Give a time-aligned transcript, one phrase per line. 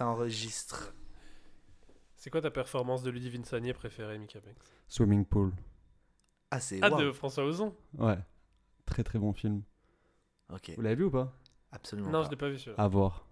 [0.00, 0.94] ça enregistre.
[2.16, 4.56] C'est quoi ta performance de Ludivine Sagné préférée, Mika Banks
[4.88, 5.52] Swimming Pool.
[6.50, 6.78] Ah, c'est.
[6.80, 8.16] Ah, de François Ozon Ouais.
[8.86, 9.60] Très très bon film.
[10.50, 11.36] Ok, Vous l'avez vu ou pas?
[11.70, 12.08] Absolument.
[12.08, 12.24] Non, pas.
[12.24, 13.26] je l'ai pas vu celui À voir.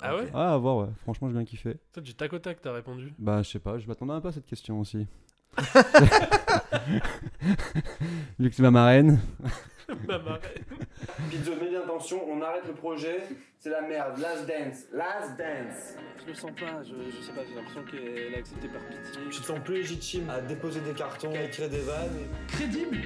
[0.00, 0.30] Ah ouais?
[0.32, 0.94] Ah, à voir, ouais.
[0.98, 1.80] Franchement, j'ai bien kiffé.
[1.92, 3.12] Toi, du tac au tac, t'as répondu?
[3.18, 5.08] Bah, je sais pas, je m'attendais un peu à cette question aussi.
[8.38, 9.20] Luc, c'est ma marraine.
[10.06, 10.64] Ma marraine.
[11.30, 13.22] Pizzo, mets bien attention, on arrête le projet.
[13.58, 14.18] C'est la merde.
[14.18, 14.84] Last dance.
[14.92, 15.94] Last dance.
[16.22, 19.22] Je le sens pas, je, je sais pas, j'ai l'impression qu'elle a accepté par pitié.
[19.30, 22.28] Tu te sens plus légitime à déposer des cartons, à écrire des vannes.
[22.48, 22.98] Crédible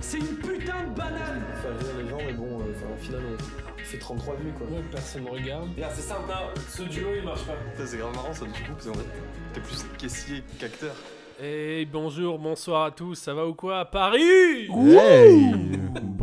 [0.00, 3.20] C'est une putain de banane Faire rire les gens, mais bon, euh, enfin, au final,
[3.36, 4.66] on fait 33 vues quoi.
[4.68, 5.68] Ouais, personne me regarde.
[5.74, 6.28] Regarde, c'est simple.
[6.28, 7.54] Non, ce duo, il marche pas.
[7.76, 9.06] Ça, c'est grave marrant ça du coup parce qu'en fait
[9.54, 10.94] t'es plus caissier qu'acteur.
[11.42, 14.68] Et bonjour, bonsoir à tous, ça va ou quoi à Paris?
[14.68, 15.50] Hey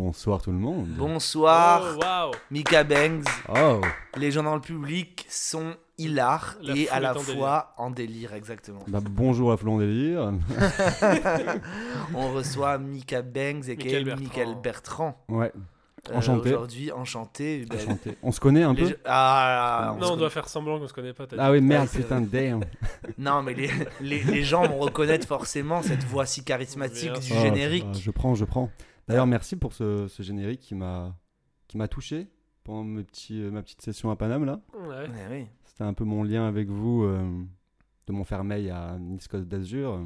[0.08, 0.88] Bonsoir tout le monde.
[0.98, 3.26] Bonsoir, Oh, Mika Bangs.
[3.54, 3.82] Oh
[4.16, 7.90] Les gens dans le public sont hilars La et foule à la en fois en
[7.92, 8.80] délire, exactement.
[8.88, 10.32] bah, Bonjour à Flon Délire.
[12.16, 14.22] On reçoit Mika Bangs et Michael Bertrand.
[14.24, 15.26] Michael Bertrand.
[15.28, 15.52] Ouais,
[16.10, 16.50] Euh, Enchanté.
[16.52, 17.66] Aujourd'hui, enchanté.
[17.70, 18.18] Ben, enchanté.
[18.24, 20.94] On se connaît un les peu Ah, on Non, on doit faire semblant qu'on se
[20.94, 21.26] connaît pas.
[21.38, 22.62] Ah oui, merde, Ouais, c'est putain, damn.
[23.18, 27.34] Non, mais les, les, les gens vont reconnaître forcément cette voix si charismatique Bien du.
[27.36, 27.86] Oh, générique.
[27.96, 28.70] je, je prends, je prends.
[29.08, 31.16] D'ailleurs, merci pour ce, ce générique qui m'a
[31.68, 32.28] qui m'a touché
[32.64, 34.60] pendant mes petits, ma petite session à Paname là.
[34.74, 34.88] Ouais.
[34.88, 35.46] Ouais, oui.
[35.66, 37.22] C'était un peu mon lien avec vous euh,
[38.08, 40.00] de Montfermeil à Nice Côte d'Azur.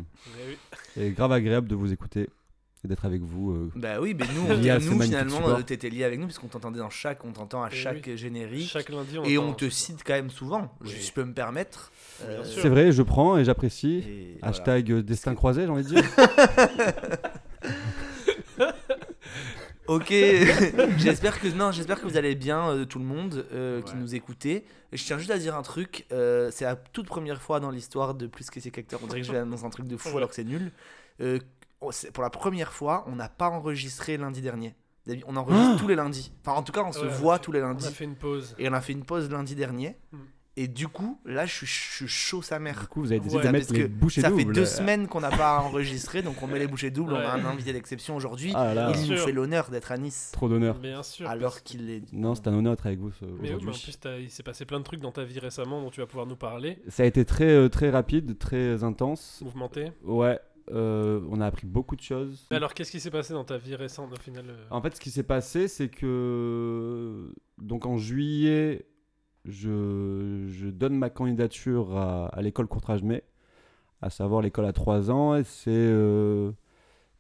[0.47, 0.57] Oui.
[0.97, 2.29] Et grave agréable de vous écouter
[2.83, 3.51] et d'être avec vous.
[3.51, 3.71] euh.
[3.75, 4.57] Bah oui, mais nous, on-
[4.95, 8.15] nous finalement, t'étais lié avec nous puisqu'on t'entendait dans chaque, on t'entend à Eh chaque
[8.15, 8.69] générique.
[8.69, 10.89] Chaque lundi, on Et on te cite quand même souvent, Oui.
[10.89, 11.91] je peux me permettre.
[12.23, 12.43] Euh.
[12.43, 14.03] C'est vrai, je prends et j'apprécie.
[14.39, 14.47] voilà.
[14.47, 16.03] Hashtag euh, destin croisé, j'ai envie de dire.
[19.87, 20.09] Ok,
[20.97, 23.99] j'espère que non, j'espère que vous allez bien, euh, tout le monde euh, qui Ouais.
[23.99, 24.63] nous écoutez.
[24.93, 28.13] Je tiens juste à dire un truc, euh, c'est la toute première fois dans l'histoire
[28.13, 30.15] de Plus que c'est qu'acteur, on dirait que je vais annoncer un truc de fou
[30.17, 30.71] alors que c'est nul.
[31.19, 31.39] Euh,
[31.91, 34.75] c'est- pour la première fois, on n'a pas enregistré lundi dernier.
[35.07, 36.31] D'habi- On enregistre tous les lundis.
[36.45, 37.87] Enfin, en tout cas, on se Ouais, voit on a tous les fait- On lundis.
[37.87, 38.55] a fait une pause.
[38.59, 39.97] Et on a fait une pause lundi dernier.
[40.11, 40.17] Mm.
[40.57, 42.81] Et du coup, là, je suis, je suis chaud sa mère.
[42.81, 44.53] Du coup, vous avez décidé Ouais, de mettre parce les que bouchées ça fait doubles.
[44.53, 47.13] deux semaines qu'on n'a pas enregistré, donc on met les bouchées doubles.
[47.13, 48.51] On a un invité d'exception aujourd'hui.
[48.53, 49.25] Ah Il nous sûr.
[49.25, 50.77] fait l'honneur d'être à Nice, trop d'honneur.
[50.77, 51.29] Bien sûr.
[51.29, 52.03] alors qu'il est.
[52.11, 53.97] Non, c'est un honneur d'être avec vous ce- Mais oui, mais en aujourd'hui.
[54.01, 56.25] plus, il s'est passé plein de trucs dans ta vie récemment dont tu vas pouvoir
[56.27, 56.79] nous parler.
[56.89, 59.39] Ça a été très, euh, très rapide, très intense.
[59.45, 59.93] Mouvementé.
[60.03, 60.37] Ouais,
[60.73, 62.45] euh, on a appris beaucoup de choses.
[62.51, 64.95] Mais alors, qu'est-ce qui s'est passé dans ta vie récente au final euh En fait,
[64.97, 68.85] ce qui s'est passé, c'est que donc en juillet,
[69.45, 73.23] je, je donne ma candidature à, à l'école Courtrage-Mai,
[74.01, 76.51] à savoir l'école à 3 ans, et c'est euh,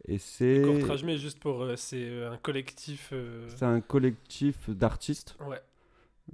[0.07, 1.61] et c'est Courtrage, mais juste pour.
[1.63, 3.09] euh, c'est euh, un collectif.
[3.13, 5.61] euh, c'est un collectif d'artistes Ouais.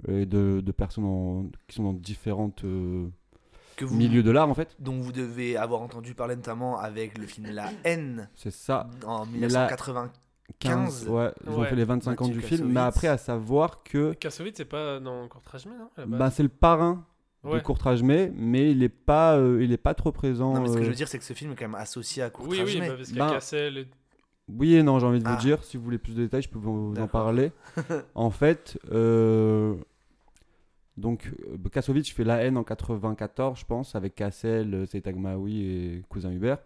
[0.08, 3.06] et de, de personnes en- qui sont dans différentes euh,
[3.76, 4.74] Que vous, milieux de l'art en fait.
[4.78, 8.88] dont vous devez avoir entendu parler notamment avec le film La haine C'est ça.
[9.06, 9.48] en Mais
[10.64, 11.04] là, 1995.
[11.04, 11.68] 15, ouais, ils ont Ouais.
[11.68, 15.26] fait les 25 ans du film, mais après à savoir que Kassovitz, c'est pas dans
[15.28, 15.76] Courtrage, mais
[16.06, 17.04] non bah, c'est le parrain
[17.44, 17.62] de Ouais.
[17.62, 20.54] Courtrage Mai, mais il est pas, euh, il est pas trop présent.
[20.54, 21.76] Non, mais ce que euh, je veux dire, c'est que ce film est quand même
[21.76, 22.88] associé à Oui, Courtrage oui, Mai.
[22.88, 23.78] bah, parce qu'il y a Ben, Cassel.
[23.78, 23.86] et-
[24.48, 25.34] Oui et non, j'ai envie de Ah.
[25.36, 25.62] vous dire.
[25.62, 27.52] Si vous voulez plus de détails, je peux vous en parler.
[28.16, 29.76] en fait, euh,
[30.96, 35.60] donc euh, Kassovitz fait La haine en 94, je pense, avec Cassel, euh, Seytag Maui
[35.62, 36.58] et Cousin Hubert.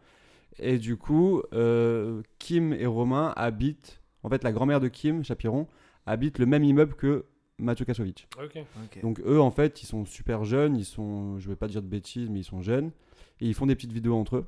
[0.59, 4.01] Et du coup, euh, Kim et Romain habitent.
[4.23, 5.67] En fait, la grand-mère de Kim, Chapiron,
[6.07, 7.25] habite le même immeuble que
[7.59, 7.85] Mathieu.
[8.39, 8.63] Ok.
[9.03, 11.87] Donc eux, en fait, ils sont super jeunes, ils sont, je vais pas dire de
[11.89, 12.91] bêtises, mais ils sont jeunes,
[13.41, 14.47] et ils font des petites vidéos entre eux.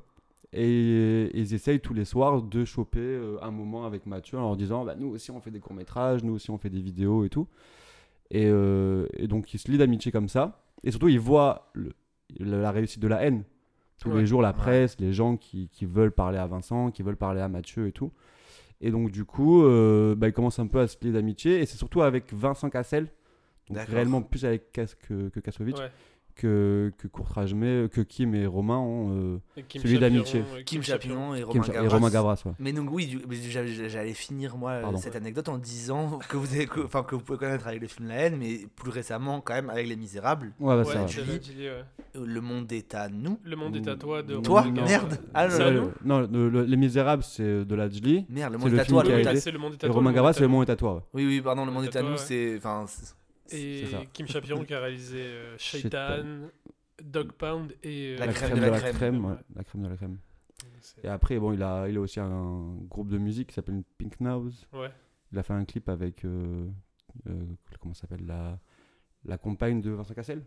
[0.53, 4.55] Et ils essayent tous les soirs de choper euh, un moment avec Mathieu en leur
[4.57, 7.29] disant, bah, nous aussi on fait des courts-métrages, nous aussi on fait des vidéos et
[7.29, 7.47] tout.
[8.31, 10.63] Et, euh, et donc ils se lient d'amitié comme ça.
[10.83, 11.93] Et surtout, ils voient le-
[12.39, 13.43] la réussite de la haine.
[14.01, 14.19] Tous Ouais.
[14.21, 14.55] les jours, la Ouais.
[14.55, 17.91] presse, les gens qui, qui veulent parler à Vincent, qui veulent parler à Mathieu et
[17.91, 18.11] tout.
[18.81, 21.61] Et donc, du coup, euh, bah, ils commencent un peu à se lier d'amitié.
[21.61, 23.07] Et c'est surtout avec Vincent Cassel,
[23.69, 25.39] donc réellement plus avec Kas- que, que.
[26.35, 27.07] Que, que
[27.87, 29.07] que Kim et Romain ont.
[29.11, 30.41] euh, Et Kim Celui d'amitié.
[30.41, 31.89] euh, Kim Chapiron et Kim et Gavras.
[31.89, 32.51] Romain Gavras, ouais.
[32.59, 34.97] Mais donc oui, j'allais finir moi Pardon.
[34.97, 37.87] cette anecdote en disant que vous avez, que- enfin que vous pouvez connaître avec le
[37.87, 40.53] film La haine, mais plus récemment quand même avec Les Misérables.
[40.59, 40.95] Ouais, bah, Ouais.
[42.15, 43.39] Euh, Le monde est à nous.
[43.43, 44.87] Le monde est à toi de Toi, Romain Gavras.
[44.89, 45.19] merde.
[45.33, 48.25] Ah, le- non, le- le- Les Misérables, c'est de la Julie.
[48.29, 49.03] Merde, le C'est monde le est à film toi.
[49.03, 49.95] qui a le le monde est à toi.
[49.95, 51.03] Romain Gavras, c'est le monde est à toi.
[51.13, 52.17] Oui, oui, pardon, le monde est à nous, ouais.
[52.17, 53.13] c'est, enfin, c'est-
[53.51, 53.85] Et.
[54.13, 56.47] Kim Chapiron qui a réalisé euh, Shaitan,
[57.03, 58.95] Dog Pound et euh, La La crème crème de la crème.
[58.95, 59.25] crème.
[59.25, 60.17] ouais, La crème de la crème.
[61.03, 64.19] Et après, bon, il a, il a aussi un groupe de musique qui s'appelle Pink
[64.19, 64.67] Nose.
[64.73, 64.89] Ouais.
[65.31, 66.23] Il a fait un clip avec.
[66.25, 66.67] euh,
[67.27, 67.45] euh,
[67.79, 68.59] comment s'appelle la,
[69.25, 70.43] la compagne de Vincent Cassel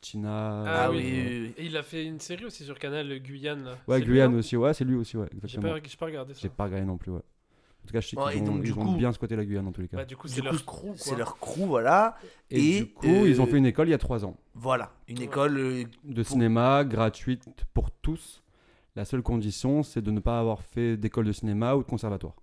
[0.00, 0.62] Tina.
[0.64, 0.98] Ah, Ah oui.
[0.98, 1.54] oui, oui, oui.
[1.58, 3.64] Et il a fait une série aussi sur Canal euh, Guyane.
[3.64, 3.78] là.
[3.88, 5.72] Ouais, Guyane non aussi, ouais, c'est lui aussi, ouais, J'ai exactement.
[5.74, 6.40] pas, j'ai pas regardé ça.
[6.42, 7.22] J'ai pas regardé non plus, ouais.
[7.88, 9.34] En tout cas, je sais Ouais, qu'ils ont, donc, du ils ont coup- bien squatté
[9.34, 9.96] la Guyane en tous les cas.
[9.96, 10.92] Bah, du coup, c'est leur crew.
[10.96, 11.18] C'est quoi.
[11.18, 12.16] leur crew, voilà.
[12.50, 14.36] et, et, du coup, ils ont euh, fait une école il y a trois ans
[14.54, 15.24] Voilà, une Ouais.
[15.24, 18.42] école euh, de cinéma gratuite pour tous.
[18.94, 22.34] La seule condition, c'est de ne pas avoir fait d'école de cinéma ou de conservatoire.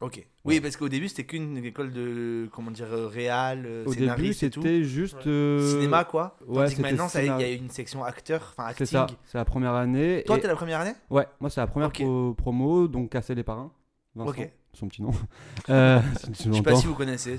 [0.00, 0.24] Ok.
[0.44, 4.00] Oui, parce qu'au début, c'était qu'une école de, comment dire, euh, réal, euh, Au début,
[4.02, 5.26] scénariste c'était juste.
[5.26, 6.36] Euh, Cinéma, quoi.
[6.46, 9.16] ouais, Tandis que maintenant, il y a une section acteur, enfin C'est acting.
[9.16, 10.22] ça, c'est la première année.
[10.26, 10.92] Toi, et- t'es la première année?
[11.10, 13.72] Ouais, moi, c'est la première pro- promo, donc Casser les parrains.
[14.14, 14.52] Vincent, Ok.
[14.76, 15.10] Son petit nom.
[15.70, 16.00] Euh,
[16.34, 17.38] si Je sais pas si vous connaissez.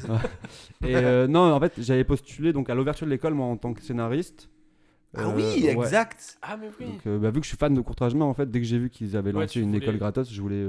[0.83, 3.73] Et euh, non, en fait, j'avais postulé donc à l'ouverture de l'école, moi, en tant
[3.73, 4.49] que scénariste.
[5.15, 5.71] Ah Euh, oui, ouais.
[5.71, 6.37] exact.
[6.41, 6.87] Ah, mais oui.
[6.87, 8.79] Donc, euh, bah, vu que je suis fan de courtrage en fait, dès que j'ai
[8.79, 10.63] vu qu'ils avaient lancé une voulais- école gratos, je voulais.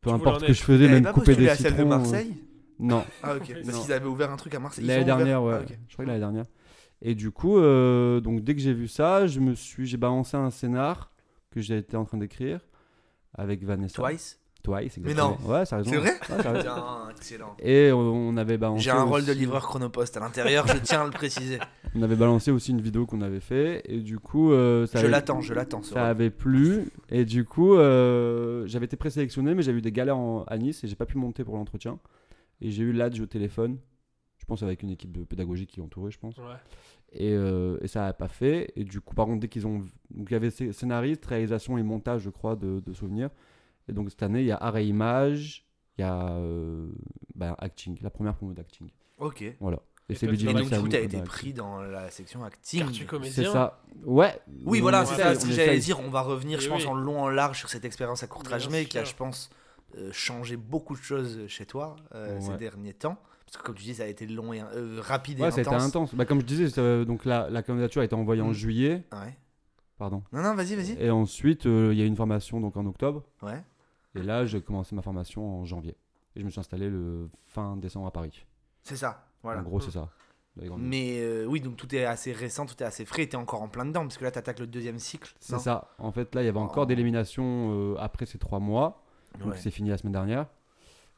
[0.00, 1.88] peu Tu importe ce que je faisais, même pas couper des à celle de citrons.
[1.88, 2.34] Marseille
[2.78, 3.52] Non, Ah ok.
[3.64, 4.84] Parce qu'ils avaient ouvert un truc à Marseille.
[4.86, 5.54] L'année dernière, ouais.
[5.58, 5.78] Ah, ok.
[5.88, 6.44] Je crois que l'année dernière.
[7.02, 10.50] Et du coup, donc dès que j'ai vu ça, je me suis, j'ai balancé un
[10.50, 11.10] scénar
[11.50, 12.60] que j'étais en train d'écrire
[13.34, 14.02] avec Vanessa.
[14.02, 14.40] Twice.
[14.64, 15.38] Twice, Mais exactement.
[15.46, 16.62] Ouais, ça C'est vrai Ouais.
[16.62, 17.54] Bien, excellent.
[17.60, 18.82] Et on, on avait balancé.
[18.84, 21.58] J'ai un rôle de livreur chronopost à l'intérieur, je tiens à le préciser.
[21.94, 25.04] On avait balancé aussi une vidéo qu'on avait fait et du coup, euh, ça Je
[25.04, 25.82] avait- l'attends, je l'attends.
[25.82, 26.08] ce Ça rôle.
[26.10, 30.44] avait plu et du coup, euh, j'avais été présélectionné, mais j'avais eu des galères en-
[30.44, 31.98] à Nice et j'ai pas pu monter pour l'entretien.
[32.62, 33.76] Et j'ai eu l'adj au téléphone,
[34.38, 36.38] je pense avec une équipe de pédagogique qui entourait, je pense.
[36.38, 36.44] Ouais.
[37.12, 38.72] Et, euh, et ça n'a pas fait.
[38.76, 39.84] Et du coup, par contre, dès qu'ils ont.
[40.10, 43.28] Donc il y avait scé- scénariste, réalisation et montage, je crois, de, de souvenirs.
[43.88, 45.64] Et donc cette année, il y a art et image,
[45.98, 46.88] il y a euh,
[47.34, 48.88] ben, acting, la première promo d'acting.
[49.18, 49.44] Ok.
[49.60, 49.78] Voilà.
[50.08, 52.84] Et, Et c'est tu Et donc, du coup, t'as été pris dans la section acting.
[53.24, 53.82] C'est ça.
[54.04, 54.38] Ouais.
[54.64, 55.34] Oui, voilà, c'est ça.
[55.34, 57.84] Ce que j'allais dire, on va revenir, je pense, en long, en large sur cette
[57.84, 59.50] expérience à Bien mais qui a, je pense,
[59.96, 63.16] euh, changé beaucoup de choses chez toi euh, ces derniers temps.
[63.46, 65.58] Parce que, comme tu dis, ça a été long et euh, rapide et Ouais, ça
[65.58, 65.84] a été intense.
[65.88, 66.14] intense.
[66.14, 68.54] Bah, comme je disais, donc la, la candidature a été envoyée en Mm.
[68.54, 69.04] juillet.
[69.12, 69.38] Ouais.
[69.96, 70.22] Pardon.
[70.32, 70.96] Non, non, vas-y, vas-y.
[71.00, 73.22] Et ensuite, euh, il y a une formation donc en octobre.
[73.42, 73.62] Ouais.
[74.14, 75.96] Et là, j'ai commencé ma formation en janvier.
[76.36, 78.44] Et je me suis installé le fin décembre à Paris.
[78.82, 79.26] C'est ça.
[79.42, 79.60] Voilà.
[79.60, 80.08] En gros, c'est ça.
[80.78, 83.60] Mais euh, oui, donc tout est assez récent, tout est assez frais, et t'es encore
[83.62, 85.34] en plein dedans, parce que là, t'attaques le deuxième cycle.
[85.40, 85.58] C'est non?
[85.58, 85.88] ça.
[85.98, 86.86] En fait, là, il y avait encore Oh.
[86.86, 89.02] d'élimination euh, après ces trois mois.
[89.40, 90.46] Donc, Ouais, c'est fini la semaine dernière.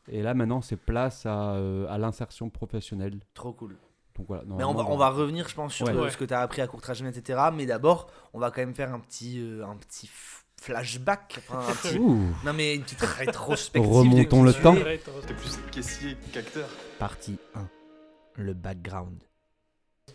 [0.09, 3.19] Et là, maintenant, c'est place à, euh, à l'insertion professionnelle.
[3.35, 3.77] trop cool.
[4.17, 4.45] Donc voilà.
[4.47, 6.11] Mais on va, on va revenir, je pense, sur Ouais.
[6.11, 7.39] ce que t'as appris à courtrage etc.
[7.53, 10.07] Mais d'abord, on va quand même faire un petit, euh, un petit
[10.67, 11.39] flashback.
[11.39, 11.99] enfin, un petit-.
[11.99, 13.91] Non, mais une petite rétrospective.
[13.91, 14.75] Remontons de le temps.
[14.75, 15.01] es.
[15.27, 16.69] T'es plus caissier qu'acteur.
[16.99, 17.69] Partie 1.
[18.37, 19.23] Le background.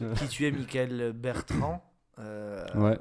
[0.02, 0.14] Euh.
[0.16, 1.84] Qui tu es, Michael Bertrand
[2.20, 2.98] euh, Ouais.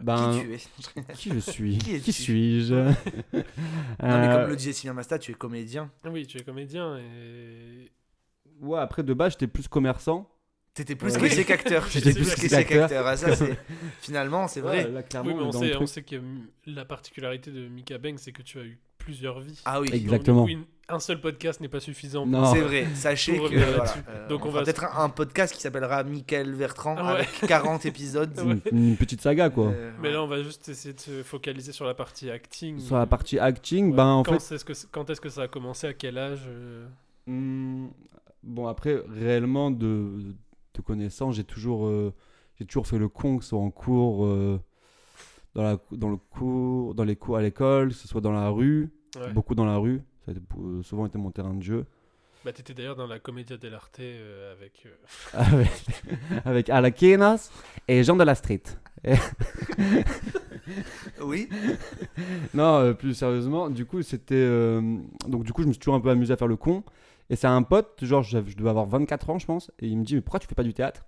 [0.00, 2.94] Ben, Qui tu es qui je suis Qui suis-je Non,
[3.32, 3.44] mais
[4.02, 5.90] Euh, comme le disait Sylvain Masta, tu es comédien.
[6.04, 7.90] Oui, tu es comédien et.
[8.60, 10.28] Ouais, après, de base, j'étais plus commerçant.
[10.76, 11.20] T'étais plus Ouais.
[11.22, 11.86] caissier qu'acteur.
[11.90, 13.06] J'étais plus caissier qu'acteur.
[13.06, 13.28] Ah, ça,
[14.02, 14.84] Finalement, c'est vrai.
[14.84, 16.16] Ouais, là, clairement, Oui, mais on sait, on sait que
[16.66, 19.58] la particularité de Mika Beng, c'est que tu as eu plusieurs vies.
[19.64, 20.46] Ah oui, Donc, Exactement.
[20.46, 22.26] une- un seul podcast n'est pas suffisant.
[22.26, 22.52] Non.
[22.52, 22.86] c'est vrai.
[22.94, 23.46] Sachez que.
[23.48, 27.20] voilà, euh, Donc, on va- peut-être un, un podcast qui s'appellera Michael Bertrand Ah ouais.
[27.20, 28.38] avec 40 épisodes.
[28.72, 29.68] Une, une petite saga, quoi.
[29.68, 32.78] Euh, Mais là, on va juste essayer de se focaliser sur la partie acting.
[32.80, 33.96] Sur la partie acting, Ouais.
[33.96, 34.54] ben en quand fait.
[34.54, 35.86] est-ce que, quand est-ce que ça a commencé?
[35.86, 36.86] À quel âge euh?
[37.26, 37.88] Hmm,
[38.44, 40.08] bon, après, réellement, de,
[40.82, 42.12] de connaissance, j'ai toujours, euh,
[42.58, 44.60] j'ai toujours fait le con, que ce soit en cours, euh,
[45.54, 48.48] dans, la, dans, le cours, dans les cours à l'école, que ce soit dans la
[48.48, 49.32] rue, Ouais.
[49.32, 50.02] beaucoup dans la rue.
[50.24, 51.86] Ça a été- euh, souvent été mon terrain de jeu.
[52.44, 54.86] Bah, t'étais d'ailleurs dans la Commedia dell'arte euh, avec.
[54.86, 54.94] euh,
[55.32, 55.70] avec,
[56.44, 57.50] avec Alaquinas
[57.88, 58.62] et Jean de la Street.
[61.22, 61.48] Oui.
[62.54, 64.34] Non, euh, plus sérieusement, du coup, c'était.
[64.34, 64.80] euh,
[65.28, 66.82] donc, du coup, je me suis toujours un peu amusé à faire le con.
[67.30, 69.70] Et c'est un pote, genre, j'avais- je devais avoir 24 ans, je pense.
[69.80, 71.04] Et il me dit, mais pourquoi tu fais pas du théâtre?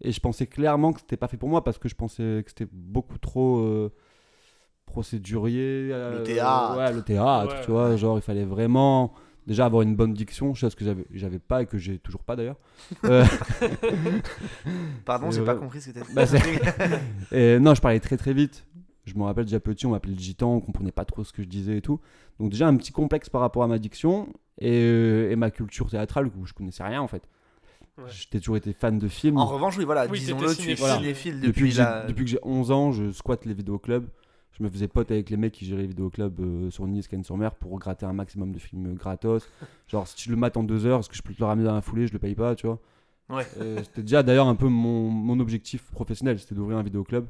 [0.00, 2.50] Et je pensais clairement que c'était pas fait pour moi parce que je pensais que
[2.50, 3.92] c'était beaucoup trop euh,
[4.86, 5.90] procédurier.
[5.92, 6.76] euh, Le théâtre.
[6.76, 7.96] Ouais, le théâtre, Ouais, tu vois.
[7.96, 9.12] Genre, il fallait vraiment.
[9.46, 12.36] Déjà avoir une bonne diction, chose que j'avais, j'avais pas et que j'ai toujours pas
[12.36, 12.58] d'ailleurs.
[13.06, 13.24] Euh,
[15.04, 16.14] Pardon, j'ai pas compris ce que t'as dit.
[16.14, 16.24] Bah,
[17.32, 18.66] et non, je parlais très très vite.
[19.06, 21.42] Je me rappelle déjà petit, on m'appelait le gitan, on comprenait pas trop ce que
[21.42, 21.98] je disais et tout.
[22.38, 25.88] Donc déjà un petit complexe par rapport à ma diction et, euh, et ma culture
[25.90, 27.22] théâtrale où je connaissais rien en fait.
[27.96, 28.04] Ouais.
[28.10, 29.38] J'ai toujours été fan de films.
[29.38, 30.86] En revanche, oui, voilà, Oui, disons-le, tu es cinéphile.
[30.86, 32.06] cinéphile depuis, depuis, que j'ai, la.
[32.06, 34.06] depuis que j'ai 11 ans, je squatte les vidéoclubs.
[34.52, 37.54] Je me faisais pote avec les mecs qui géraient les vidéoclubs euh, sur Nice, Cannes-sur-Mer
[37.54, 39.48] pour gratter un maximum de films gratos.
[39.88, 41.64] Genre, si je le mate en deux heures, est-ce que je peux te le ramener
[41.66, 42.78] dans la foulée Je le paye pas, tu vois?
[43.30, 43.46] Ouais.
[43.60, 47.26] Euh, c'était déjà d'ailleurs un peu mon, mon objectif professionnel, c'était d'ouvrir un vidéoclub.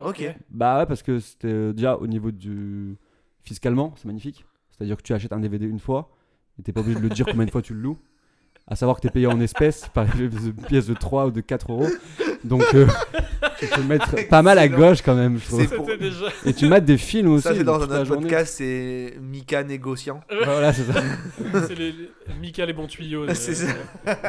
[0.00, 0.22] Ok.
[0.50, 2.96] Bah ouais, parce que c'était euh, déjà au niveau du.
[3.44, 4.44] Fiscalement, c'est magnifique.
[4.70, 6.10] C'est-à-dire que tu achètes un DVD une fois
[6.58, 7.98] et t'es pas obligé de le dire combien de fois tu le loues.
[8.70, 11.72] À savoir que t'es payé en espèces par une pièce de 3 ou de 4
[11.72, 11.86] euros.
[12.44, 12.86] Donc, euh,
[13.58, 15.66] tu peux mettre pas mal à gauche quand même, je trouve.
[15.74, 15.88] Pour-.
[16.44, 17.44] Et tu mates des films aussi.
[17.44, 20.20] Ça, c'est dans un autre podcast, c'est Mika négociant.
[20.44, 21.00] Voilà, c'est ça.
[21.66, 22.10] C'est les, les-
[22.42, 23.24] Mika les bons tuyaux.
[23.24, 23.72] de- C'est ça.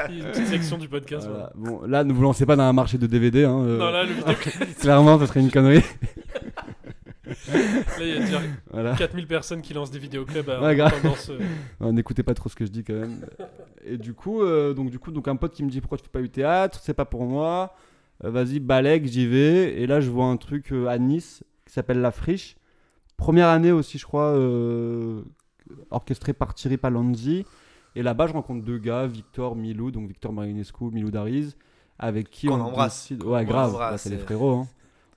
[0.09, 1.27] Une petite section du podcast.
[1.29, 1.51] Voilà.
[1.55, 3.43] Bon, là, ne vous lancez pas dans un marché de DVD.
[3.43, 3.77] Hein, euh.
[3.77, 4.33] Non, là, le vidéo,
[4.79, 5.83] Clairement, ça serait une connerie.
[7.29, 8.95] Là, il y a déjà Voilà.
[8.95, 11.01] 4000 personnes qui lancent des vidéoclubs à Ouais, grave.
[11.01, 11.29] tendance.
[11.81, 13.17] euh, N'écoutez pas trop ce que je dis quand même.
[13.85, 16.03] Et du coup, euh, donc, du coup donc un pote qui me dit pourquoi tu
[16.05, 17.73] fais pas du théâtre, c'est pas pour moi.
[18.23, 19.79] Euh, Vas-y, balèque, j'y vais.
[19.81, 22.55] Et là, je vois un truc euh, à Nice qui s'appelle La Friche.
[23.17, 25.21] Première année aussi, je crois, euh,
[25.91, 27.45] orchestré par Thierry Palonzi.
[27.95, 31.57] Et là-bas, je rencontre deux gars, Victor, Milou, donc Victor Marinescu, Milou Dariz,
[31.97, 33.09] avec qui Qu'on on embrasse.
[33.09, 34.59] décide- Ouais, grave, ouais, c'est les frérots.
[34.59, 34.67] hein.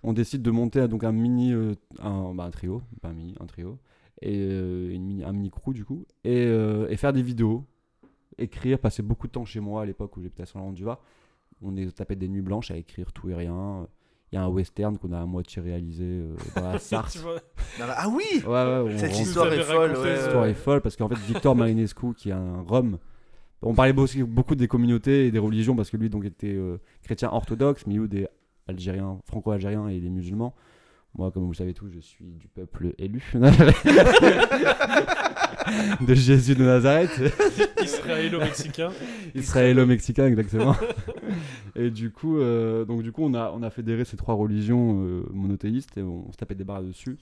[0.04, 3.34] On décide de monter donc un mini, euh, un, bah, un trio, pas un mini,
[3.40, 3.78] un trio,
[4.20, 7.64] et euh, une mini, un mini crew du coup, et, euh, et faire des vidéos,
[8.38, 10.98] écrire, passer beaucoup de temps chez moi à l'époque où j'étais à Saint-Laurent du Var.
[11.62, 13.86] On est tapé des nuits blanches à écrire tout et rien.
[14.32, 17.22] Il y a un western qu'on a à moitié réalisé euh, dans la Sarthe.
[17.24, 17.34] Non,
[17.78, 19.96] mais- Ah oui Ouais, ouais, on Cette histoire est folle, ouais.
[19.96, 20.14] ça.
[20.24, 22.98] L'histoire est folle parce qu'en fait Victor Marinescu qui est un Rome
[23.64, 27.28] on parlait beaucoup des communautés et des religions parce que lui donc était euh, chrétien
[27.30, 28.26] orthodoxe milieu des
[28.68, 30.54] algériens franco-algériens et des musulmans.
[31.14, 33.22] Moi comme vous le savez tous je suis du peuple élu.
[36.00, 37.20] De Jésus de Nazareth.
[37.82, 38.90] Israélo-mexicain.
[39.34, 40.74] israélo-mexicain exactement.
[41.76, 45.02] Et du coup euh, donc du coup on a on a fédéré ces trois religions
[45.04, 47.16] euh, monothéistes et on se tapait des barres dessus.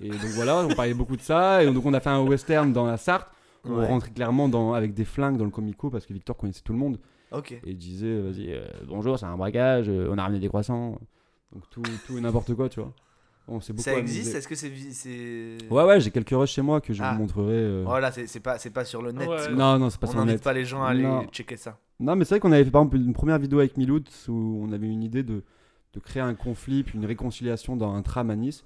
[0.00, 1.62] Et donc voilà on parlait beaucoup de ça.
[1.64, 3.28] Et donc on a fait un western dans la Sarthe.
[3.66, 3.86] On Ouais.
[3.86, 6.78] rentrait clairement dans, avec des flingues dans le comico parce que Victor connaissait tout le
[6.78, 6.98] monde
[7.50, 10.98] Et il disait vas-y euh, bonjour c'est un braquage euh, on a ramené des croissants
[11.52, 12.92] donc tout, tout et n'importe quoi tu vois
[13.46, 14.34] on beaucoup Ça existe?
[14.34, 14.72] Est-ce que c'est.
[14.92, 15.58] c'est...
[15.70, 17.12] ouais ouais j'ai quelques rushs chez moi que je Ah.
[17.12, 17.82] vous montrerai euh.
[17.84, 19.28] Voilà, c'est c'est pas, c'est pas sur le net.
[19.28, 19.50] Ouais.
[19.52, 21.24] non non c'est pas On sur le n'invite net pas les gens à aller Non.
[21.30, 21.78] checker ça.
[22.00, 24.60] Non, mais c'est vrai qu'on avait fait par exemple une première vidéo avec Miloud où
[24.66, 25.42] on avait une idée de,
[25.92, 28.64] de créer un conflit puis une réconciliation dans un tram à Nice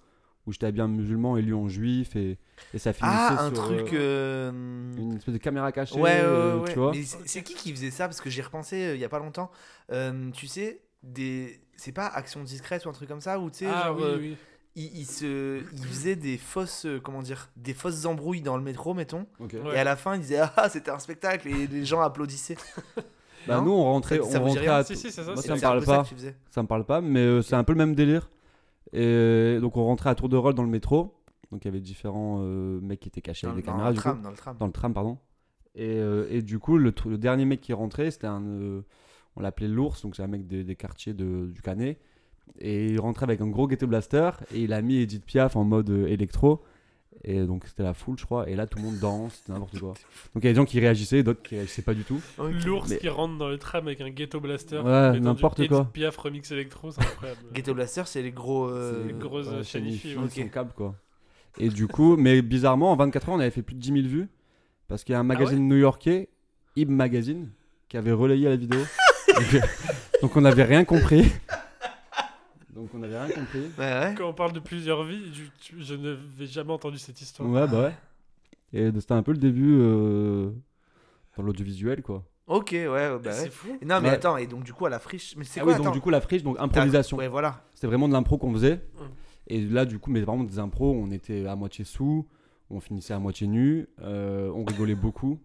[0.48, 2.38] où j'étais habillé en musulman et lui en juif et,
[2.74, 3.92] et ça finissait Ah, un sur truc.
[3.92, 6.72] euh, euh, une espèce de caméra cachée, Ouais, ouais, euh, ouais.
[6.72, 6.92] tu vois.
[6.92, 8.06] Mais c'est qui qui faisait ça?
[8.08, 9.50] Parce que j'y repensé euh, il y a pas longtemps.
[9.92, 11.60] Euh, tu sais, des.
[11.76, 13.96] C'est pas action discrète ou un truc comme ça Ou tu sais, Ah genre.
[13.98, 14.36] oui, euh, oui.
[14.74, 18.94] il, il se, il faisait des fausses, comment dire, des fausses embrouilles dans le métro,
[18.94, 19.26] mettons.
[19.38, 19.48] Ouais.
[19.74, 22.56] Et à la fin, il disait ah c'était un spectacle et les gens applaudissaient.
[23.46, 23.62] Bah Non?
[23.64, 25.22] nous on rentrait, Ça- on rentrait à Si, si, ça.
[25.24, 26.04] Moi, c'est ça me parle pas.
[26.04, 26.10] ça
[26.50, 28.28] ça me parle pas, mais euh, c'est un peu le même délire.
[28.92, 31.14] Et donc on rentrait à tour de rôle dans le métro.
[31.50, 33.90] Donc il y avait différents euh, mecs qui étaient cachés Dans, avec des dans caméras
[33.90, 34.22] le du tram, coup.
[34.22, 34.56] dans le tram.
[34.58, 35.18] Dans le tram, pardon.
[35.74, 38.42] Et, euh, et du coup, le, dernier mec qui est rentré, c'était un.
[38.42, 38.82] euh,
[39.36, 41.98] on l'appelait l'ours, donc c'est un mec des, des quartiers de, du Canet.
[42.58, 45.64] Et il rentrait avec un gros ghetto blaster et il a mis Edith Piaf en
[45.64, 46.62] mode électro.
[47.24, 48.48] Et donc c'était la foule, je crois.
[48.48, 49.94] Et là, tout le monde danse, c'était n'importe quoi.
[50.34, 52.20] Donc il y a des gens qui réagissaient, d'autres qui réagissaient pas du tout.
[52.64, 54.78] L'ours Mais- qui rentre dans le tram avec un ghetto blaster.
[54.78, 55.90] Ouais, du n'importe Edith quoi.
[55.92, 57.40] Piaf remix électro, c'est incroyable.
[57.52, 58.68] Ghetto Blaster, c'est les gros.
[58.68, 60.28] euh, les grosses ouais, ouais.
[60.28, 60.94] son câble, quoi.
[61.58, 64.06] Et du coup, mais bizarrement, en 24 heures, on avait fait plus de 10 000
[64.06, 64.28] vues.
[64.86, 66.28] Parce qu'il y a un magazine new-yorkais,
[66.76, 67.50] Ib Magazine,
[67.88, 68.80] qui avait relayé la vidéo.
[69.34, 69.60] donc, euh,
[70.22, 71.30] donc on n'avait rien compris.
[72.74, 73.60] Donc on n'avait rien compris.
[73.78, 74.14] Ouais, ouais.
[74.16, 77.48] Quand on parle de plusieurs vies, je, je n'avais jamais entendu cette histoire.
[77.48, 77.94] Ouais, bah ouais.
[78.72, 80.50] Et c'était un peu le début euh,
[81.36, 82.24] dans l'audiovisuel, quoi.
[82.46, 83.68] Ok, ouais, ouais, bah C'est fou.
[83.84, 84.14] Non, mais Ouais.
[84.14, 85.34] attends, et donc du coup, à la friche.
[85.36, 87.16] Mais c'est Ah quoi oui, donc attends du coup, la friche, donc improvisation.
[87.18, 87.62] Ouais, voilà.
[87.74, 88.76] C'était vraiment de l'impro qu'on faisait.
[88.76, 89.00] Mm.
[89.48, 92.26] Et là, du coup, mais vraiment des impros, on était à moitié sous,
[92.70, 95.38] on finissait à moitié nu, euh, on rigolait beaucoup.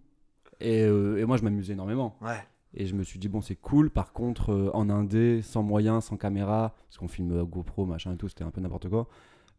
[0.59, 2.17] Et, euh, et moi, je m'amusais énormément.
[2.21, 2.41] Ouais.
[2.75, 3.89] Et je me suis dit, bon, c'est cool.
[3.91, 8.13] Par contre, euh, en indé, sans moyens, sans caméra, parce qu'on filme euh, GoPro, machin
[8.13, 9.07] et tout, c'était un peu n'importe quoi.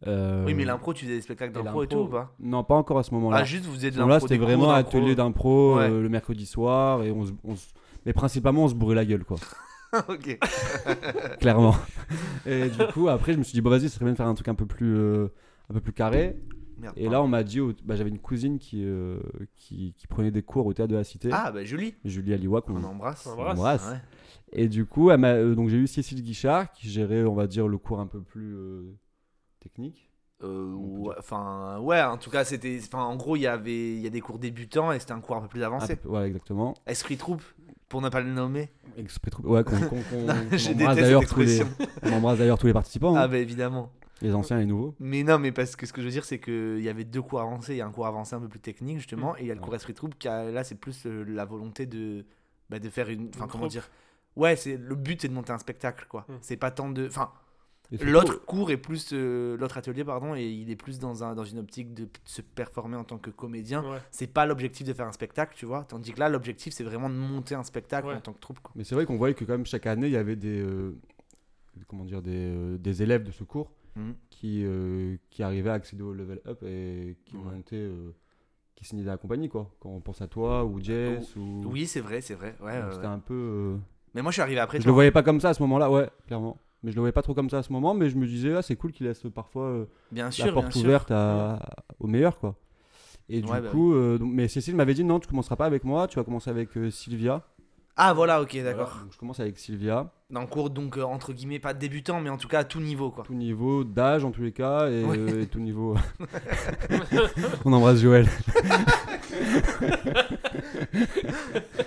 [0.07, 2.35] Euh, Oui, mais l'impro, tu faisais des spectacles d'impro et tout ou pas?
[2.41, 3.39] Non, pas encore à ce moment-là.
[3.41, 4.15] Ah, juste vous faisiez de Non, l'impro.
[4.15, 4.79] là, c'était des vraiment d'impro.
[4.99, 5.89] atelier d'impro Ouais.
[5.91, 7.03] euh, le mercredi soir.
[7.05, 7.69] Et on se- on se-
[8.05, 9.37] Mais principalement, on se bourrait la gueule, quoi.
[10.09, 10.39] ok.
[11.41, 11.75] clairement.
[12.47, 14.27] Et du coup, après, je me suis dit, bon, vas-y, ça serait bien de faire
[14.27, 15.29] un truc un peu plus, euh,
[15.71, 16.37] un peu plus carré.
[16.85, 16.95] Merde.
[16.97, 19.19] Et là, on m'a dit, au- bah, j'avais une cousine qui, euh,
[19.57, 21.95] qui, qui prenait des cours au théâtre de la Cité, Ah, bah Julie.
[22.05, 23.27] Julie Aliwa, qu'on On embrasse.
[23.27, 23.59] On embrasse.
[23.59, 23.89] embrasse.
[23.91, 24.01] Ouais.
[24.53, 27.47] Et du coup, elle m'a- euh, donc j'ai eu Cécile Guichard qui gérait, on va
[27.47, 28.95] dire, le cours un peu plus euh,
[29.61, 30.11] technique.
[30.43, 31.15] Euh, On peut ouais, dire.
[31.19, 32.79] enfin, ouais, en tout cas, c'était.
[32.85, 35.21] Enfin, en gros, il y avait il y a des cours débutants et c'était un
[35.21, 35.97] cours un peu plus Un avancé.
[35.97, 36.75] peu- voilà, exactement.
[36.87, 37.43] Esprit troupe,
[37.89, 38.69] pour ne pas le nommer.
[38.97, 39.95] Exprès trop- Ouais, qu'on, qu'on- qu'on-
[40.27, 41.87] Non, qu'on je embrasse d'ailleurs tous les, expression.
[42.03, 43.91] on embrasse d'ailleurs tous les participants, Ah, hein, bah évidemment.
[44.25, 44.95] Les anciens et les nouveaux.
[44.99, 47.23] Mais non, mais parce que ce que je veux dire, c'est qu'il y avait deux
[47.23, 47.75] cours avancés.
[47.75, 49.55] Il y a un cours avancé un peu plus technique, justement, et il y a
[49.55, 52.25] le cours Esprit Troupe qui, a- là, c'est plus euh, la volonté de,
[52.71, 53.29] bah, de faire une.
[53.35, 53.71] Enfin, comment troupe.
[53.71, 53.89] dire?
[54.37, 56.25] Ouais, c'est le but, c'est de monter un spectacle, quoi.
[56.29, 56.33] Mm.
[56.41, 57.07] C'est pas tant de.
[57.07, 57.31] Enfin,
[58.01, 59.11] l'autre cours est plus.
[59.13, 62.43] euh, l'autre atelier, pardon, et il est plus dans, un, dans une optique de se
[62.43, 63.83] performer en tant que comédien.
[63.89, 63.99] Ouais.
[64.11, 65.85] C'est pas l'objectif de faire un spectacle, tu vois.
[65.85, 68.15] Tandis que là, l'objectif, c'est vraiment de monter un spectacle Ouais.
[68.15, 68.73] en tant que troupe, quoi.
[68.75, 70.97] Mais c'est vrai qu'on voyait que quand même chaque année, il y avait des, euh,
[71.87, 74.15] comment dire, des, euh, des élèves de ce cours Mhm.
[74.31, 77.43] qui, euh, qui arrivaient à accéder au level up et qui Ouais.
[77.55, 78.11] montaient, euh,
[78.75, 79.71] qui signaient la compagnie, quoi.
[79.81, 81.63] Quand on pense à toi ou Jess ou.
[81.67, 82.57] Oui, c'est vrai, c'est vrai.
[82.63, 83.35] Ouais, C'était un peu.
[83.35, 83.77] euh,
[84.15, 84.79] Mais moi, je suis arrivé après.
[84.79, 84.91] Je toi.
[84.91, 86.59] le voyais pas comme ça à ce moment-là, ouais, clairement.
[86.83, 88.55] Mais je le voyais pas trop comme ça à ce moment, mais je me disais,
[88.55, 90.83] ah, c'est cool qu'il laisse parfois euh, Bien la sûr, bien porte sûr.
[90.85, 91.59] ouverte à,
[91.99, 92.57] au meilleur, quoi.
[93.31, 95.83] Et du bah coup, euh, donc- mais Cécile m'avait dit, non, tu commenceras pas avec
[95.85, 97.43] moi, tu vas commencer avec Sylvia.
[97.97, 98.99] Ah, voilà, ok, Voilà, d'accord.
[99.05, 102.37] donc je commence avec Sylvia, le cours, donc, euh, entre guillemets, pas débutant, mais en
[102.37, 103.23] tout cas à tout niveau, quoi.
[103.25, 105.17] tout niveau d'âge en tous les cas, et, Ouais.
[105.17, 105.95] euh, et tout niveau.
[107.65, 108.27] On embrasse Joël.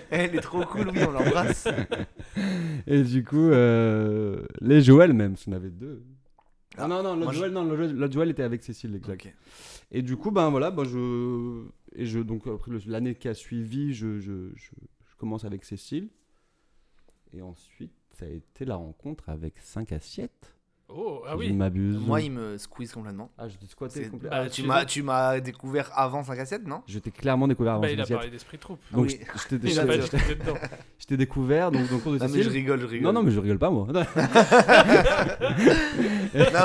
[0.09, 1.67] Elle est trop cool, oui, on l'embrasse.
[2.87, 6.03] Et du coup, euh, les Joël même, qu'on avait deux.
[6.77, 7.51] Ah, Ah, non, non, l'autre je- Joël,
[7.95, 9.25] l'autre Joël était avec Cécile, exact.
[9.25, 9.33] Ok.
[9.91, 11.63] Et du coup, ben voilà, ben je.
[11.95, 14.69] Et je, donc, après l'année qui a suivi, je, je, je, je
[15.17, 16.09] commence avec Cécile.
[17.33, 20.56] Et ensuite, ça a été la rencontre avec 5 assiettes.
[20.89, 21.51] Oh, ah Je oui.
[21.51, 21.97] ne m'abuse.
[21.97, 23.29] Moi, il me squeeze complètement.
[23.37, 24.29] Ah, j'étais squatté C'est- complet.
[24.29, 26.81] bah, Ah, Tu m'as, sais- tu m'as découvert avant 5 à 7, non?
[26.87, 28.79] Je t'ai clairement découvert avant Bah, 5 il a parlé d'esprit troupe.
[28.93, 29.19] Donc, Oui.
[29.19, 30.19] je- je t'ai- Il je t'ai- je t'ai-
[30.99, 33.03] je t'ai découvert donc, dans le cours de Non, mais je rigole, je rigole.
[33.05, 33.87] Non, non, mais je rigole pas, moi.
[33.91, 34.03] non,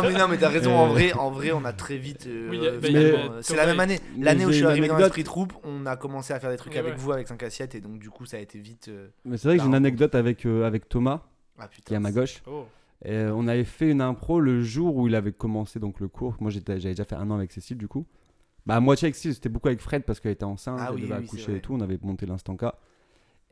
[0.02, 0.72] mais non, mais t'as raison.
[0.76, 2.26] En vrai, en vrai, on a très vite.
[2.28, 3.98] euh, Oui, bah, euh, c'est la même année.
[4.20, 5.16] L'année où je suis arrivé dans anecdote.
[5.16, 7.74] l'esprit troupe, on a commencé à faire des trucs Ouais, avec vous avec 5 assiettes
[7.74, 8.86] et donc du coup ça a été vite.
[8.88, 11.22] euh, Mais c'est vrai que j'ai une anecdote avec, euh, avec Thomas,
[11.58, 12.40] Ah qui est à ma gauche.
[13.04, 16.08] Et, euh, on avait fait une impro le jour où il avait commencé donc le
[16.08, 16.36] cours.
[16.40, 18.06] Moi, j'étais- j'avais déjà fait un an avec Cécile, du coup.
[18.64, 20.94] Bah, à moitié avec Cécile, c'était beaucoup avec Fred parce qu'elle était enceinte, Ah elle
[20.96, 21.74] oui, devait oui, accoucher et tout.
[21.74, 22.64] On avait monté l'instant K.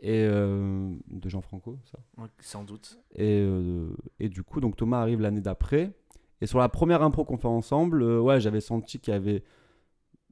[0.03, 1.99] Et euh, de Jean-Franco, ça.
[2.41, 2.99] Sans doute.
[3.17, 3.89] Et, euh,
[4.19, 5.93] et du coup, donc Thomas arrive l'année d'après.
[6.41, 9.43] Et sur la première impro qu'on fait ensemble, euh, ouais, j'avais senti qu'il y avait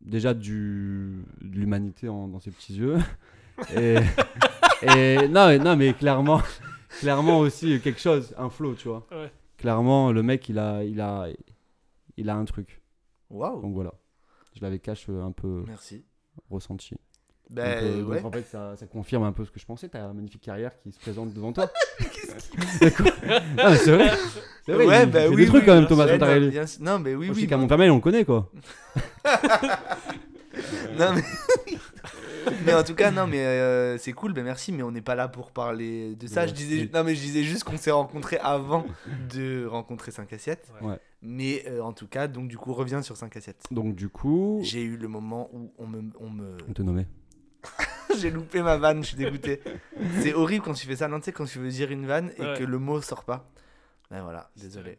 [0.01, 2.97] déjà du, de l'humanité dans ses petits yeux.
[3.77, 3.97] et,
[4.83, 6.41] et non, non, mais clairement,
[6.89, 9.07] clairement aussi quelque chose, un flow, tu vois.
[9.11, 9.31] Ouais.
[9.57, 11.27] Clairement, le mec, il a, il a,
[12.17, 12.81] il a un truc.
[13.31, 13.61] Waouh.
[13.61, 13.93] Donc voilà.
[14.55, 16.05] Je l'avais cache euh, un peu Merci.
[16.51, 16.95] ressenti.
[17.51, 18.25] Bah donc, euh, donc, ouais.
[18.25, 19.89] en fait, ça, ça confirme un peu ce que je pensais.
[19.89, 21.71] T'as une magnifique carrière qui se présente devant toi.
[21.99, 23.13] Qu'est-ce qu'il
[23.57, 24.11] Ah, c'est vrai.
[24.67, 24.87] C'est vrai.
[24.87, 26.51] Ouais, il bah fait oui, des trucs oui, quand même, Thomas Santarelli.
[26.51, 26.65] bien.
[26.81, 27.47] Non, mais oui, Aussi oui.
[27.47, 28.51] qu'à bah- Montfermeil, on le connaît quoi.
[30.99, 31.23] Non, mais...
[32.67, 35.15] mais en tout cas, non, mais euh, c'est cool, ben merci, mais on n'est pas
[35.15, 36.47] là pour parler de ça.
[36.47, 38.87] Je disais, non, mais je disais juste qu'on s'est rencontrés avant
[39.35, 40.73] de rencontrer 5 assiettes.
[40.81, 40.99] Ouais.
[41.23, 43.65] Mais euh, en tout cas, donc du coup, reviens sur 5 assiettes.
[43.71, 46.03] Donc du coup, J'ai eu le moment où on me.
[46.21, 46.57] On me...
[46.69, 47.07] on te nommait.
[48.19, 49.61] J'ai loupé ma vanne, je suis dégoûté.
[50.21, 52.31] c'est horrible quand tu fais ça, non, tu sais, quand tu veux dire une vanne
[52.39, 52.55] et Ouais.
[52.59, 53.51] que le mot sort pas.
[54.11, 54.97] Ben voilà, désolé.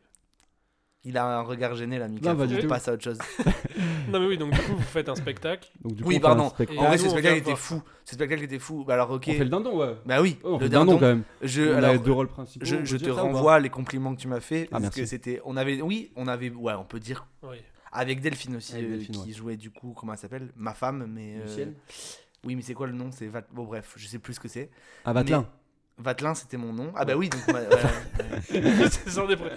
[1.06, 2.34] Il a un regard gêné, là, Mika.
[2.34, 2.68] Non, pas qu'on tout.
[2.68, 3.18] passe à autre chose.
[4.10, 5.70] Non, mais oui, donc du coup, vous faites un spectacle.
[5.82, 6.50] Donc du Oui, coup, on fait un pardon.
[6.50, 6.80] spectacle.
[6.80, 7.84] En vrai, ce on spectacle vient était voir fou.
[8.06, 8.84] Ce spectacle était fou.
[8.86, 9.26] Bah alors, ok.
[9.28, 9.96] On fait le dindon, ouais.
[10.06, 11.00] Bah oui, Ouais, on fait le dindon dindon.
[11.00, 11.24] quand même.
[11.42, 12.66] Je, on alors, a deux rôles principaux.
[12.66, 14.40] je, on je peut te dire ça ou pas renvoie les compliments que tu m'as
[14.40, 14.64] fait.
[14.68, 15.00] Ah, parce merci.
[15.02, 15.42] que c'était.
[15.46, 15.82] On avait.
[15.82, 16.50] Oui, on avait.
[16.50, 17.26] Ouais, on peut dire.
[17.44, 17.58] Oui.
[17.92, 19.34] Avec Delphine aussi, Avec euh, Delphine, qui ouais.
[19.34, 20.50] jouait du coup, comment elle s'appelle?
[20.56, 21.36] Ma femme, mais.
[21.38, 21.74] euh, Lucienne
[22.46, 23.10] Oui, mais c'est quoi le nom?
[23.12, 23.42] C'est Vat...
[23.52, 24.70] Bon, bref, je sais plus ce que c'est.
[25.06, 25.48] Ah, Vatelin.
[26.00, 26.92] Vatelin, c'était mon nom.
[26.96, 27.46] Ah, bah oui, donc.
[27.48, 28.90] ma- ouais, ouais.
[28.90, 29.50] c'est sans dépré.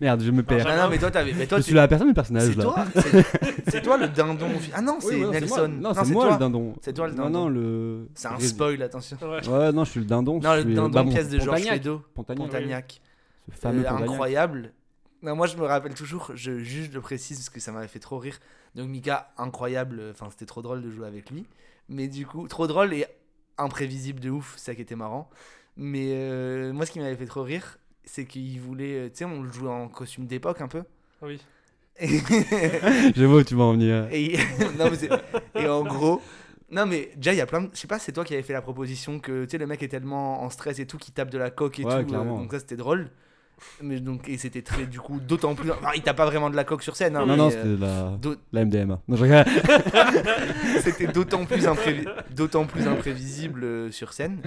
[0.00, 0.66] Merde, je me perds.
[0.66, 1.32] non, non, mais toi, t'avais.
[1.34, 2.62] Mais toi, Je tu- la personne du personnage C'est là.
[2.64, 4.48] toi C'est- C'est toi le dindon.
[4.72, 5.68] Ah non, Oui, c'est ouais, Nelson.
[5.68, 6.32] Non, c'est moi toi.
[6.34, 6.74] le dindon.
[6.80, 7.30] C'est toi le dindon.
[7.30, 8.08] non, le.
[8.14, 9.16] C'est un spoil, attention.
[9.22, 9.46] Ouais.
[9.48, 10.40] Ouais, non, je suis le dindon.
[10.40, 11.72] Non, je le suis, euh, dindon, bah, bon, pièce de Georges Pontagnac.
[11.74, 12.02] Feydeau.
[12.14, 12.46] Pontagnac.
[12.46, 13.00] Pontagnac.
[13.52, 14.08] Ce fameux Euh, Pontagnac.
[14.10, 14.72] incroyable.
[15.22, 17.98] Non, moi je me rappelle toujours, je juste le précise parce que ça m'avait fait
[17.98, 18.38] trop rire.
[18.76, 21.44] Donc Mika, incroyable, enfin c'était trop drôle de jouer avec lui.
[21.88, 23.04] Mais du coup, trop drôle et
[23.58, 25.28] imprévisible de ouf, c'est ça qui était marrant.
[25.76, 29.24] Mais euh, moi ce qui m'avait fait trop rire, c'est qu'il voulait, euh, tu sais,
[29.24, 30.82] on le jouait en costume d'époque un peu.
[31.22, 31.40] Oui.
[32.00, 34.08] Et, Je vois où tu vas en venir.
[34.12, 34.36] et,
[34.78, 35.10] non, mais c'est-
[35.56, 36.22] et en gros,
[36.70, 38.42] non mais déjà il y a plein de, je sais pas, c'est toi qui avais
[38.44, 41.12] fait la proposition que tu sais le mec est tellement en stress et tout qu'il
[41.14, 42.38] tape de la coque et Ouais, tout, euh, clairement.
[42.38, 43.10] donc ça c'était drôle.
[43.82, 46.56] Mais donc et c'était très du coup d'autant plus, enfin, il tape pas vraiment de
[46.56, 47.16] la coque sur scène.
[47.16, 48.16] hein, Non, mais, non, euh, c'était la...
[48.16, 49.00] d'au- la MDMA.
[49.08, 49.44] Non, je rigole.
[50.82, 54.40] C'était d'autant plus, imprévi- d'autant plus imprévisible euh, sur scène.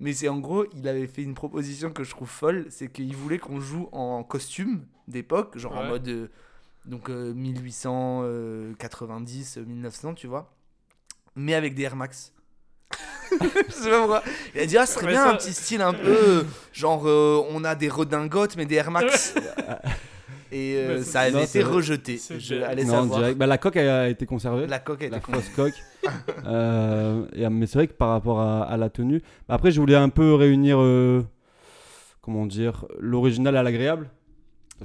[0.00, 3.14] Mais c'est en gros, il avait fait une proposition que je trouve folle, c'est qu'il
[3.16, 6.28] voulait qu'on joue en costume d'époque, genre en mode euh,
[6.86, 10.52] donc euh, 1890, 1900, tu vois,
[11.36, 12.32] mais avec des Air Max.
[13.40, 14.22] je sais pas pourquoi.
[14.54, 17.42] Il a dit ah, ce serait bien ça- un petit style un peu genre euh,
[17.50, 19.34] on a des redingotes mais des Air Max.
[20.54, 22.20] Et euh, Bah, ça avait Non, été rejeté.
[22.38, 23.18] Je allais Non, savoir.
[23.20, 23.38] direct.
[23.38, 24.66] Bah, la coque a été conservée.
[24.66, 25.72] La coque a été la fausse coque.
[26.46, 29.80] Euh, et, mais c'est vrai que par rapport à, à la tenue, bah, après je
[29.80, 31.22] voulais un peu réunir, euh,
[32.20, 34.10] comment dire, l'original à l'agréable.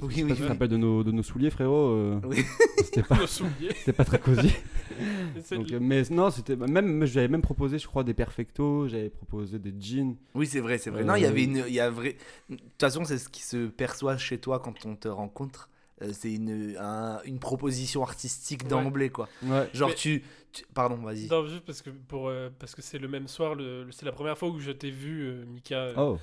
[0.00, 0.38] que Oui, je sais oui, oui.
[0.46, 1.90] te rappelles de nos, de nos souliers, frérot.
[1.90, 2.44] euh, Oui.
[2.78, 3.72] C'était pas, Nos souliers.
[3.76, 4.52] c'était pas très cosy.
[5.52, 9.58] Donc, euh, mais non, c'était même j'avais même proposé, je crois, des perfectos, j'avais proposé
[9.58, 10.16] des jeans.
[10.34, 11.02] Oui, c'est vrai, c'est vrai.
[11.02, 11.64] Euh, Non, il y avait une.
[11.68, 12.16] Il y a vrai...
[12.48, 15.68] De toute façon, c'est ce qui se perçoit chez toi quand on te rencontre.
[16.02, 18.68] Euh, c'est une, un- une proposition artistique Ouais.
[18.68, 19.28] d'emblée, quoi.
[19.42, 19.68] Ouais.
[19.74, 21.26] Genre, Mais- tu, tu- Pardon, vas-y.
[21.26, 24.12] Non, juste parce que, pour, euh, parce que c'est le même soir, le, c'est la
[24.12, 26.18] première fois où je t'ai vu, euh, Mika, euh, Oh.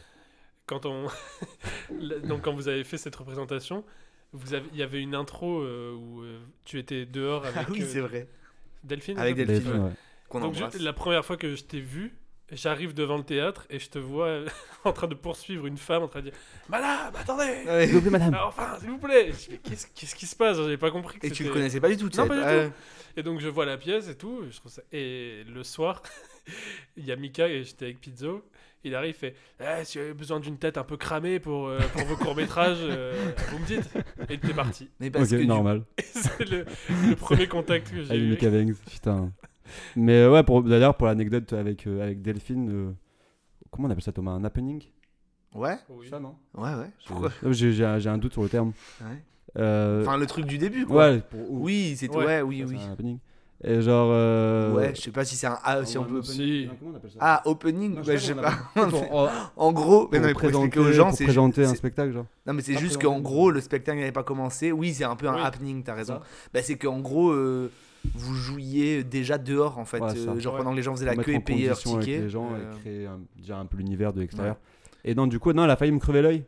[0.65, 1.08] Quand, on...
[2.28, 3.84] Donc, quand vous avez fait cette représentation.
[4.34, 4.65] Vous avez...
[4.73, 7.88] Il y avait une intro euh, où euh, tu étais dehors avec Ah oui, euh,
[7.88, 8.28] c'est vrai.
[8.84, 9.17] Delphine.
[9.17, 9.91] Avec Delphine, Delphine, ouais.
[10.28, 12.13] Qu'on Donc, je- la première fois que je t'ai vu,
[12.51, 14.39] j'arrive devant le théâtre et je te vois
[14.84, 17.86] en train de poursuivre une femme en train de dire Madame, attendez Ouais.
[17.86, 18.34] S'il vous plaît, madame.
[18.34, 19.58] Alors, Enfin, s'il vous plaît Je dis, Mais
[19.95, 20.58] Qu'est-ce qui se passe?
[20.58, 22.41] J'avais pas compris que Et tu le connaissais pas du tout, tu Non, pas du
[22.41, 22.73] pas- tout.
[23.17, 24.82] Et donc je vois la pièce et tout, je trouve ça...
[24.91, 26.04] Et le soir,
[26.97, 28.43] il y a Mika et j'étais avec Pizzo.
[28.85, 31.67] Il arrive, il fait Eh, Si vous avez besoin d'une tête un peu cramée pour,
[31.67, 33.89] euh, pour vos courts-métrages, euh, vous me dites.
[34.29, 34.89] Et t'es parti.
[34.99, 35.83] Mais parce que normal.
[35.97, 36.65] Et c'est le,
[37.09, 38.49] le premier contact que j'ai Avec eu.
[38.49, 39.31] Banks, putain.
[39.95, 42.91] Mais euh, ouais, pour, d'ailleurs, pour l'anecdote avec, euh, avec Delphine, euh,
[43.71, 44.31] comment on appelle ça, Thomas?
[44.31, 44.83] Un happening?
[45.55, 46.07] Ouais, Oui.
[46.09, 46.35] Ça, non?
[46.53, 46.91] Ouais, ouais.
[46.99, 48.73] J'ai- Pourquoi J'ai j'ai un j'ai un doute sur le terme.
[49.01, 49.23] Ouais.
[49.57, 51.11] Euh, Enfin, le truc du début, quoi.
[51.11, 52.25] ouais, pour, Oui, c'est Ouais.
[52.25, 52.77] ouais, oui, ça, oui.
[52.79, 53.19] c'est un happening.
[53.67, 54.10] Et genre.
[54.12, 56.17] euh, Ouais, je sais pas si c'est un A, si on peut.
[56.17, 56.32] opening.
[56.36, 56.65] Si.
[56.67, 58.54] Non, Comment on appelle ça Ah, opening Non, bah, Je sais pas.
[59.58, 62.13] En gros, mais pour non, mais pour présenter, aux gens, pour c'est présenter un spectacle,
[62.13, 62.25] genre.
[62.45, 64.71] Non, mais c'est juste qu'en gros, le spectacle n'avait pas commencé.
[64.71, 65.41] Oui, c'est un peu un Oui.
[65.43, 66.19] happening, t'as raison.
[66.54, 67.71] Bah, c'est qu'en gros, euh,
[68.13, 69.99] vous jouiez déjà dehors, en fait.
[69.99, 72.19] Ouais, euh, genre pendant que les gens faisaient la queue et payaient leur ticket.
[72.21, 74.58] les gens euh, et créer un- déjà un peu l'univers de l'extérieur.
[75.04, 76.43] Et non, du coup, non, elle a failli me crever l'œil.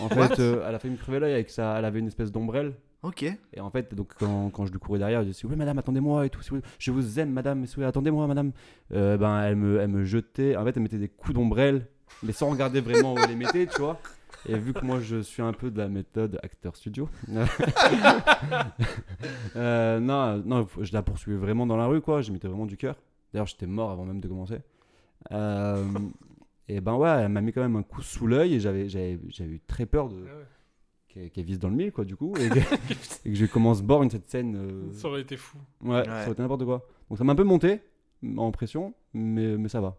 [0.00, 1.74] En fait, elle a failli me crever l'œil avec ça.
[1.78, 2.72] Elle avait une espèce d'ombrelle.
[3.02, 3.22] Ok.
[3.22, 6.26] Et en fait, donc quand, quand je lui courais derrière, je disais Oui, madame, attendez-moi
[6.26, 6.40] et tout.
[6.78, 8.52] Je vous aime, madame, attendez-moi, madame.
[8.92, 10.56] Euh, ben, elle me, elle me jetait.
[10.56, 11.86] En fait, elle mettait des coups d'ombrelle,
[12.22, 13.98] mais sans regarder vraiment où elle les mettait, tu vois.
[14.48, 17.08] Et vu que moi, je suis un peu de la méthode acteur studio,
[19.56, 22.22] euh, non, non, je la poursuivais vraiment dans la rue, quoi.
[22.22, 22.96] Je mettais vraiment du cœur.
[23.32, 24.60] D'ailleurs, j'étais mort avant même de commencer.
[25.32, 25.84] Euh,
[26.68, 29.18] et ben ouais, elle m'a mis quand même un coup sous l'œil et j'avais, j'avais,
[29.28, 30.44] j'avais eu très peur de, Ah ouais.
[31.12, 32.34] Qu'elle, qu'elle vise dans le mille, quoi, du coup.
[32.36, 32.58] Et que,
[33.24, 34.56] et que je commence borne cette scène.
[34.56, 35.58] euh, Ça aurait été fou.
[35.82, 36.04] Ouais, Ouais.
[36.04, 36.86] ça aurait été n'importe quoi.
[37.08, 37.80] Donc ça m'a un peu monté
[38.36, 39.96] en pression, mais, mais ça va.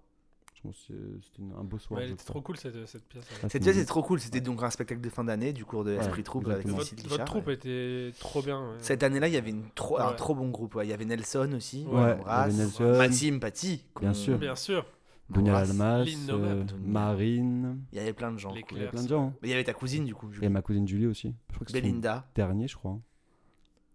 [0.56, 1.98] Je pense que c'est- c'était une- un beau soir.
[1.98, 2.34] Ouais, elle je était crois.
[2.36, 3.24] trop cool cette, cette pièce.
[3.24, 3.30] ouais.
[3.38, 4.20] Ah, Cette c'est- pièce est trop cool.
[4.20, 6.84] C'était donc un spectacle de fin d'année du cours de Ouais, Esprit Trouble avec exactement.
[6.84, 7.54] Cécile Votre, Guichard, troupe ouais.
[7.56, 8.62] était trop bien.
[8.62, 8.76] ouais.
[8.78, 10.16] Cette année-là, il y avait une trop, un Ouais.
[10.16, 10.76] trop bon groupe.
[10.76, 10.86] ouais.
[10.86, 11.86] Il y avait Nelson aussi.
[11.88, 12.58] Ouais, on il y avait l'embrasse.
[12.58, 12.96] Nelson.
[12.98, 13.84] Maxime Paty.
[13.96, 14.38] qu'on- Bien sûr.
[14.38, 14.86] Bien sûr.
[15.32, 15.58] Dunia.
[15.58, 16.64] Almas, euh.
[16.86, 18.54] Marine, Il y avait plein de gens.
[18.54, 19.28] Il y avait plein de gens.
[19.28, 19.34] hein.
[19.42, 20.30] Mais il y avait ta cousine du coup.
[20.32, 20.50] Et Julie.
[20.50, 21.34] ma cousine Julie aussi.
[21.50, 22.26] Je crois que c'était son Belinda.
[22.36, 23.00] dernier, je crois.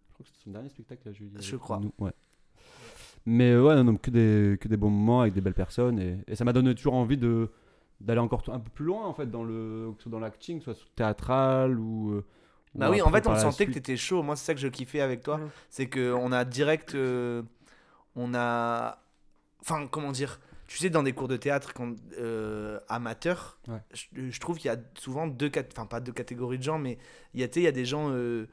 [0.09, 1.33] Je crois que c'était son dernier spectacle, là, Julie.
[1.39, 1.79] Je crois.
[1.81, 2.13] nous, Ouais.
[3.29, 5.99] Mais euh, ouais, non, non, que, des, que des bons moments avec des belles personnes.
[5.99, 7.51] Et, et ça m'a donné toujours envie de
[7.99, 10.61] d'aller encore un peu plus loin en fait dans le que ce soit dans l'acting
[10.61, 12.25] soit théâtral ou euh,
[12.75, 14.23] ou Bah oui, en fait, on sentait que t'étais chaud.
[14.23, 15.41] Moi, c'est ça que je kiffais avec toi.
[15.71, 16.95] C'est que on a direct.
[16.95, 17.43] euh,
[18.15, 18.99] on a.
[19.63, 23.79] Enfin, comment dire Tu sais, dans des cours de théâtre quand, euh, amateurs, Ouais.
[23.93, 25.49] je, je trouve qu'il y a souvent deux.
[25.49, 26.99] cat- Enfin, pas deux catégories de gens, mais
[27.35, 28.11] il y a, y a des gens.
[28.11, 28.47] euh,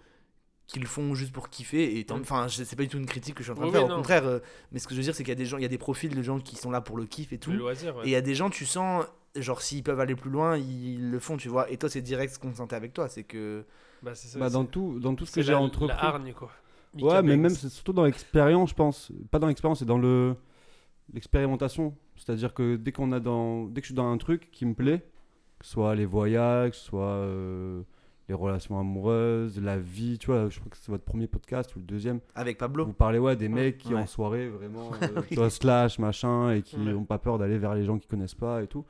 [0.66, 2.22] qui le font juste pour kiffer et Mhm.
[2.22, 3.78] enfin je- c'est pas du tout une critique que je suis en train Oui, de
[3.78, 4.40] faire oui, au contraire euh,
[4.72, 5.70] mais ce que je veux dire c'est qu'il y a des gens il y a
[5.70, 7.98] des profils de gens qui sont là pour le kiff et tout Le loisir.
[7.98, 8.04] ouais.
[8.06, 11.12] et il y a des gens, tu sens, genre, s'ils peuvent aller plus loin, ils
[11.12, 11.70] le font, tu vois.
[11.70, 13.66] Et toi, c'est direct ce qu'on sentait avec toi, c'est que.
[14.02, 16.50] Bah, ça, bah, dans tout dans tout ce que j'ai entrepris La hargne, quoi.
[16.98, 19.12] Ouais, mais même c'est surtout dans l'expérience, je pense.
[19.32, 20.34] Pas dans l'expérience, c'est dans le
[21.14, 21.96] l'expérimentation.
[22.26, 24.74] C'est-à-dire que dès qu'on a dans, dès que je suis dans un truc qui me
[24.74, 25.00] plaît,
[25.60, 27.82] que ce soit les voyages, soit euh,
[28.30, 31.80] les relations amoureuses, la vie, tu vois, je crois que c'est votre premier podcast ou
[31.80, 32.20] le deuxième.
[32.36, 32.86] Avec Pablo.
[32.86, 34.00] Vous parlez ouais des mecs qui Ouais.
[34.02, 35.24] en soirée vraiment euh, Oui.
[35.30, 36.94] tu vois, slash machin et qui Ouais.
[36.94, 38.86] ont pas peur d'aller vers les gens qui connaissent pas et tout.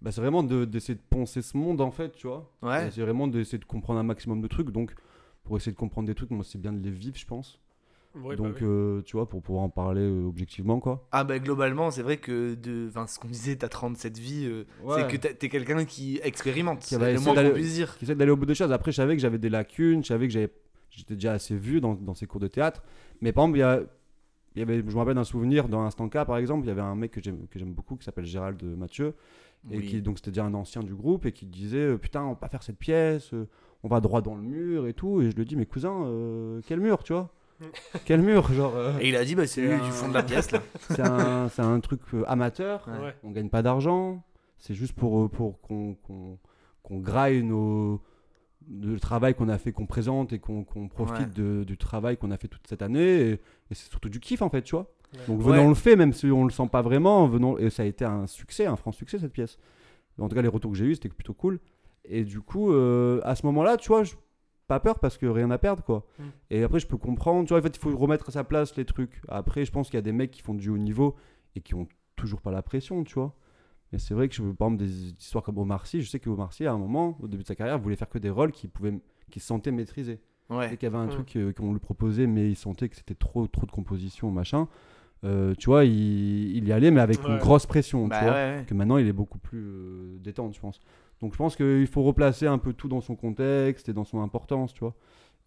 [0.00, 2.50] Bah, c'est vraiment de- d'essayer de poncer ce monde en fait, tu vois.
[2.62, 2.90] Ouais.
[2.90, 4.70] C'est vraiment d'essayer de comprendre un maximum de trucs.
[4.70, 4.94] Donc,
[5.44, 7.60] pour essayer de comprendre des trucs, moi, c'est bien de les vivre, je pense.
[8.14, 8.66] Ouais, bah Donc, oui.
[8.66, 11.08] euh, tu vois, pour pouvoir en parler euh, objectivement, quoi.
[11.12, 14.64] Ah, bah, globalement, c'est vrai que, de, enfin, ce qu'on disait, t'as 37 vies, euh,
[14.94, 16.80] c'est que t'es quelqu'un qui expérimente.
[16.80, 17.96] Qui le moins qu'on d'aller- puisse dire.
[17.96, 18.70] Qui essaie d'aller au bout des choses.
[18.72, 20.52] Après, je savais que j'avais des lacunes, je savais que j'avais-
[20.90, 22.82] j'étais déjà assez vu dans, dans ces cours de théâtre.
[23.22, 23.80] Mais par exemple, il y a.
[24.54, 26.70] Il y avait, je me rappelle d'un souvenir dans Instant K par exemple, il y
[26.70, 29.14] avait un mec que j'aime que j'aime beaucoup qui s'appelle Gérald Mathieu
[29.70, 29.86] et Oui.
[29.86, 32.34] qui donc c'était déjà un ancien du groupe et qui disait euh, putain on va
[32.34, 33.48] pas faire cette pièce euh,
[33.82, 36.60] on va droit dans le mur et tout et je lui dis mais cousin euh,
[36.66, 37.32] quel mur tu vois?
[38.04, 40.50] quel mur genre euh, Et il a dit, bah, c'est du fond de la pièce,
[40.50, 40.60] là.
[40.90, 43.06] c'est un, c'est un truc euh, amateur Ouais.
[43.06, 43.14] Ouais.
[43.22, 44.22] on gagne pas d'argent
[44.58, 46.38] c'est juste pour euh, pour qu'on qu'on
[46.82, 48.00] qu'on graille nos
[48.70, 51.34] le travail qu'on a fait qu'on présente et qu'on qu'on profite Ouais.
[51.34, 53.38] de- du travail qu'on a fait toute cette année et, et
[53.72, 55.20] c'est surtout du kiff en fait tu vois Ouais.
[55.26, 55.52] donc Ouais.
[55.58, 58.04] venons le fait même si on le sent pas vraiment venons et ça a été
[58.04, 59.58] un succès un franc succès cette pièce
[60.20, 61.58] en tout cas les retours que j'ai eu c'était plutôt cool
[62.04, 64.14] et du coup euh, à ce moment là tu vois je,
[64.68, 66.06] pas peur parce que rien à perdre quoi.
[66.18, 66.22] Mm.
[66.50, 68.76] Et après je peux comprendre, tu vois, en fait il faut remettre à sa place
[68.76, 69.20] les trucs.
[69.28, 71.16] Après je pense qu'il y a des mecs qui font du haut niveau
[71.56, 73.34] et qui ont toujours pas la pression, tu vois.
[73.92, 76.30] Mais c'est vrai que je par exemple des histoires comme Omar Sy, je sais que
[76.30, 78.52] Omar Sy à un moment au début de sa carrière voulait faire que des rôles
[78.52, 78.94] qu'il pouvait
[79.30, 80.20] qu'il se sentait maîtriser.
[80.50, 80.68] Dès Ouais.
[80.76, 81.10] qu'il y avait un Mm.
[81.10, 84.68] truc euh, qu'on lui proposait mais il sentait que c'était trop trop de composition machin.
[85.24, 88.32] euh, tu vois, il, il y allait mais avec une grosse pression, Bah tu vois
[88.34, 88.64] ouais, ouais.
[88.66, 90.80] que maintenant il est beaucoup plus euh, détente, je pense.
[91.22, 94.20] Donc je pense qu'il faut replacer un peu tout dans son contexte et dans son
[94.20, 94.94] importance, tu vois.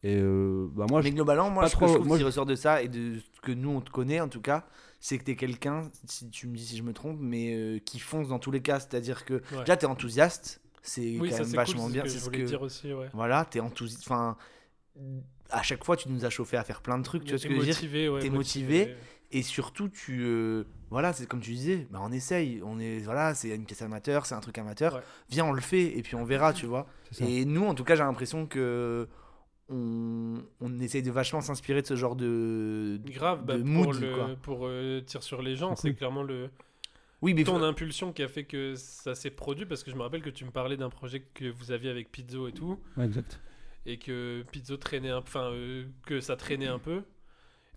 [0.03, 1.01] Et euh, bah moi.
[1.03, 3.19] Mais globalement, moi, ce que je trouve moi, qui je- ressort de ça et de
[3.19, 4.65] ce que nous on te connaît en tout cas,
[4.99, 7.99] c'est que t'es quelqu'un, si tu me dis si je me trompe, mais euh, qui
[7.99, 8.79] fonce dans tous les cas.
[8.79, 9.59] C'est-à-dire que Ouais.
[9.65, 12.03] déjà t'es enthousiaste, c'est Oui, quand ça même vachement cool, bien.
[12.05, 13.09] c'est C'est ce ce que je voulais que dire aussi, ouais.
[13.13, 14.03] voilà, t'es enthousiaste.
[14.05, 14.37] Enfin,
[15.49, 17.23] à chaque fois tu nous as chauffé à faire plein de trucs.
[17.23, 17.75] Tu vois ce que je veux dire?
[17.75, 18.95] motivé, ouais, T'es motivé.
[19.31, 20.21] Et surtout, tu.
[20.23, 22.61] euh, voilà, c'est comme tu disais, bah, on essaye.
[22.63, 24.95] On est, voilà, c'est une pièce amateur, c'est un truc amateur.
[24.95, 25.01] Ouais.
[25.29, 26.87] Viens, on le fait et puis on verra, tu vois.
[27.19, 29.07] Et nous, en tout cas, j'ai l'impression que.
[29.67, 32.99] On, on essaye de vachement s'inspirer de ce genre de.
[33.05, 34.29] Grave, bah, pour, mood, le, quoi.
[34.41, 36.49] pour euh, Tire sur les gens, C'est clairement le,
[37.23, 37.43] Oui, mais.
[37.43, 40.29] ton impulsion qui a fait que ça s'est produit parce que je me rappelle que
[40.29, 43.39] tu me parlais d'un projet que vous aviez avec Pizzo et tout Ouais, exact.
[43.87, 46.97] et que Pizzo traînait un enfin euh, que ça traînait un peu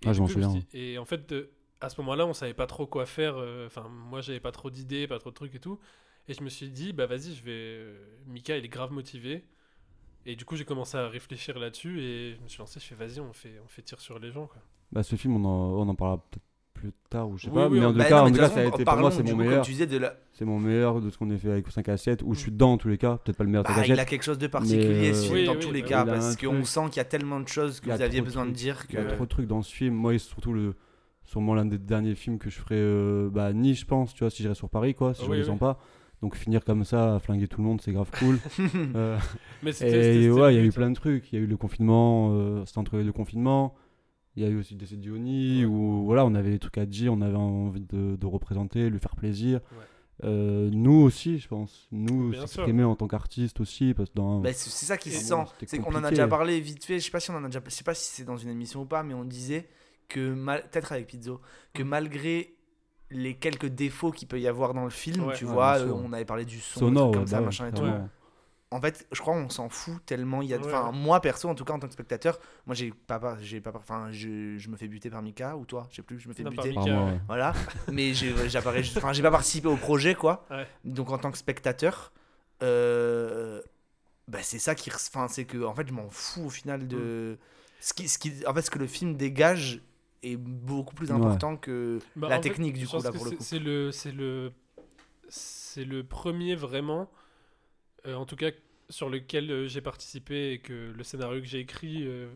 [0.03, 1.49] et Ah, je m'en souviens, et en fait de-
[1.81, 4.71] à ce moment-là on savait pas trop quoi faire euh, enfin moi j'avais pas trop
[4.71, 5.79] d'idées pas trop de trucs et tout
[6.29, 9.45] et je me suis dit bah vas-y je vais euh, Mika il est grave motivé
[10.27, 12.95] et du coup j'ai commencé à réfléchir là-dessus et je me suis lancé je fais
[12.95, 14.61] vas-y on fait on fait tir sur les gens quoi
[14.93, 16.43] Bah, ce film, on en, on en parlera peut-être
[16.75, 17.69] plus tard, ou je sais Oui, pas.
[17.69, 18.85] oui, mais en tout Bah cas, non, en mais tout de cas, ça a été
[18.85, 19.67] pour moi, c'est mon coup, meilleur.
[20.01, 20.17] La...
[20.33, 22.53] C'est mon meilleur de ce qu'on a fait avec 5 à 7, où je suis
[22.53, 23.17] dedans en tous les cas.
[23.19, 23.99] Peut-être pas le meilleur Bah, 5 à il 7.
[23.99, 26.05] a quelque chose de particulier euh, ce film, Oui, dans oui, tous les bah, cas,
[26.05, 28.87] parce qu'on sent qu'il y a tellement de choses que vous aviez besoin de dire
[28.91, 29.95] Il y a trop de trucs dans ce film.
[29.95, 30.75] Moi, et surtout le.
[31.29, 34.21] Sûrement l'un des derniers films que je ferai euh, bah, à Nice, je pense, tu
[34.21, 35.53] vois, si j'irais sur Paris, quoi, si Ah je oui, ne les oui.
[35.53, 35.79] sens pas.
[36.23, 38.39] Donc finir comme ça, à flinguer tout le monde, c'est grave cool.
[38.97, 39.19] Euh,
[39.63, 41.31] mais Et ouais, il y a le eu plein de trucs.
[41.31, 43.75] Il y a eu le confinement, euh, c'était entre les deux confinements.
[44.37, 47.13] Il y a eu aussi des Diony où voilà, on avait des trucs à dire,
[47.13, 49.61] on avait envie de, de représenter, lui faire plaisir.
[49.73, 49.85] Ouais.
[50.25, 51.89] Euh, nous aussi, je pense.
[51.93, 53.93] Nous, s'exprimer en tant qu'artiste aussi.
[53.93, 54.41] Parce que dans...
[54.41, 55.35] Bah, c'est ça qui se sent.
[55.67, 56.99] C'est qu'on en a déjà parlé vite fait.
[56.99, 57.61] Je sais pas si on en a déjà.
[57.63, 59.69] Je sais pas si c'est dans une émission ou pas, mais on disait
[60.09, 60.63] que mal...
[60.71, 61.41] peut-être avec Pizzo
[61.75, 62.55] que malgré
[63.11, 65.35] les quelques défauts qu'il peut y avoir dans le film, Ouais.
[65.35, 67.47] tu Ouais, vois, euh, on avait parlé du son, sonore, comme ouais, ça, bah ouais,
[67.47, 67.85] machin et tout.
[68.71, 70.59] En fait, je crois on s'en fout tellement il y a.
[70.59, 70.67] Ouais.
[70.67, 73.73] Enfin, moi perso, en tout cas en tant que spectateur, moi j'ai pas, j'ai pas,
[73.75, 76.35] enfin, je, je me fais buter par Mika ou toi, je sais plus, je me
[76.35, 76.69] fais Non, buter.
[76.69, 76.85] Mika.
[76.85, 77.21] Par ouais.
[77.29, 77.55] Voilà,
[77.91, 80.45] mais j'ai j'apparais enfin j'ai pas participé au projet quoi.
[80.51, 80.67] Ouais.
[80.85, 82.13] Donc en tant que spectateur,
[82.63, 83.63] euh,
[84.27, 87.39] bah c'est ça qui, enfin c'est que en fait je m'en fous au final de
[87.41, 87.45] Mm.
[87.81, 89.81] ce qui, ce qui, en fait ce que le film dégage
[90.23, 91.15] est beaucoup plus Ouais.
[91.17, 93.43] important que Bah, la fait, technique du coup là pour le c'est- coup.
[93.45, 94.53] C'est le, c'est le,
[95.29, 97.11] c'est le premier vraiment,
[98.07, 98.51] euh, en tout cas
[98.91, 102.29] sur lequel euh, j'ai participé et que le scénario que j'ai écrit euh,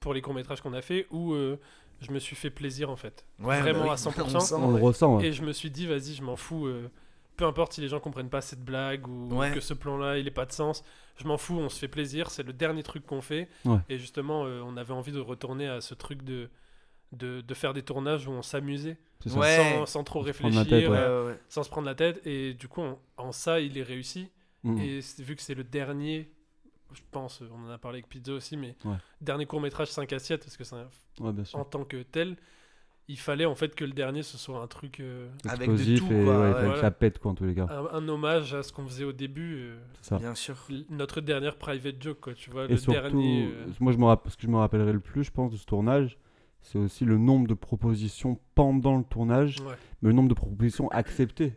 [0.00, 1.58] pour les courts métrages qu'on a fait, où euh,
[2.00, 3.24] je me suis fait plaisir en fait.
[3.38, 4.36] Ouais, vraiment bah oui, à 100%.
[4.36, 4.80] on sent, On le ouais.
[4.80, 5.16] ressent.
[5.18, 5.26] ouais.
[5.26, 6.66] Et je me suis dit, vas-y, je m'en fous.
[6.66, 6.90] euh,
[7.36, 9.52] peu importe si les gens comprennent pas cette blague ou Ouais.
[9.52, 10.84] que ce plan-là, il est pas de sens.
[11.16, 12.30] Je m'en fous, on se fait plaisir.
[12.30, 13.48] C'est le dernier truc qu'on fait.
[13.64, 13.78] Ouais.
[13.88, 16.48] Et justement, euh, on avait envie de retourner à ce truc de,
[17.14, 18.96] de, de faire des tournages où on s'amusait.
[19.26, 19.38] Ça.
[19.38, 19.56] Ouais.
[19.56, 20.96] Sans, sans trop la réfléchir, tête, ouais.
[20.98, 22.20] euh, sans se prendre la tête.
[22.26, 24.28] Et du coup, en, en ça, il est réussi.
[24.64, 24.78] Mm.
[24.78, 26.30] Et vu que c'est le dernier,
[26.92, 28.96] je pense, on en a parlé avec Pizza aussi, mais Ouais.
[29.20, 30.64] dernier court-métrage 5 assiettes, parce que
[31.44, 31.58] sûr.
[31.58, 32.36] en tant que tel,
[33.08, 35.00] il fallait en fait que le dernier ce soit un truc.
[35.00, 36.80] euh, Avec de Explosif tout, et quoi, ouais, Voilà.
[36.80, 37.66] ça pète quoi en tous les cas.
[37.70, 39.56] un, un hommage à ce qu'on faisait au début.
[39.58, 40.18] euh, C'est ça.
[40.18, 40.56] Bien sûr.
[40.90, 43.46] notre dernière private joke, quoi, tu vois, Et le surtout, dernier.
[43.52, 45.66] euh, moi je me ce que je me rappellerai le plus, je pense, de ce
[45.66, 46.16] tournage,
[46.64, 49.74] c'est aussi le nombre de propositions pendant le tournage, ouais.
[50.02, 51.52] mais le nombre de propositions acceptées.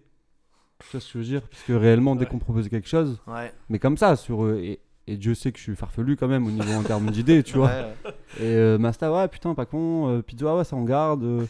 [0.80, 1.42] Tu vois ce que je veux dire?
[1.50, 2.30] Parce que réellement, dès Ouais.
[2.32, 3.52] qu'on proposait quelque chose, Ouais.
[3.70, 6.46] mais comme ça, sur euh, et, et Dieu sait que je suis farfelu quand même
[6.46, 7.68] au niveau en termes d'idées, tu vois.
[7.70, 8.12] Ouais, ouais.
[8.42, 11.24] Et euh, Masta, ouais, putain, pas con, euh, Pizza, ouais, ça en garde.
[11.24, 11.46] euh,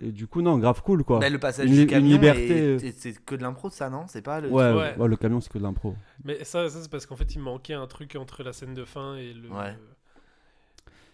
[0.00, 1.18] et du coup, non, grave cool quoi.
[1.18, 2.78] Bah, le passage Une du une liberté, et- euh.
[2.84, 4.04] et c'est que de l'impro ça non?
[4.06, 4.48] C'est pas le.
[4.48, 4.94] ouais, Ouais.
[4.96, 5.96] ouais, le camion, c'est que de l'impro.
[6.22, 8.84] Mais ça, ça c'est parce qu'en fait, il manquait un truc entre la scène de
[8.84, 9.48] fin et le.
[9.50, 9.74] Ouais.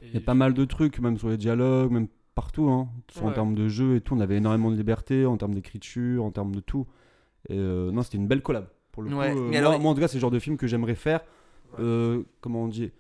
[0.09, 2.89] Il y a pas mal de trucs, même sur les dialogues, même partout, hein,
[3.23, 4.15] en termes de jeu et tout.
[4.15, 6.87] On avait énormément de liberté, en termes d'écriture, en termes de tout.
[7.49, 8.67] Et euh, non, c'était une belle collab.
[8.93, 10.39] Pour le Ouais, coup, euh, moi, alors- moi, en tout cas, c'est le genre de
[10.39, 11.21] film que j'aimerais faire.
[11.81, 12.91] Euh, comment on dit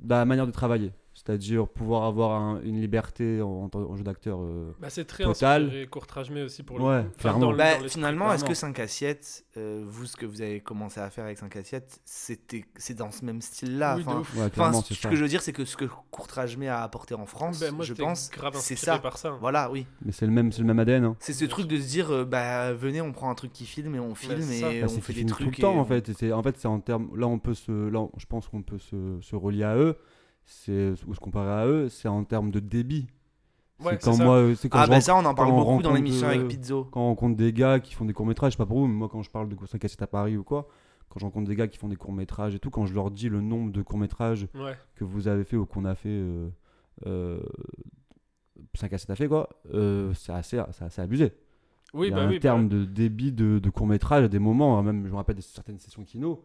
[0.00, 0.92] Bah, manière de travailler.
[1.24, 4.38] C'est-à-dire pouvoir avoir un- une liberté en, en tant- en jeu d'acteur.
[4.40, 5.64] euh, Bah, c'est très Total.
[5.64, 6.90] inspiré courtrage mais aussi pour le Ouais.
[7.00, 7.40] Enfin, clairement.
[7.40, 10.60] dans le- Bah, dans finalement, est-ce que 5 assiettes, euh, vous, ce que vous avez
[10.60, 14.22] commencé à faire avec 5 assiettes, c'était, c'est dans ce même style-là Oui, de enfin.
[14.72, 17.60] Ouais, ce que je veux dire, c'est que ce que Courtrage a apporté en France,
[17.60, 19.00] Ben, moi, je pense, c'est ça.
[19.40, 19.86] Voilà, oui.
[20.04, 21.04] Mais c'est le même, c'est le même ADN.
[21.04, 21.16] hein.
[21.20, 23.94] C'est ce truc de se dire, euh, bah venez, on prend un truc qui filme
[23.94, 24.72] et on filme c'est ça.
[24.72, 25.46] et Bah, on fait des trucs.
[25.46, 26.10] tout le temps en fait.
[26.32, 27.10] En fait c'est en termes.
[27.16, 29.96] Là on peut se, là, je pense qu'on peut se, se relier à eux.
[30.44, 31.88] C'est ou se comparer à eux.
[31.88, 33.06] C'est en termes de débit.
[33.80, 34.24] Ouais, c'est quand c'est ça.
[34.24, 35.88] moi, euh, c'est quand Ah je bah ça, on en parle quand on beaucoup dans
[35.88, 36.84] rencontre, l'émission euh, avec Pizzo.
[36.90, 38.86] quand on rencontre des gars qui font des courts métrages, je sais pas pour vous,
[38.86, 40.68] mais moi quand je parle de 5 assiettes à Paris ou quoi,
[41.08, 43.10] quand je rencontre des gars qui font des courts métrages et tout, quand je leur
[43.10, 44.76] dis le nombre de courts métrages Ouais.
[44.96, 46.50] que vous avez fait ou qu'on a fait, euh,
[47.06, 47.40] euh,
[48.74, 51.32] 5 assiettes à fait quoi, euh, c'est assez, c'est assez abusé.
[51.94, 52.34] Oui, Il y a bah un oui.
[52.34, 55.16] bah, terme de débit de, de court métrage à des moments, hein, même je me
[55.16, 56.42] rappelle de certaines sessions kino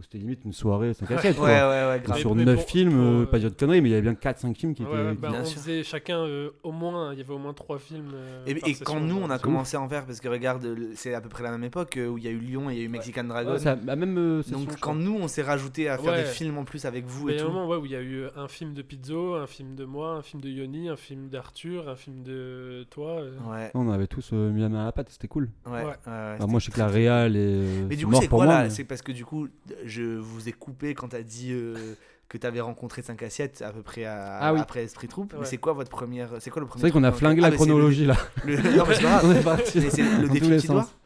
[0.00, 1.36] c'était limite une soirée 5 assiettes.
[1.38, 1.46] Ouais, quoi.
[1.46, 2.02] ouais, ouais.
[2.08, 3.94] Mais- sur mais 9 pour- films, euh, euh, pas dire de conneries, mais il y
[3.94, 4.98] avait bien 4-5 films qui Ouais, étaient.
[5.04, 5.60] ouais, bah, Bien on sûr.
[5.60, 8.10] faisait chacun euh, au moins, il y avait au moins trois films.
[8.14, 11.20] euh, Et, quand nous, on a commencé à en faire, parce que regarde, c'est à
[11.20, 12.84] peu près la même époque où il y a eu Lyon et il y a
[12.84, 13.52] eu Mexican Dragon.
[13.52, 16.22] Ouais, ça- la même euh, session, Donc quand nous, on s'est rajouté à faire Ouais.
[16.24, 17.52] des films en plus avec vous Mais et il y a un tout.
[17.54, 20.14] moment ouais, où il y a eu un film de Pizzo, un film de moi,
[20.14, 23.20] un film de Yoni, un film d'Arthur, un film de toi.
[23.20, 23.30] euh.
[23.48, 25.50] Ouais, On avait tous euh, mis la main à la pâte, c'était cool.
[25.66, 25.78] ouais, Ouais.
[25.82, 27.84] ouais, ouais, Alors c'était moi, je sais que la réal est.
[27.88, 29.46] Mais du coup, c'est pour quoi moi, là C'est parce que du coup,
[29.84, 31.94] je vous ai coupé quand t'as dit euh,
[32.28, 34.60] que t'avais rencontré 5 assiettes à peu près à- Ah oui.
[34.60, 35.34] après Esprit Troupe.
[35.38, 37.48] Mais c'est quoi votre première C'est quoi le premier C'est vrai qu'on a flingué la
[37.48, 38.16] Ah, le chronologie là.
[38.44, 39.22] le- Non, mais c'est pas grave.
[39.26, 40.96] On est parti Mais c'est le dans défi tous les petit doigt sens.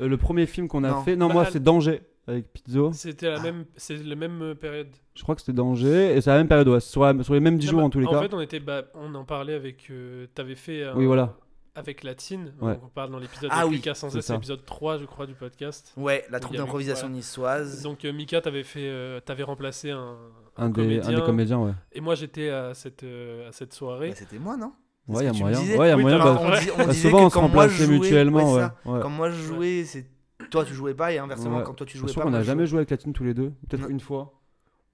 [0.00, 1.02] Euh, Le premier film qu'on a Non.
[1.02, 2.92] fait, non, Bah, moi c'est Danger avec Pizzo.
[2.92, 4.88] C'était la même, c'est la même euh, période.
[5.14, 7.40] Je crois que c'était Danger et c'est la même période, ouais, sur, la- sur les
[7.40, 8.22] mêmes 10 Non, jours bah, en tous les en cas.
[8.22, 9.88] fait, on était, bah, on en parlait avec.
[9.90, 10.86] euh, T'avais fait.
[10.94, 11.36] Oui, voilà.
[11.74, 12.52] Avec Latine.
[12.60, 12.78] Ouais.
[12.82, 15.92] On parle dans l'épisode Ah avec oui, Sans c'est l'épisode 3, je crois, du podcast.
[15.96, 17.82] Ouais, la troupe eu- d'improvisation niçoise.
[17.82, 20.16] Donc euh, Mika, t'avais fait, euh, t'avais remplacé un,
[20.56, 21.18] un, des, un comédien.
[21.18, 21.72] des comédiens, ouais.
[21.92, 24.10] Et moi, j'étais à cette, euh, à cette soirée.
[24.10, 24.72] Bah, C'était moi, non?
[25.08, 25.58] Ouais, il y a moyen.
[25.60, 26.18] disais Ouais, il y a Oui, moyen.
[26.18, 28.66] bah, on, dis- on bah, disait souvent on se je remplaçait mutuellement, ouais.
[28.84, 30.06] Quand moi je jouais, c'est
[30.50, 32.12] toi tu jouais pas et inversement quand toi tu Je jouais pas.
[32.12, 33.52] sûr qu'on moi, n'a je jamais joué avec Latine tous les deux.
[33.68, 34.34] Peut-être une fois.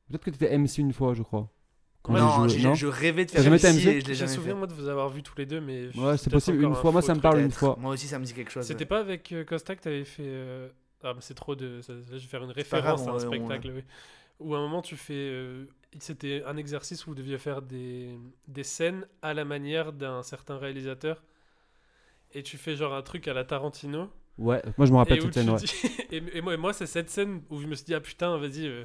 [0.08, 1.48] Peut-être que tu étais MC une fois, je crois.
[2.08, 4.32] Non, joué- j'ai- non je rêvais de faire jamais MC et je l'ai J'ai jamais
[4.32, 4.58] souvenir fait.
[4.58, 6.62] moi de vous avoir vu tous les deux, mais Ouais, c'est possible.
[6.62, 7.76] Une fois, moi ça me parle une fois.
[7.80, 8.64] Moi aussi ça me dit quelque chose.
[8.66, 10.22] C'était pas avec euh, Costa que t'avais fait.
[10.26, 10.68] euh,
[11.02, 11.80] Ah, mais c'est trop de.
[11.86, 13.70] Je vais faire une référence grave, à un on- on- spectacle.
[13.74, 13.82] oui.
[14.40, 15.14] Où à un moment tu fais.
[15.14, 15.64] euh,
[16.00, 20.58] C'était un exercice où vous deviez faire des, des scènes à la manière d'un certain
[20.58, 21.22] réalisateur.
[22.34, 24.10] Et tu fais genre un truc à la Tarantino.
[24.36, 25.56] Ouais, moi je me rappelle tu scène, ouais.
[25.56, 25.72] dis-
[26.10, 28.66] et, moi, et moi, c'est cette scène où je me suis dit, ah putain, vas-y.
[28.66, 28.84] euh,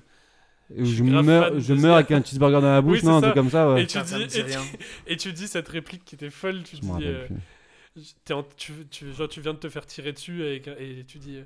[0.77, 3.49] je meurs, je meurs avec un cheeseburger dans la bouche, Oui, non, un truc comme
[3.49, 3.84] ça, ouais.
[3.84, 4.62] Et tu Putain, dis- dit et tu- rien.
[5.07, 6.63] Et tu dis cette réplique qui était folle.
[6.63, 6.89] Tu Je dis.
[7.05, 7.27] euh,
[8.31, 10.62] en- tu, tu, genre, tu viens de te faire tirer dessus et
[11.07, 11.43] tu dis euh,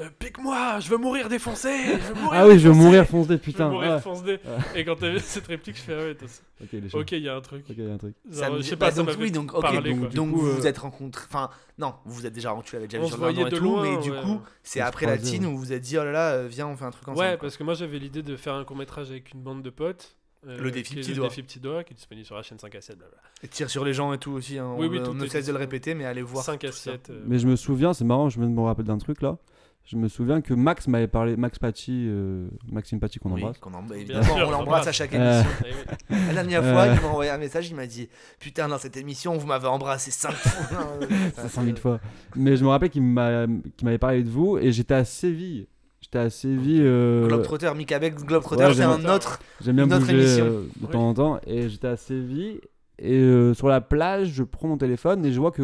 [0.00, 3.28] Euh, Pique-moi, je veux mourir défoncé je veux mourir Ah oui, je veux mourir foncé,
[3.28, 3.68] Je veux putain.
[3.68, 4.00] mourir ouais.
[4.00, 4.40] foncé.
[4.74, 7.36] Et quand t'as vu cette réplique, je fais Ah ouais, t'as- Ok, il y a
[7.36, 7.64] un truc.
[7.68, 8.14] Ok, il y a un truc.
[8.30, 9.92] Genre, Ça me je dit- sais bah, pas, ça donc m'avait oui, donc ok, parlé,
[9.94, 11.26] donc, coup, vous euh, vous êtes rencontrés.
[11.28, 13.64] Enfin, non, vous vous êtes déjà rencontrés, vous On sur l'un voyait et de tout,
[13.64, 14.22] loin, mais du ouais.
[14.22, 15.52] coup, c'est On après la tine ouais.
[15.52, 17.20] où vous vous êtes dit oh là là, euh, viens, on fait un truc ensemble.
[17.20, 17.40] Ouais, quoi.
[17.40, 20.16] parce que moi j'avais l'idée de faire un court-métrage avec une bande de potes.
[20.46, 21.28] euh, Le défi petit le doigt.
[21.28, 23.22] défi petit doigt, qui est disponible sur la chaîne 5 à 7, blablabla.
[23.42, 24.58] Et tire sur les gens et tout aussi.
[24.58, 26.44] hein, Oui, on oui, on tout ne est cesse de le répéter, mais allez voir.
[26.44, 26.92] 5 tout à ça.
[26.92, 27.10] 7.
[27.10, 29.36] euh, Mais je me souviens, c'est marrant, je me rappeler d'un truc là.
[29.84, 33.58] Je me souviens que Max m'avait parlé, Max Paty, euh, Maxime Paty qu'on Oui, embrasse.
[33.58, 35.50] qu'on embrasse, évidemment, sûr, on l'embrasse à chaque Euh, émission.
[35.66, 35.70] eh
[36.14, 36.16] oui.
[36.28, 36.72] La dernière Euh.
[36.72, 39.66] fois, il m'a envoyé un message, il m'a dit Putain, dans cette émission, vous m'avez
[39.66, 40.78] embrassé 5 fois.
[41.36, 42.00] 500 000 fois.
[42.36, 45.66] Mais je me rappelle qu'il m'a- qu'il m'avait parlé de vous et j'étais à Séville.
[46.00, 46.82] J'étais à Séville.
[46.84, 49.40] euh, Globetrotter, Mick Abex, Globetrotter, Ouais, c'est un autre.
[49.60, 50.44] J'aime bien une autre bouger émission.
[50.46, 50.90] euh, de Oui.
[50.92, 51.40] temps en temps.
[51.46, 52.60] Et j'étais à Séville.
[53.00, 55.62] Et euh, sur la plage, je prends mon téléphone et je vois que.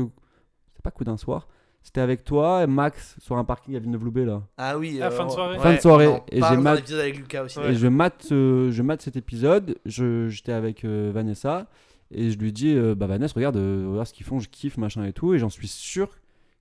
[0.75, 1.49] C'est pas coup d'un soir.
[1.89, 4.43] C'était avec toi et Max sur un parking à Villeneuve-Loubet là.
[4.59, 5.01] Ah oui.
[5.03, 5.59] Ah, fin de soirée.
[5.59, 7.59] Fin de soirée, et j'ai mat- l'épisode avec Lucas aussi.
[7.59, 7.71] Ouais.
[7.73, 9.75] Et je mate, euh, je mate cet épisode.
[9.87, 11.67] Je- J'étais avec euh, Vanessa
[12.11, 14.77] et je lui dis euh, Bah, Vanessa, regarde, euh, regarde ce qu'ils font, je kiffe,
[14.77, 15.33] machin et tout.
[15.33, 16.11] Et j'en suis sûr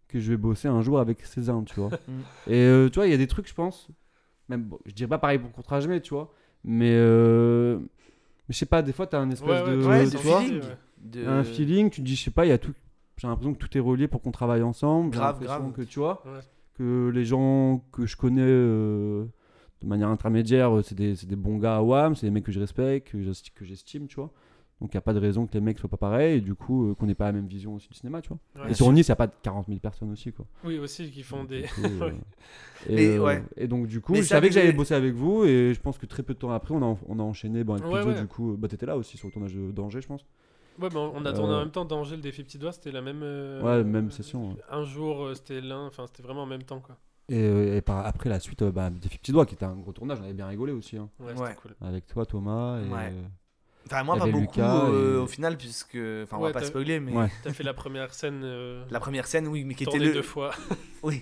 [0.08, 1.90] que je vais bosser un jour avec Cézanne, tu vois.
[2.08, 2.22] Mm.
[2.50, 3.90] et euh, tu vois, il y a des trucs, je pense.
[4.48, 6.32] Même, bon, je dirais pas pareil pour Contre mais tu vois.
[6.64, 7.86] Mais, euh, mais
[8.52, 9.84] je sais pas, des fois, t'as un espèce Ouais, ouais, de.
[9.86, 10.62] ouais, tu de vois, feeling.
[11.04, 12.72] De- un feeling, tu te dis, je sais pas, il y a tout.
[13.18, 15.12] J'ai l'impression que tout est relié pour qu'on travaille ensemble.
[15.14, 15.74] J'ai Grave, l'impression grave.
[15.74, 16.40] que tu vois, Ouais.
[16.76, 19.26] que les gens que je connais euh,
[19.82, 22.44] de manière intermédiaire, euh, c'est des, c'est des bons gars à WAM, c'est des mecs
[22.46, 24.32] que je respecte, que j'esti- que j'estime, tu vois.
[24.80, 26.54] Donc il n'y a pas de raison que les mecs soient pas pareils et du
[26.54, 28.38] coup euh, qu'on n'ait pas la même vision aussi du cinéma, tu vois.
[28.64, 28.70] Ouais.
[28.70, 30.46] et sur Nice, il n'y a pas de 40 000 personnes aussi, quoi.
[30.64, 31.66] Oui, aussi, qui font des.
[31.84, 32.12] Euh,
[32.88, 33.44] et, Mais, euh, ouais.
[33.56, 35.98] et donc du coup, Mais je savais que j'allais bosser avec vous et je pense
[35.98, 37.64] que très peu de temps après, on a, on a enchaîné.
[37.64, 38.22] Bon, avec Ouais, Pizzo, ouais.
[38.22, 40.24] du coup, bah, t'étais là aussi sur le tournage de Danger, je pense.
[40.80, 42.92] Ouais, mais on a tourné en Euh, même temps Danger, le défi petit doigt, c'était
[42.92, 43.22] la même.
[43.24, 44.56] euh, Ouais, même session, ouais.
[44.70, 46.98] Un jour, euh, c'était l'un, enfin, c'était vraiment en même temps, quoi.
[47.30, 50.20] Et, et par, après la suite, bah, Défi Petit Doigt, qui était un gros tournage,
[50.22, 50.96] on avait bien rigolé aussi.
[50.98, 51.10] hein.
[51.20, 51.48] Ouais, Ouais.
[51.50, 51.76] c'était cool.
[51.82, 52.80] Avec toi, Thomas.
[52.82, 53.14] Et, Ouais.
[53.88, 55.96] Enfin, moi, pas beaucoup Lucas euh, et- au final, puisque.
[56.24, 57.14] Enfin, on Ouais, va pas spoiler, mais.
[57.14, 57.30] Ouais.
[57.44, 58.42] T'as fait la première scène.
[58.44, 60.14] euh, La première scène, oui, mais qui était le.
[60.14, 60.52] deux fois.
[61.04, 61.22] Oui.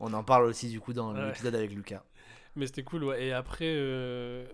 [0.00, 1.26] on en parle aussi, du coup, dans Ouais.
[1.26, 2.02] l'épisode avec Lucas.
[2.56, 3.24] Mais c'était cool, ouais.
[3.26, 4.46] Et après, euh,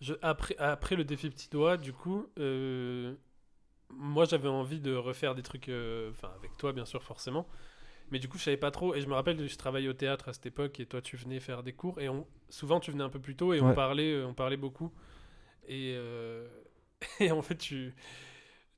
[0.00, 3.14] je, après, après le défi petit doigt, du coup, euh,
[3.90, 7.46] moi j'avais envie de refaire des trucs, euh, enfin avec toi bien sûr forcément.
[8.10, 8.94] Mais du coup, je savais pas trop.
[8.96, 11.38] Et je me rappelle, je travaillais au théâtre à cette époque et toi tu venais
[11.38, 12.00] faire des cours.
[12.00, 14.56] Et on, souvent tu venais un peu plus tôt et on, parlait, euh, on parlait
[14.56, 14.92] beaucoup.
[15.68, 16.48] Et, euh,
[17.20, 17.94] et en fait, tu,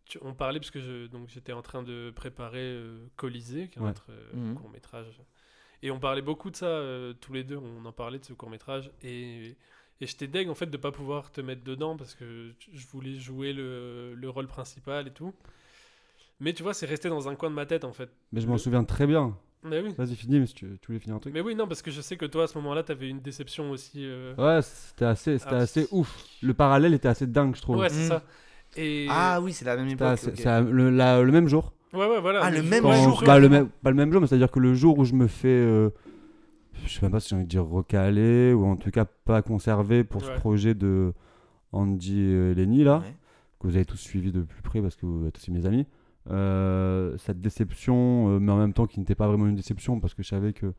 [0.04, 2.78] tu- on parlait parce que je, donc j'étais en train de préparer
[3.16, 3.88] Colisée, qui est Ouais.
[3.88, 4.54] notre Mhm.
[4.56, 5.22] court métrage.
[5.82, 6.82] Et on parlait beaucoup de ça
[7.20, 7.56] tous les deux.
[7.56, 9.56] On en parlait de ce court métrage et
[10.02, 13.14] et j'étais deg en fait de pas pouvoir te mettre dedans parce que je voulais
[13.18, 15.32] jouer le, le rôle principal et tout.
[16.40, 18.10] Mais tu vois, c'est resté dans un coin de ma tête en fait.
[18.32, 19.36] Mais je m'en Le- souviens très bien.
[19.64, 19.94] Mais oui.
[19.96, 21.32] Vas-y, finis, mais si tu, tu voulais finir un truc.
[21.32, 23.70] Mais oui, non, parce que je sais que toi à ce moment-là, t'avais une déception
[23.70, 24.04] aussi.
[24.04, 26.26] euh, Ouais, c'était assez, c'était Ah, assez ouf.
[26.42, 27.76] Le parallèle était assez dingue, je trouve.
[27.78, 28.08] Ouais, c'est Mm.
[28.08, 28.22] ça.
[28.76, 30.18] Et Ah oui, c'est la même époque.
[30.18, 31.72] c'est le, la- le même jour.
[31.92, 32.40] ouais, ouais, voilà.
[32.42, 34.74] Ah, le même jour, bah, le même, pas le même jour, mais c'est-à-dire que le
[34.74, 35.90] jour où je me fais, euh,
[36.84, 39.42] je sais même pas si j'ai envie de dire recaler, ou en tout cas pas
[39.42, 40.28] conservé pour Ouais.
[40.34, 41.12] ce projet de
[41.72, 43.14] Andy et Lenny, là, Ouais.
[43.60, 45.86] que vous avez tous suivi de plus près parce que vous êtes aussi mes amis.
[46.30, 50.14] Euh, cette déception, euh, mais en même temps qui n'était pas vraiment une déception parce
[50.14, 50.72] que je savais que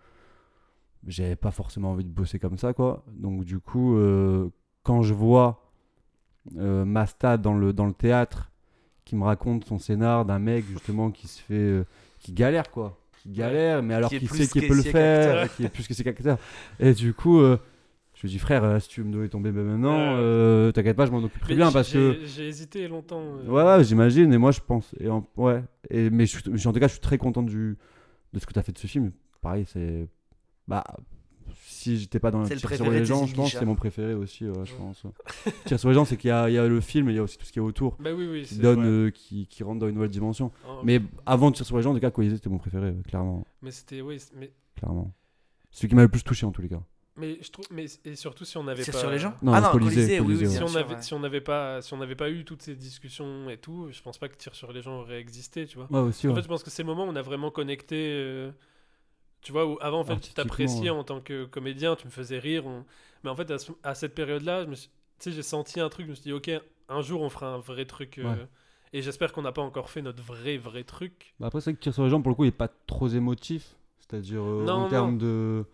[1.05, 3.03] j'avais pas forcément envie de bosser comme ça, quoi.
[3.11, 4.49] Donc, du coup, euh,
[4.83, 5.69] quand je vois
[6.57, 8.51] euh, Masta dans le, dans le théâtre
[9.05, 11.53] qui me raconte son scénar d'un mec justement qui se fait.
[11.55, 11.83] euh,
[12.19, 12.97] qui galère, quoi.
[13.23, 16.03] Qui galère, mais alors qu'il sait qu'il peut le faire, qui est plus que ses
[16.03, 16.37] qu'acteur.
[16.79, 17.39] Et du coup.
[17.39, 17.57] euh,
[18.15, 20.19] je lui dis frère, euh, si tu veux me donner tomber maintenant, Ouais.
[20.21, 23.21] euh, t'inquiète pas, je m'en occupe très Mais bien parce que j'ai- hésité longtemps.
[23.21, 24.31] euh, Ouais, ouais, j'imagine.
[24.31, 24.93] Et moi, je pense.
[24.99, 25.61] Et en- ouais.
[25.89, 27.75] Et, mais je, suis- en tout cas, je suis très content du,
[28.33, 29.11] de ce que tu as fait de ce film.
[29.41, 30.07] Pareil, c'est.
[30.67, 30.83] Bah.
[31.83, 33.75] Si j'étais pas dans le C'est le tir sur les gens, je pense c'est mon
[33.75, 35.03] préféré aussi, ouais, je pense.
[35.65, 37.15] Tir sur les gens, c'est qu'il y a, il y a le film et il
[37.15, 38.43] y a aussi tout ce qui est autour Bah oui, oui.
[38.43, 40.51] qui donne, euh, qui, qui rentre dans une nouvelle dimension.
[40.67, 42.93] Oh, Mais avant de Tir sur les gens, en tout cas, Colisée, c'était mon préféré,
[43.07, 43.45] clairement.
[43.61, 44.01] mais c'était.
[44.01, 45.13] Oui, c'est- mais, clairement.
[45.71, 46.81] Celui qui m'a le plus touché en tous les cas.
[47.17, 47.65] mais je trouve.
[47.71, 48.99] Mais, et surtout si on avait Tire pas.
[48.99, 49.33] sur les gens?
[49.41, 50.57] Non, Ah non, Colisée, Colisée, oui, Colisée, oui, ouais.
[50.57, 51.01] si on sûr, avait ouais.
[51.01, 54.01] si on n'avait pas si on n'avait pas eu toutes ces discussions et tout je
[54.01, 56.35] pense pas que Tire sur les gens aurait existé tu vois Ouais, aussi, en ouais.
[56.37, 58.51] fait je pense que c'est le moment où on a vraiment connecté euh,
[59.43, 62.39] tu vois où avant en fait tu t'appréciais en tant que comédien tu me faisais
[62.39, 62.85] rire on-
[63.23, 64.89] mais en fait à, ce- à cette période là je me suis-
[65.19, 66.49] tu sais j'ai senti un truc je me suis dit ok
[66.89, 68.47] un jour on fera un vrai truc euh, Ouais.
[68.93, 71.77] et j'espère qu'on n'a pas encore fait notre vrai vrai truc Bah après, c'est vrai
[71.77, 73.75] que Tir sur les gens, pour le coup, il est pas trop émotif.
[73.99, 75.65] C'est-à-dire euh, en termes de,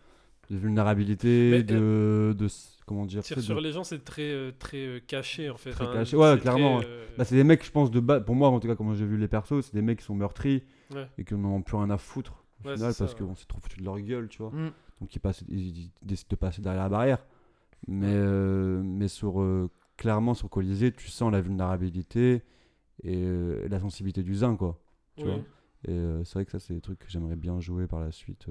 [0.49, 2.45] de vulnérabilité, Mais, de, de.
[2.45, 5.57] s- Comment dire Tire sur de- les gens c'est très euh, très euh, caché en
[5.57, 6.15] fait Très caché.
[6.17, 8.23] Ouais, clairement, euh, Bah, c'est des mecs, je pense, de base.
[8.25, 10.15] Pour moi, en tout cas, comment j'ai vu les persos, c'est des mecs qui sont
[10.15, 10.63] meurtris
[10.93, 11.07] Ouais.
[11.19, 12.33] et qui n'en ont plus rien à foutre.
[12.63, 13.25] Au Ouais, final, c'est ça, parce ouais.
[13.27, 14.51] qu'on s'est trop foutu de leur gueule, tu vois.
[14.51, 14.71] Mm.
[15.01, 17.25] Donc, ils, passent, ils, ils décident de passer derrière la barrière.
[17.87, 22.43] Mais, euh, mais sur, euh, clairement, sur Colisée, tu sens la vulnérabilité
[23.03, 24.77] et euh, la sensibilité du zin, quoi.
[25.15, 25.31] Tu oui.
[25.31, 25.39] vois.
[25.87, 28.47] Et c'est vrai que ça, c'est des trucs que j'aimerais bien jouer par la suite.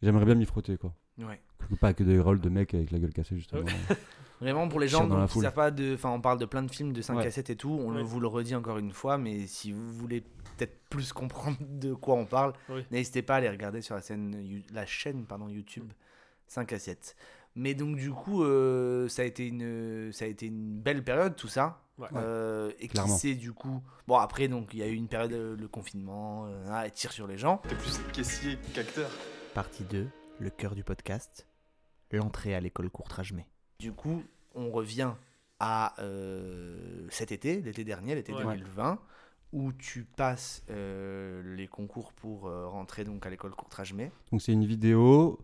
[0.00, 0.94] J'aimerais bien m'y frotter, quoi.
[1.18, 1.38] Ouais.
[1.78, 3.66] Pas que des rôles de mecs avec la gueule cassée, justement.
[4.40, 5.94] Vraiment, pour les gens donc, qui savent pas de.
[5.94, 7.24] Enfin, on parle de plein de films de 5 Ouais.
[7.24, 7.70] cassettes et tout.
[7.70, 8.02] On Ouais.
[8.02, 12.14] vous le redit encore une fois, mais si vous voulez peut-être plus comprendre de quoi
[12.14, 12.84] on parle, Oui.
[12.90, 15.92] n'hésitez pas à aller regarder sur la, scène, You- la chaîne pardon, YouTube
[16.46, 17.16] 5 cassettes.
[17.56, 21.34] Mais donc, du coup, euh, ça, a été une, ça a été une belle période,
[21.34, 21.82] tout ça.
[21.98, 22.06] Ouais.
[22.14, 23.82] Euh, et qui sait, du coup.
[24.06, 27.10] Bon, après, donc, il y a eu une période, euh, le confinement, euh, ah, tire
[27.10, 27.60] sur les gens.
[27.68, 29.10] T'es plus caissier qu'acteur.
[29.54, 30.06] Partie 2,
[30.38, 31.48] le cœur du podcast,
[32.12, 33.48] l'entrée à l'école Courtrage-Mai.
[33.80, 34.24] Du coup,
[34.56, 35.12] on revient
[35.60, 38.42] à euh, cet été, l'été dernier, l'été Ouais.
[38.42, 38.98] 2020,
[39.52, 44.10] où tu passes euh, les concours pour euh, rentrer donc à l'école Courtrage-Mai.
[44.32, 45.38] Donc, c'est une vidéo.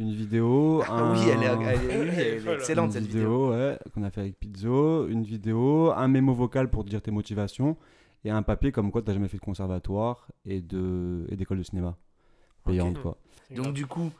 [0.00, 0.82] Une vidéo.
[0.88, 2.58] Ah oui, elle est, un- elle est- oui, elle est Voilà.
[2.58, 3.50] excellente une cette vidéo.
[3.52, 7.76] ouais, qu'on a fait avec Pizzo, une vidéo, un mémo vocal pour dire tes motivations
[8.24, 11.58] et un papier comme quoi tu n'as jamais fait de conservatoire et de et d'école
[11.58, 11.96] de cinéma
[12.64, 13.16] payante quoi.
[13.54, 14.10] Donc du coup,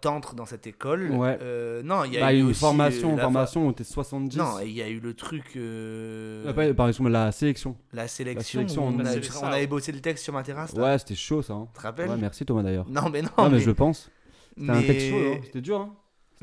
[0.00, 1.10] t'entres dans cette école.
[1.10, 1.38] Ouais.
[1.40, 3.84] Euh, non, il y a Bah, eu une aussi, formation, euh, la formation où t'es
[3.84, 4.36] 70.
[4.36, 5.56] Non, et il y a eu le truc.
[5.56, 7.76] euh, Ah, pas- par exemple la sélection.
[7.92, 8.60] la sélection.
[8.60, 10.74] sélection, où on, on a- a- on avait bossé le texte sur ma terrasse.
[10.74, 10.82] là.
[10.82, 11.54] Ouais, c'était chaud ça.
[11.54, 11.68] hein.
[11.72, 12.88] Tu te rappelles Ouais, merci Thomas d'ailleurs.
[12.88, 13.28] Non, mais non.
[13.38, 14.10] Non, mais, mais je le pense.
[14.58, 15.40] C'était un mais- texte chaud, hein.
[15.44, 15.80] c'était dur.
[15.80, 15.94] Hein.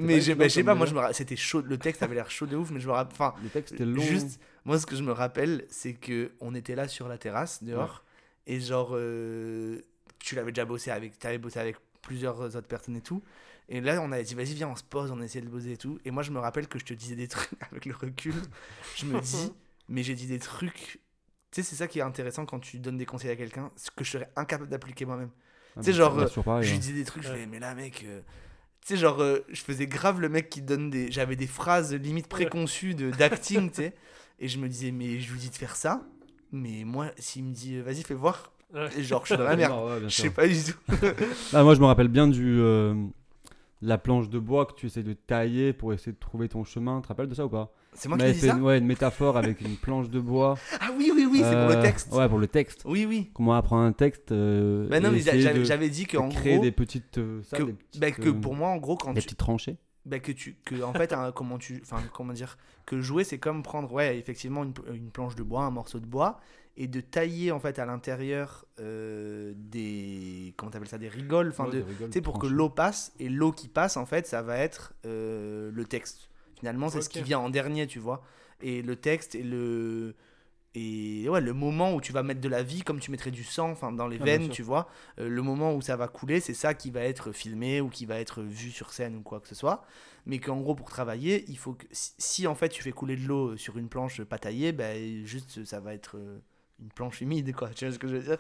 [0.02, 2.32] Mais je, bah, sais pas, moi je me ra- c'était chaud, le texte avait l'air
[2.32, 3.14] chaud de ouf, mais je me rappelle.
[3.20, 4.02] Enfin, Le texte était long.
[4.02, 7.64] juste, moi ce que je me rappelle, c'est que on était là sur la terrasse
[7.64, 8.06] dehors,
[8.48, 9.80] et genre, euh,
[10.20, 13.22] tu l'avais déjà bossé avec, t'avais bossé avec plusieurs autres personnes et tout,
[13.68, 15.78] et là on a dit vas-y viens on se pose, on essaie de bosser et
[15.78, 18.36] tout, et moi je me rappelle que je te disais des trucs avec le recul,
[18.96, 19.52] je me dis,
[19.90, 21.00] mais j'ai dit des trucs,
[21.52, 23.92] tu sais c'est ça qui est intéressant quand tu donnes des conseils à quelqu'un, ce
[23.92, 25.32] que je serais incapable d'appliquer moi-même.
[25.76, 26.82] Ah, tu sais, genre, pareil, je lui hein.
[26.82, 28.22] dis des trucs, je fais, mais là, mec, euh,
[28.82, 31.12] Tu sais, genre, euh, je faisais grave le mec qui donne des.
[31.12, 33.94] J'avais des phrases limite préconçues de- d'acting, tu sais.
[34.40, 36.02] Et je me disais, mais je lui dis de faire ça.
[36.52, 38.52] Mais moi, s'il me dit, euh, vas-y, fais voir.
[38.98, 39.74] Et genre, je suis dans la merde.
[39.84, 40.78] Ouais, Je sais pas du tout.
[41.54, 42.94] Ah, moi, je me rappelle bien du euh,
[43.82, 46.98] la planche de bois que tu essaies de tailler pour essayer de trouver ton chemin.
[46.98, 47.74] Tu te rappelles de ça ou pas?
[47.94, 50.10] C'est moi qui ai avait dit fait ça une, ouais, une métaphore avec une planche
[50.10, 50.56] de bois.
[50.80, 52.14] Ah oui, oui, oui, c'est pour le Euh, texte.
[52.14, 52.84] Ouais, pour le texte.
[52.86, 53.32] Oui, oui.
[53.34, 56.12] Comment apprendre un texte euh, Bah non, et mais essayer j'avais de- j'avais dit de
[56.12, 56.64] qu'en créer gros.
[56.64, 59.14] des petites, euh, ça, que, des petites, bah, que euh, pour moi, en gros, quand
[59.14, 59.26] des tu.
[59.26, 59.78] petites tranchées.
[60.06, 63.38] bah, que tu que en fait un- comment tu enfin comment dire que jouer c'est
[63.40, 66.40] comme prendre ouais effectivement une, une planche de bois un morceau de bois
[66.82, 71.66] et de tailler en fait à l'intérieur euh, des comment t'appelles ça des rigoles enfin
[71.66, 74.58] Ouais, de tu pour que l'eau passe et l'eau qui passe en fait ça va
[74.58, 76.30] être euh, le texte.
[76.58, 78.24] Finalement c'est ce qui vient en dernier tu vois.
[78.62, 80.16] Et le texte et le
[80.74, 83.44] et ouais le moment où tu vas mettre de la vie comme tu mettrais du
[83.44, 84.88] sang enfin dans les Ah, veines tu vois
[85.20, 88.06] Euh, le moment où ça va couler c'est ça qui va être filmé ou qui
[88.06, 89.84] va être vu sur scène ou quoi que ce soit.
[90.26, 93.18] Mais qu'en gros pour travailler il faut que si, si, en fait tu fais couler
[93.18, 96.18] de l'eau sur une planche pas taillée ben juste ça va être
[96.82, 98.40] une planche humide quoi tu vois ce que je veux dire?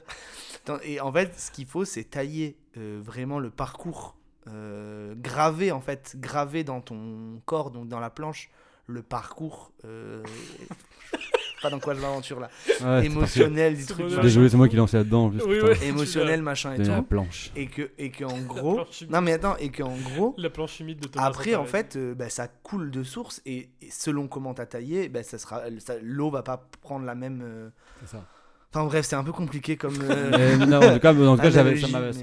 [0.83, 4.15] Et en fait ce qu'il faut c'est tailler euh, vraiment le parcours
[4.47, 8.49] euh, graver en fait graver dans ton corps donc dans la planche
[8.89, 10.21] le parcours euh,
[11.61, 12.49] pas dans quoi je m'aventure là
[12.81, 14.21] Ouais, émotionnel du C'est truc bon, machin.
[14.21, 15.41] Désolé, c'est moi qui l'ai lancé là-dedans en plus.
[15.43, 15.85] Oui, ouais.
[15.85, 17.51] émotionnel machin et De la tout planche.
[17.55, 20.79] et que et que en gros non mais attends et que en gros La planche
[20.79, 24.27] humide de Thomas après, en fait, euh, bah, ça coule de source et, et selon
[24.27, 27.41] comment t'as taillé, bah, ça sera, ça- l'eau va pas prendre la même.
[27.43, 27.69] euh,
[28.01, 28.25] C'est ça.
[28.73, 29.95] Enfin bref, c'est un peu compliqué comme.
[30.01, 31.63] euh, Mais non, en tout cas, en tout cas, ça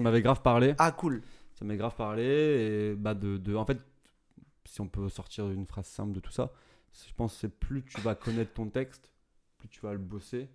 [0.01, 0.75] m'avait grave parlé.
[0.79, 1.23] Ah cool.
[1.59, 2.23] Ça m'avait grave parlé.
[2.25, 3.79] Et bah, de, de- en fait,
[4.67, 6.53] si on peut sortir une phrase simple de tout ça,
[6.93, 9.11] je pense que c'est plus tu vas connaître ton texte,
[9.59, 10.49] plus tu vas le bosser,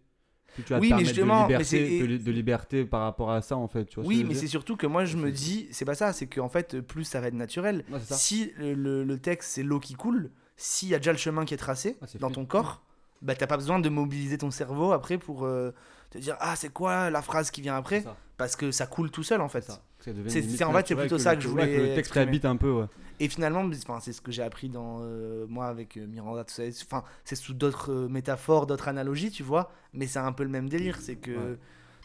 [0.54, 3.32] plus tu vas Oui, te mais justement, de, liberté, de, li- de liberté par rapport
[3.32, 3.86] à ça, en fait.
[3.86, 6.28] Tu vois Oui, mais c'est surtout que moi je me dis, c'est pas ça, c'est
[6.28, 7.86] qu'en fait, plus ça va être naturel.
[7.92, 8.00] Ouais.
[8.02, 11.58] Si le, texte c'est l'eau qui coule, s'il y a déjà le chemin qui est
[11.58, 12.84] tracé Ah, dans ton corps,
[13.22, 15.72] bah t'as pas besoin de mobiliser ton cerveau après pour euh,
[16.12, 18.04] te dire ah c'est quoi la phrase qui vient après
[18.38, 19.72] parce que ça coule tout seul en fait.
[20.00, 20.14] c'est.
[20.14, 22.28] Que en fait, c'est plutôt ça que je voulais le texte exprimer.
[22.28, 22.86] habite un peu, ouais.
[23.20, 26.54] Et finalement, enfin, c'est ce que j'ai appris dans euh, moi avec euh, Miranda, tout
[26.54, 26.64] ça.
[26.84, 29.72] Enfin, c'est sous d'autres euh, métaphores, d'autres analogies, tu vois.
[29.94, 31.30] Mais c'est un peu le même délire, c'est que.
[31.32, 31.58] Ouais.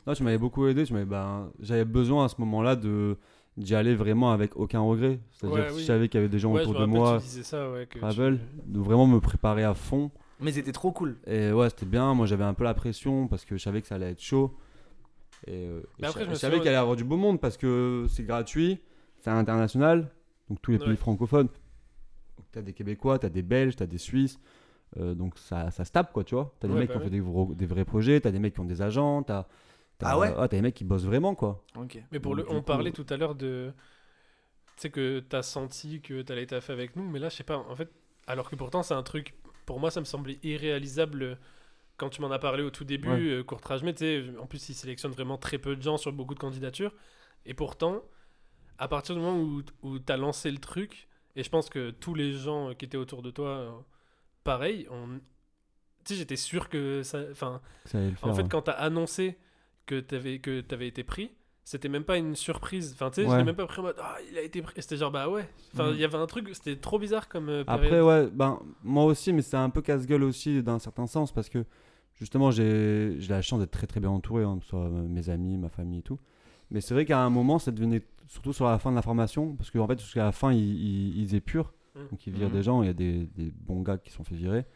[0.07, 0.85] Non, tu m'avais beaucoup aidé.
[0.85, 3.17] Tu m'avais, ben, j'avais besoin à ce moment-là de
[3.57, 5.19] d'y aller vraiment avec aucun regret.
[5.33, 5.81] C'est-à-dire Ouais, que oui.
[5.81, 7.87] je savais qu'il y avait des gens je autour me de rappelle, moi, ça, ouais,
[7.87, 10.11] que tu de vraiment me préparer à fond.
[10.41, 11.16] Mais c'était trop cool.
[11.26, 12.14] Et ouais, c'était bien.
[12.14, 14.57] Moi, j'avais un peu la pression parce que je savais que ça allait être chaud.
[15.47, 17.05] Et, euh, et Mais après, je, je me je savais qu'il allait y avoir du
[17.05, 18.80] beau monde parce que c'est gratuit,
[19.20, 20.11] c'est international,
[20.51, 21.49] donc tous les pays francophones.
[22.53, 24.39] T'as des Québécois, t'as des Belges, t'as des Suisses.
[24.99, 26.55] euh, donc ça, ça se tape quoi, tu vois.
[26.61, 28.41] T'as des Ouais, mecs bah qui ont fait des, vrais- des vrais projets, t'as des
[28.41, 29.47] mecs qui ont des agents, t'as.
[30.03, 31.64] Ah ouais T'as des mecs qui bossent vraiment quoi.
[31.76, 31.99] Ok.
[32.11, 33.72] Mais pour Donc, le, on coup, parlait euh, tout à l'heure de.
[34.76, 37.57] Tu sais que t'as senti que t'allais taffer avec nous, mais là, je sais pas,
[37.59, 37.91] en fait.
[38.26, 39.34] Alors que pourtant, c'est un truc.
[39.67, 41.35] Pour moi, ça me semblait irréalisable euh,
[41.99, 43.21] quand tu m'en as parlé au tout début, Ouais.
[43.21, 46.35] euh, Courtrage, mais tu en plus, ils sélectionnent vraiment très peu de gens sur beaucoup
[46.35, 46.95] de candidatures.
[47.45, 48.03] Et pourtant,
[48.79, 52.14] à partir du moment où, où t'as lancé le truc, et je pense que tous
[52.14, 53.71] les gens euh, qui étaient autour de toi, euh,
[54.45, 55.21] pareil, on.
[56.05, 57.23] Tu j'étais sûr que ça.
[57.33, 57.61] Enfin,
[58.23, 58.49] en fait, ouais.
[58.49, 59.37] quand t'as annoncé
[59.87, 61.33] que que t'avais été pris,
[61.69, 62.93] c'était même pas une surprise.
[62.95, 63.39] Enfin, tu sais, je Ouais.
[63.39, 64.81] l'ai même pas pris en mode ah il a été pris.
[64.81, 65.49] C'était genre bah ouais.
[65.75, 65.99] Enfin, il Mhm.
[66.01, 69.43] y avait un truc, c'était trop bizarre comme euh, Après, ouais, ben, moi aussi, mais
[69.43, 71.64] c'est un peu casse-gueule aussi d'un certain sens parce que
[72.14, 75.09] justement, j'ai j'ai la chance d'être très très bien entouré, hein, que ce soit euh,
[75.09, 76.21] mes amis, ma famille et tout.
[76.71, 79.57] Mais c'est vrai qu'à un moment, ça devenait surtout sur la fin de la formation
[79.57, 81.73] parce qu'en fait, jusqu'à la fin, ils, ils, ils épurent.
[81.97, 82.09] Mhm.
[82.12, 82.55] Donc, ils virent Mhm.
[82.55, 82.83] des gens.
[82.83, 84.67] Il y a des, des bons gars qui sont fait virer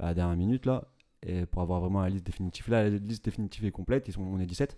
[0.00, 0.88] à la dernière minute là.
[1.24, 4.22] Et pour avoir vraiment la liste définitive, là, la liste définitive est complète, ils sont,
[4.22, 4.76] on est 17.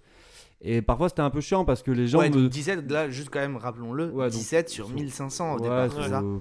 [0.60, 2.34] Et parfois, c'était un peu chiant parce que les gens ouais, me.
[2.42, 5.62] donc 17, là, juste quand même, rappelons-le, Ouais, donc, 17 sur sur- 1500 au Ouais,
[5.62, 5.90] départ,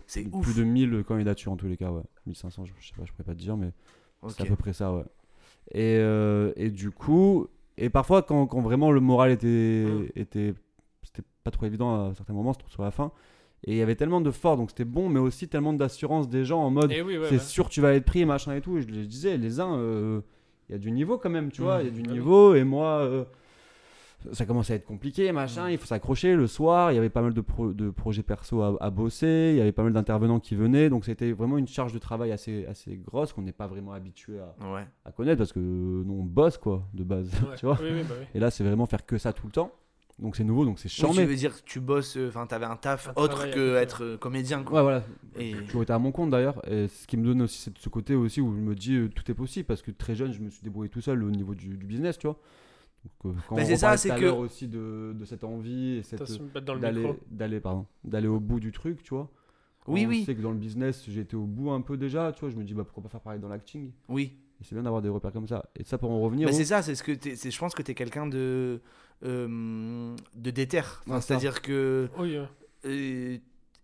[0.08, 0.58] c'est plus ouf.
[0.58, 2.04] de 1000 candidatures en tous les cas, ouais.
[2.26, 3.72] 1500, je, je sais pas, je pourrais pas te dire, mais
[4.28, 5.04] c'est à peu près ça, ouais.
[5.72, 7.48] Et, euh, et du coup,
[7.78, 10.06] et parfois quand, quand vraiment le moral était, Mm.
[10.20, 10.54] était,
[11.04, 13.12] c'était pas trop évident à certains moments, surtout sur la fin.
[13.66, 16.44] Et il y avait tellement de force, donc c'était bon, mais aussi tellement d'assurance des
[16.44, 17.40] gens en mode, Et oui, ouais, c'est ouais.
[17.40, 18.78] sûr tu vas être pris, machin et tout.
[18.78, 20.20] Et je les disais, les uns, euh,
[20.70, 22.14] il y a du niveau quand même, tu vois, il y a du Ah oui.
[22.14, 22.56] niveau.
[22.56, 23.24] Et moi, euh,
[24.32, 25.70] ça commençait à être compliqué, machin.
[25.70, 26.92] Il faut s'accrocher le soir.
[26.92, 29.52] Il y avait pas mal de, pro- de projets perso à, à bosser.
[29.54, 30.90] Il y avait pas mal d'intervenants qui venaient.
[30.90, 34.40] Donc c'était vraiment une charge de travail assez, assez grosse qu'on n'est pas vraiment habitué
[34.40, 34.86] à, Ouais.
[35.06, 37.78] à connaître parce que nous on bosse quoi de base, tu vois.
[37.82, 38.16] Oui, oui, bah.
[38.34, 39.72] Et là c'est vraiment faire que ça tout le temps.
[40.20, 41.26] Donc c'est nouveau, donc c'est Donc, tu charmé.
[41.26, 44.18] veux dire que tu bosses, euh, enfin, t'avais un taf Un autre que être euh,
[44.18, 44.78] comédien, quoi.
[44.78, 45.04] Ouais voilà.
[45.38, 46.62] Et- J'ai toujours été à mon compte d'ailleurs.
[46.72, 49.30] Et ce qui me donne aussi ce côté aussi où je me dis euh, tout
[49.30, 51.78] est possible parce que très jeune je me suis débrouillé tout seul au niveau du,
[51.78, 52.38] du business, tu vois.
[53.24, 56.04] Donc, euh, quand Bah, on c'est ça, c'est que- aussi de, de cette envie et
[56.04, 56.24] cette
[56.80, 59.30] d'aller d'aller pardon d'aller au bout du truc, tu vois.
[59.84, 60.24] Quand Oui, on oui.
[60.26, 62.50] sait que dans le business, j'étais au bout un peu déjà, tu vois.
[62.52, 63.92] Je me dis bah pourquoi pas faire pareil dans l'acting?
[64.08, 64.38] Oui.
[64.62, 65.66] Et c'est bien d'avoir des repères comme ça.
[65.76, 66.48] Et ça pour en revenir.
[66.48, 68.80] Bah, c'est ça, c'est ce que t'es- c'est- je pense que tu es quelqu'un de,
[69.24, 70.80] euh, de déter.
[70.80, 71.28] Enfin, Ouais, ça.
[71.28, 72.10] C'est-à-dire que.
[72.20, 72.46] Euh,
[72.86, 73.38] euh,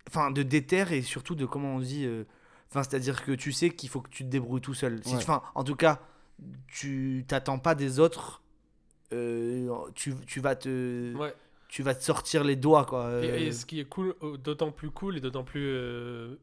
[0.07, 2.05] Enfin, de déter et surtout de comment on dit.
[2.05, 2.23] euh,
[2.69, 4.99] Enfin, c'est-à-dire que tu sais qu'il faut que tu te débrouilles tout seul.
[5.03, 5.17] Si Ouais.
[5.19, 5.99] tu- Enfin, en tout cas,
[6.67, 8.41] tu t'attends pas des autres.
[9.11, 11.15] euh, tu, tu vas te.
[11.15, 11.33] ouais.
[11.67, 13.09] Tu vas te sortir les doigts, quoi.
[13.23, 16.35] Et, euh, et ce qui est cool, d'autant plus cool et d'autant plus euh,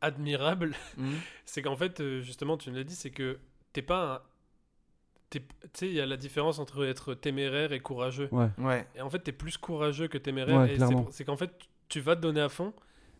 [0.00, 1.16] admirable, mhm.
[1.44, 3.38] c'est qu'en fait, justement, tu me l'as dit, c'est que
[3.72, 4.24] t'es pas
[5.30, 5.42] Tu
[5.74, 8.28] sais, il y a la différence entre être téméraire et courageux.
[8.32, 8.48] Ouais.
[8.58, 8.86] Ouais.
[8.94, 10.60] Et en fait, t'es plus courageux que téméraire.
[10.60, 10.78] Ouais, et
[11.10, 11.50] c'est qu'en fait,
[11.88, 12.72] tu vas te donner à fond,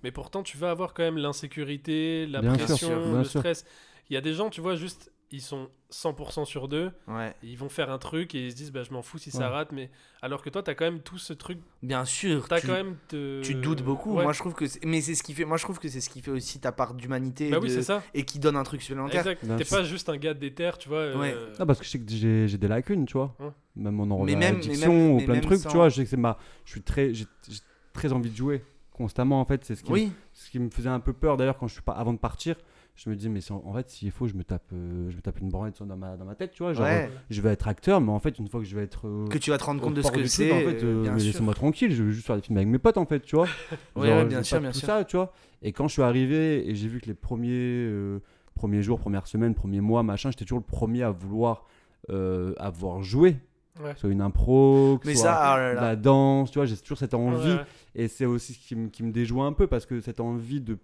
[0.02, 3.40] mais pourtant, tu vas avoir quand même l'insécurité, la Bien pression, le sûr.
[3.40, 3.66] stress.
[4.08, 7.34] Il y a des gens, tu vois, juste, ils sont 100% sur deux, Ouais.
[7.42, 9.40] ils vont faire un truc et ils se disent, bah, je m'en fous si ça
[9.40, 9.46] Ouais.
[9.56, 9.90] rate, mais
[10.22, 12.48] alors que toi, t'as quand même tout ce truc, Bien sûr.
[12.48, 12.96] t'as tu- quand même.
[13.08, 14.14] te- Tu doutes beaucoup.
[14.16, 14.22] Ouais.
[14.22, 15.44] Moi, je trouve que, c'est- mais c'est ce qui fait.
[15.44, 17.68] Moi, je trouve que c'est ce qui fait aussi ta part d'humanité Bah et oui,
[17.68, 18.02] de- c'est ça.
[18.14, 19.26] et qui donne un truc supplémentaire.
[19.26, 19.56] Exact.
[19.58, 21.14] T'es pas juste un gars d'éther, tu vois.
[21.16, 21.34] Ouais.
[21.34, 23.34] euh, Non, parce que je sais que j'ai des lacunes, tu vois.
[23.38, 23.50] Ouais.
[23.76, 25.88] Même on en Mais même- mais même- ou plein de trucs, sans- tu vois.
[25.90, 26.38] Je sais que c'est ma.
[26.64, 27.12] Je suis très.
[27.14, 27.26] J'ai
[27.92, 29.64] très envie de jouer constamment, en fait.
[29.64, 30.12] C'est ce qui, me- Oui.
[30.32, 32.56] ce qui me faisait un peu peur d'ailleurs quand je suis pas avant de partir.
[33.00, 35.14] Je me dis, mais si en en fait, s'il faut, je me tape, euh, je
[35.14, 36.72] me tape une branlette dans ma, dans ma tête, tu vois.
[36.72, 37.08] Genre, Ouais.
[37.08, 39.06] euh, je vais être acteur, mais en fait, une fois que je vais être.
[39.06, 40.50] euh, Que tu vas te rendre compte de ce que c'est.
[40.50, 42.98] En fait, euh, euh, laissez-moi tranquille, je veux juste faire des films avec mes potes,
[42.98, 43.46] en fait, tu vois.
[43.94, 44.86] Ouais, Genre, ouais, bien sûr, pas bien tout sûr.
[44.88, 45.32] ça, tu vois.
[45.62, 48.18] Et quand je suis arrivé et j'ai vu que les premiers, euh,
[48.56, 51.66] premiers jours, premières semaines, premiers mois, machin, j'étais toujours le premier à vouloir,
[52.10, 53.36] euh, vouloir jouer.
[53.80, 53.92] Ouais.
[53.94, 55.80] Soit une impro, que Mais soit ça, oh là là.
[55.80, 57.46] la danse, tu vois, j'ai toujours cette envie.
[57.50, 57.64] Ouais, ouais.
[57.94, 60.60] Et c'est aussi ce qui, me- qui me déjoue un peu parce que cette envie
[60.60, 60.78] de,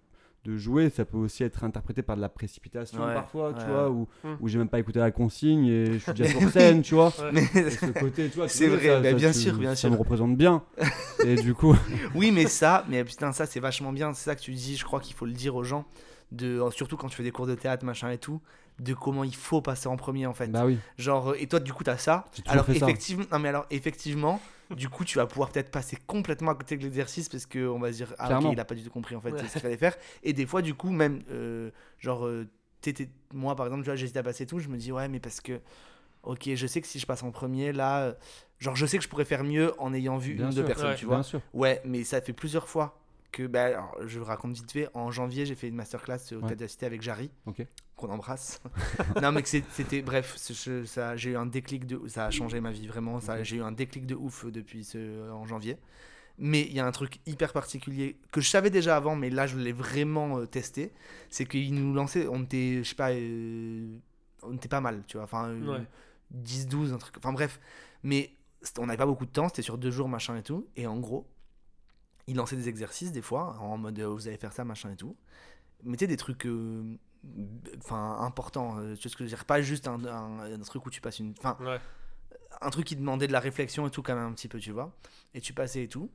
[0.45, 3.89] de jouer, ça peut aussi être interprété par de la précipitation Ouais, parfois, tu vois,
[3.89, 4.07] où,
[4.39, 7.07] où j'ai même pas écouté la consigne et je suis déjà sur scène, tu vois.
[7.19, 7.31] Ouais.
[7.33, 9.69] Mais- Et ce côté, tu vois, C'est vrai, ça- bah, ça, bien tu- sûr, bien
[9.71, 9.91] ça sûr.
[9.91, 10.63] me représente bien.
[11.25, 11.75] et du coup,
[12.13, 14.13] oui, mais ça, mais putain, ça c'est vachement bien.
[14.13, 14.77] C'est ça que tu dis.
[14.77, 15.85] Je crois qu'il faut le dire aux gens,
[16.31, 18.39] de, surtout quand tu fais des cours de théâtre, machin et tout,
[18.79, 20.47] de comment il faut passer en premier en fait.
[20.47, 22.25] bah oui, Genre, et toi, du coup, t'as ça.
[22.47, 24.39] Alors, effectivement, non, mais alors, effectivement,
[24.71, 27.79] du coup, tu vas pouvoir peut-être passer complètement à côté de l'exercice parce que on
[27.79, 29.45] va se dire, ah, ok, il a pas du tout compris en fait Ouais.
[29.47, 29.95] ce qu'il fallait faire.
[30.23, 32.47] Et des fois, du coup, même, euh, genre, euh,
[32.81, 35.07] t'étais- moi par exemple, tu vois, j'hésitais à passer et tout, je me dis, ouais,
[35.07, 35.59] mais parce que,
[36.23, 38.13] ok, je sais que si je passe en premier, là, euh,
[38.59, 40.67] genre, je sais que je pourrais faire mieux en ayant vu bien une, sûr, deux
[40.67, 40.95] personnes, Ouais.
[40.95, 41.15] tu vois.
[41.17, 41.41] bien sûr.
[41.53, 42.99] Ouais, mais ça fait plusieurs fois
[43.31, 46.55] que, bah, alors, je raconte vite fait, en janvier, j'ai fait une masterclass au Ouais.
[46.55, 47.65] De la Cité avec Jarry, Ok.
[47.95, 48.61] Qu'on embrasse.
[49.21, 52.87] non, mais c'était, bref, ça, j'ai eu un déclic de, ça a changé ma vie
[52.87, 55.77] vraiment, ça, j'ai eu un déclic de ouf depuis ce, en janvier.
[56.37, 59.47] Mais il y a un truc hyper particulier que je savais déjà avant, mais là
[59.47, 60.91] je l'ai vraiment euh, testé,
[61.29, 63.97] c'est qu'ils nous lançaient, on était, je sais pas, euh,
[64.43, 65.85] on était pas mal, tu vois, enfin, euh, Ouais.
[66.31, 67.59] 10, 12, un truc, enfin bref,
[68.03, 68.31] mais
[68.77, 70.99] on n'avait pas beaucoup de temps, c'était sur deux jours, machin et tout, et en
[70.99, 71.25] gros,
[72.27, 74.95] ils lançaient des exercices des fois, en mode euh, vous allez faire ça, machin et
[74.95, 75.15] tout,
[75.83, 76.97] mettez des trucs euh,
[77.77, 80.59] enfin importants, euh, tu vois ce que je veux dire, pas juste un, un- un
[80.59, 81.79] truc où tu passes une, enfin Ouais.
[82.61, 84.71] un truc qui demandait de la réflexion et tout quand même un petit peu, tu
[84.71, 84.95] vois.
[85.33, 86.09] Et tu passais et tout.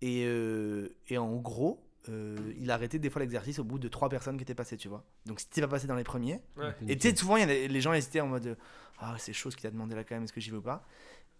[0.00, 4.08] Et, euh, et en gros, euh, il arrêtait des fois l'exercice au bout de trois
[4.08, 5.04] personnes qui étaient passées, tu vois.
[5.26, 6.74] Donc si t'es pas passé dans les premiers, Ouais.
[6.86, 8.56] et tu sais, souvent il y a- les gens hésitaient en mode
[9.00, 10.84] Ah, c'est chaud ce qu'il a demandé là quand même, est-ce que j'y veux pas?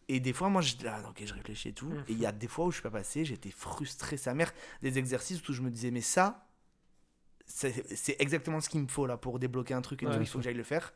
[0.07, 1.89] Et des fois, moi, je, ah, ok, je réfléchis et tout.
[1.89, 2.05] Mhm.
[2.09, 4.53] Et il y a des fois où je suis pas passé, j'étais frustré, sa mère.
[4.81, 6.47] Des exercices où je me disais Mais ça,
[7.49, 10.39] c'est exactement ce qu'il me faut là pour débloquer un truc et Ouais, il faut
[10.39, 10.93] que j'aille le faire.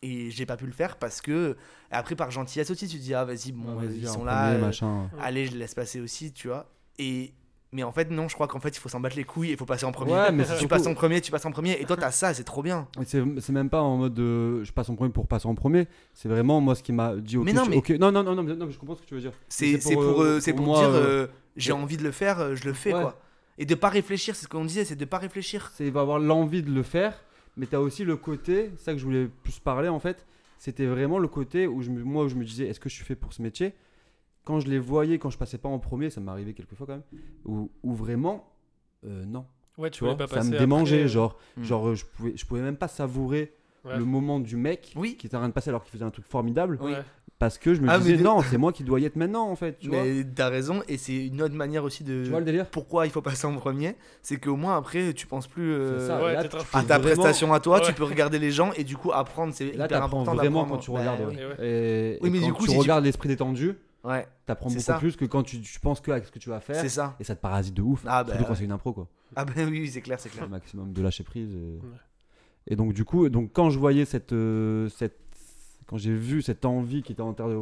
[0.00, 1.56] Et j'ai pas pu le faire parce que,
[1.90, 4.52] après, par gentillesse aussi, tu te dis Ah, vas-y, bon, Ouais, ils sont là.
[4.52, 5.10] euh, machin.
[5.20, 6.70] allez, je laisse passer aussi, tu vois.
[6.98, 7.32] Et
[7.70, 9.56] mais en fait non, je crois qu'en fait il faut s'en battre les couilles, il
[9.56, 10.12] faut passer en premier.
[10.14, 12.32] Ouais, mais c'est tu passes en premier, tu passes en premier, et toi t'as ça,
[12.32, 12.88] c'est trop bien.
[13.00, 15.86] Et C'est même pas en mode de, je passe en premier pour passer en premier.
[16.14, 17.44] C'est vraiment moi ce qui m'a dit ok.
[17.44, 19.32] Mais non, mais- non, non, non, je comprends ce que tu veux dire.
[19.48, 21.26] C'est pour, euh, euh, c'est pour, moi, dire euh, euh,
[21.56, 23.02] j'ai envie de le faire, euh, je le fais Ouais.
[23.02, 23.20] quoi.
[23.58, 25.70] Et de pas réfléchir, c'est ce qu'on disait, c'est de pas réfléchir.
[25.74, 27.20] c'est il va avoir l'envie de le faire,
[27.56, 30.26] mais tu as aussi le côté, c'est ça que je voulais plus parler en fait,
[30.58, 32.94] c'était vraiment le côté où je me, moi où je me disais est-ce que je
[32.94, 33.74] suis fait pour ce métier?
[34.44, 36.86] Quand je les voyais, quand je passais pas en premier, ça m'est arrivé quelques fois
[36.86, 37.02] quand même,
[37.44, 38.48] où, où vraiment,
[39.04, 39.44] euh, non,
[39.76, 41.62] Ouais, tu tu vois, pas ça passer me démangeait, après, euh, genre, Hmm.
[41.64, 43.52] genre euh, je pouvais, je pouvais même pas savourer
[43.84, 43.96] Ouais.
[43.96, 45.16] le moment du mec Oui.
[45.16, 46.94] qui était en train de passer alors qu'il faisait un truc formidable, Oui.
[47.38, 49.54] Parce que je me Ah, disais non, c'est moi qui dois y être maintenant en
[49.54, 49.90] fait, tu.
[49.90, 52.24] Mais t'as raison, et c'est une autre manière aussi de.
[52.24, 55.26] Tu vois le délire Pourquoi il faut passer en premier C'est qu'au moins après tu
[55.28, 56.44] penses plus euh, ça, ouais, là, à
[56.82, 57.86] ta vraiment- prestation à toi, Ouais.
[57.86, 60.64] tu peux regarder les gens et du coup apprendre, c'est Là, hyper t'apprends important vraiment
[60.64, 61.20] quand tu Bah regardes.
[61.28, 61.36] oui.
[61.36, 61.64] ouais.
[61.64, 63.74] Et Et, Oui, et mais du quand coup, tu si tu- regardes l'esprit détendu,
[64.04, 64.94] Ouais, t'apprends beaucoup ça.
[64.98, 66.76] plus que quand tu, tu penses que à ce que tu vas faire.
[66.80, 67.14] c'est ça.
[67.20, 68.02] Et ça te parasite de ouf.
[68.06, 68.56] Ah bah, Surtout quand ouais.
[68.58, 69.06] c'est une impro, quoi.
[69.36, 70.48] Ah ben oui, oui, c'est clair, c'est clair.
[70.48, 71.50] Maximum de lâcher prise.
[71.54, 74.32] Et, et donc, du coup, donc, quand je voyais cette.
[74.32, 75.18] euh, cette
[75.88, 77.58] quand j'ai vu cette envie qui était en train de,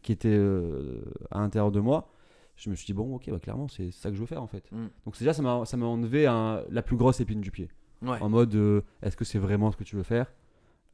[0.00, 2.10] qui était euh, à l'intérieur de moi,
[2.56, 4.46] je me suis dit, bon, ok, bah, clairement, c'est ça que je veux faire en
[4.46, 4.64] fait.
[4.72, 4.86] Mm.
[5.04, 7.68] Donc, déjà, ça m'a ça m'a enlevé un- la plus grosse épine du pied.
[8.00, 8.20] Ouais.
[8.20, 10.32] En mode, euh, est-ce que c'est vraiment ce que tu veux faire?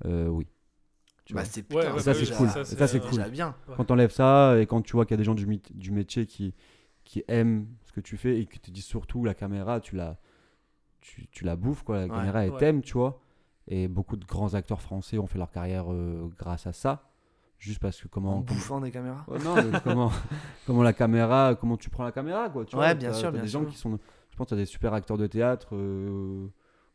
[0.04, 0.46] Euh, Oui.
[1.30, 2.48] Bah, c'est Ouais, putain, ouais, ça, bah c'est cool.
[2.48, 3.22] ça, Ça, c'est cool.
[3.30, 3.54] bien.
[3.76, 5.46] Quand t'enlèves ça et quand tu vois qu'il y a des gens du,
[5.92, 6.54] métier qui,
[7.04, 10.16] qui aiment ce que tu fais et qui te disent surtout la caméra, tu la,
[11.02, 11.96] tu, tu la bouffes, quoi.
[11.98, 12.08] La Ouais.
[12.08, 12.58] caméra, elle Ouais.
[12.58, 13.20] t'aime, tu vois.
[13.68, 17.02] Et beaucoup de grands acteurs français ont fait leur carrière euh, grâce à ça.
[17.58, 18.40] Juste parce que En comment.
[18.40, 19.24] bouffant des caméras.
[19.28, 20.10] Ouais, non, comment,
[20.66, 22.64] comment la caméra, comment tu prends la caméra, quoi.
[22.64, 23.98] Tu Ouais, vois, bien sûr, t'as bien des gens qui sont.
[24.30, 26.46] Je pense que t'as des super acteurs de théâtre euh,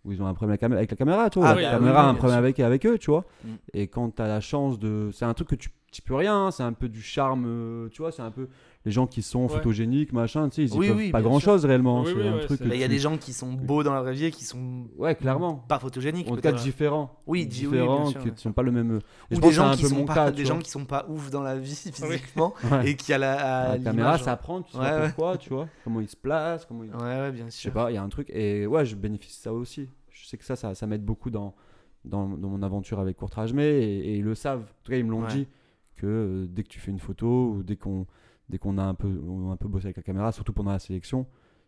[0.05, 1.49] où ils ont un problème avec la caméra, tu vois.
[1.49, 3.25] Ah la oui, caméra oui, a un problème avec, avec eux, tu vois.
[3.43, 3.49] Mm.
[3.73, 5.09] Et quand t'as la chance de.
[5.13, 7.89] C'est un truc que tu tu peux rien, hein, c'est un peu du charme, euh,
[7.89, 8.11] tu vois.
[8.11, 8.47] C'est un peu.
[8.85, 9.47] Les gens qui sont Ouais.
[9.47, 12.01] photogéniques, machin, tu sais, ils y Oui, peuvent oui, pas bien grand chose réellement.
[12.03, 14.25] Oui, ouais, Bah, Il y a des gens qui sont beaux dans la vraie vie
[14.25, 15.55] et qui sont Ouais, clairement.
[15.55, 16.27] pas photogéniques.
[16.29, 17.17] En tout cas, différents.
[17.25, 18.39] Oui, di- oui, différents, bien sûr, qui ne sûr.
[18.41, 18.99] sont pas le même.
[19.31, 21.41] Et Ou des gens un qui sont pas des gens qui sont pas ouf dans
[21.41, 22.89] la vie physiquement Ouais.
[22.89, 23.33] et qui à la,
[23.71, 25.69] à La caméra, ça apprend, tu sais pourquoi, tu vois.
[25.85, 26.89] Comment il se place, comment il.
[26.93, 27.71] Ouais, ouais, bien Je sais sûr.
[27.71, 28.29] pas, il y a un truc.
[28.31, 29.87] Et ouais, je bénéficie de ça aussi.
[30.09, 31.55] Je sais que ça, ça, ça m'aide beaucoup dans,
[32.03, 34.59] dans, dans mon aventure avec Courtrage Mais et, et ils le savent.
[34.63, 35.29] En tout cas, ils me l'ont Ouais.
[35.29, 35.47] dit
[35.95, 38.05] que euh, dès que tu fais une photo ou dès qu'on
[38.49, 40.71] dès qu'on a un peu, on a un peu bossé avec la caméra, surtout pendant
[40.71, 41.25] la sélection,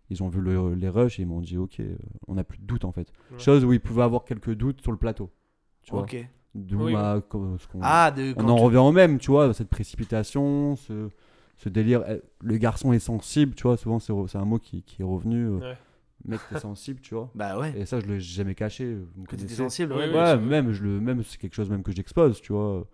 [0.09, 1.95] ils ont vu le- les rushs et ils m'ont dit ok, euh,
[2.28, 3.11] on n'a plus de doute en fait.
[3.32, 3.39] Ouais.
[3.39, 5.32] Chose où ils pouvaient avoir quelques doutes sur le plateau.
[5.84, 6.01] Tu vois.
[6.01, 6.17] Ok.
[6.53, 9.30] D'où Oui, ma- co- ce qu'on- Ah, de on en tu- revient au même, tu
[9.32, 11.09] vois, cette précipitation, ce,
[11.57, 12.03] ce délire.
[12.07, 15.45] eh, Le garçon est sensible, tu vois, souvent c'est un mot qui, qui est revenu.
[15.47, 15.78] euh, Ouais.
[16.28, 17.30] Mec, t'es sensible, tu vois.
[17.36, 17.73] Bah ouais.
[17.78, 18.95] Et ça, je l'ai jamais caché.
[19.15, 19.93] Vous Que t'étais sensible.
[19.93, 20.05] Ouais.
[20.07, 20.38] Ouais, vrai.
[20.38, 22.88] même, je le, même c'est quelque chose même que j'expose, tu vois.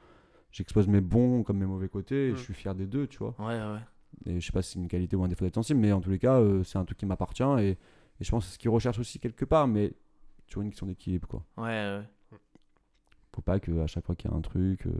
[0.51, 2.35] J'expose mes bons comme mes mauvais côtés et Mm.
[2.35, 3.35] je suis fier des deux, tu vois.
[3.39, 3.79] Ouais, ouais.
[4.25, 6.01] Et je sais pas si c'est une qualité ou un défaut d'être sensible, mais en
[6.01, 7.77] tous les cas, euh, c'est un truc qui m'appartient et, et
[8.19, 9.93] je pense que c'est ce qu'ils recherchent aussi quelque part, mais
[10.47, 11.45] sur une question d'équilibre, quoi.
[11.57, 11.63] Ouais,
[12.31, 12.37] ouais.
[13.33, 14.91] Faut pas que à chaque fois qu'il y a un truc, euh,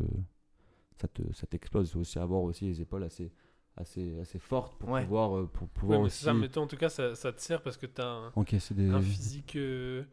[1.02, 1.89] ça te ça t'explose.
[1.89, 3.32] Il faut aussi avoir aussi les épaules assez
[3.76, 5.04] assez assez fortes pour Ouais.
[5.04, 7.14] pouvoir euh, pour Ouais, pouvoir mais aussi c'est ça, mais toi, en tout cas, ça,
[7.16, 8.32] ça te sert parce que t'as un,
[8.72, 8.89] des.
[8.89, 10.04] un physique euh,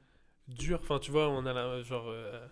[0.48, 0.80] dur.
[0.82, 2.06] Enfin, tu vois, on a la, genre.
[2.08, 2.44] euh,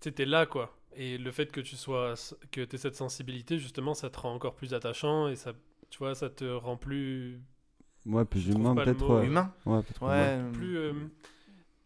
[0.00, 0.74] tu t'es là, quoi.
[0.96, 2.14] Et le fait que tu sois.
[2.50, 5.52] que t'aies cette sensibilité, justement, ça te rend encore plus attachant et ça.
[5.90, 7.40] Tu vois, ça te rend plus.
[8.06, 9.08] Ouais, plus humain peut-être.
[9.08, 10.02] Ouais, Humain ouais peut-être.
[10.02, 10.50] Ouais.
[10.52, 10.76] plus.
[10.76, 10.92] euh,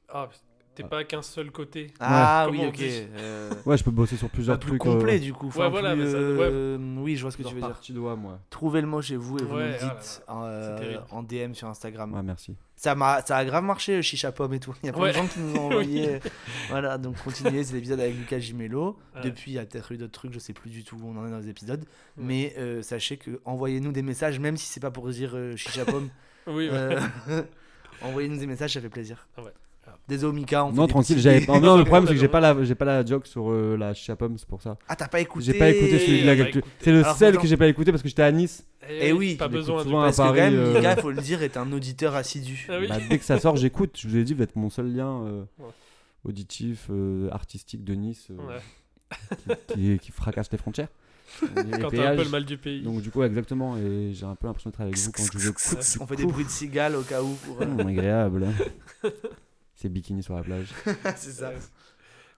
[0.09, 0.29] Ah,
[0.77, 1.93] t'es pas qu'un seul côté.
[1.99, 2.81] Ah oui, ok.
[2.81, 4.83] euh, Ouais, je peux bosser sur plusieurs bah, plus trucs.
[4.83, 5.49] complet euh, du coup.
[5.57, 7.69] Ouais, voilà, plus, mais ça- euh, Oui, je vois ce que tu veux dire.
[7.69, 8.39] partie doigt, moi.
[8.51, 11.53] Trouvez le mot chez vous et vous Ouais, nous le là dites euh, en DM
[11.55, 12.13] sur Instagram.
[12.15, 12.55] Ouais, merci.
[12.79, 14.75] Ça, m'a, ça a grave marché, Chicha Pomme et tout.
[14.83, 15.09] Il y a plein Ouais.
[15.13, 16.19] de gens qui nous ont envoyé.
[16.69, 18.99] voilà, donc continuez, c'est l'épisode avec Lucas Gimelo.
[19.15, 19.23] Ouais.
[19.23, 21.17] Depuis, il y a peut-être eu d'autres trucs, je sais plus du tout où on
[21.19, 21.81] en est dans les épisodes.
[22.19, 22.25] Ouais.
[22.25, 25.85] Mais euh, sachez que envoyez-nous des messages, même si c'est pas pour dire euh, Chicha
[25.87, 26.11] Pomme.
[26.49, 26.75] Oui, ouais.
[26.75, 27.43] euh,
[28.03, 29.27] envoyez-nous des messages, ça fait plaisir.
[29.37, 29.51] Ah ouais.
[30.09, 30.65] Désolé, Mika.
[30.65, 31.59] on Non, tranquille, petits- j'avais pas.
[31.59, 33.93] Non, le problème c'est que j'ai pas la, j'ai pas la joke sur euh, la
[33.93, 34.79] chicha pomme, c'est pour ça.
[34.89, 36.65] Ah, t'as pas écouté J'ai pas écouté que- écouter.
[36.81, 38.65] C'est le Alors, seul que j'ai pas écouté parce que j'étais à Nice.
[38.89, 41.01] Eh oui, pas besoin du souvent à Parce que Paris, quand même, euh, Mika, il
[41.03, 42.67] faut le dire, est un auditeur assidu.
[42.69, 42.87] Ah oui.
[42.89, 43.97] Bah, dès que ça sort, j'écoute.
[43.99, 45.67] Je vous ai dit, vous êtes mon seul lien euh, Ouais.
[46.25, 49.57] auditif, euh, artistique de Nice euh, Ouais.
[49.69, 50.89] qui, qui, qui fracasse les frontières.
[51.57, 52.19] Les Quand t'as un peu péages.
[52.19, 52.83] le mal du pays.
[52.83, 53.77] Donc du coup, exactement.
[53.77, 55.97] Et j'ai un peu l'impression d'être avec vous quand je vous écoute.
[56.01, 57.35] On fait des bruits de cigales au cas où.
[57.45, 58.47] pour, euh, Hum, agréable.
[59.77, 60.73] C'est bikini sur la plage.
[61.17, 61.51] c'est ça.
[61.51, 61.57] Ouais.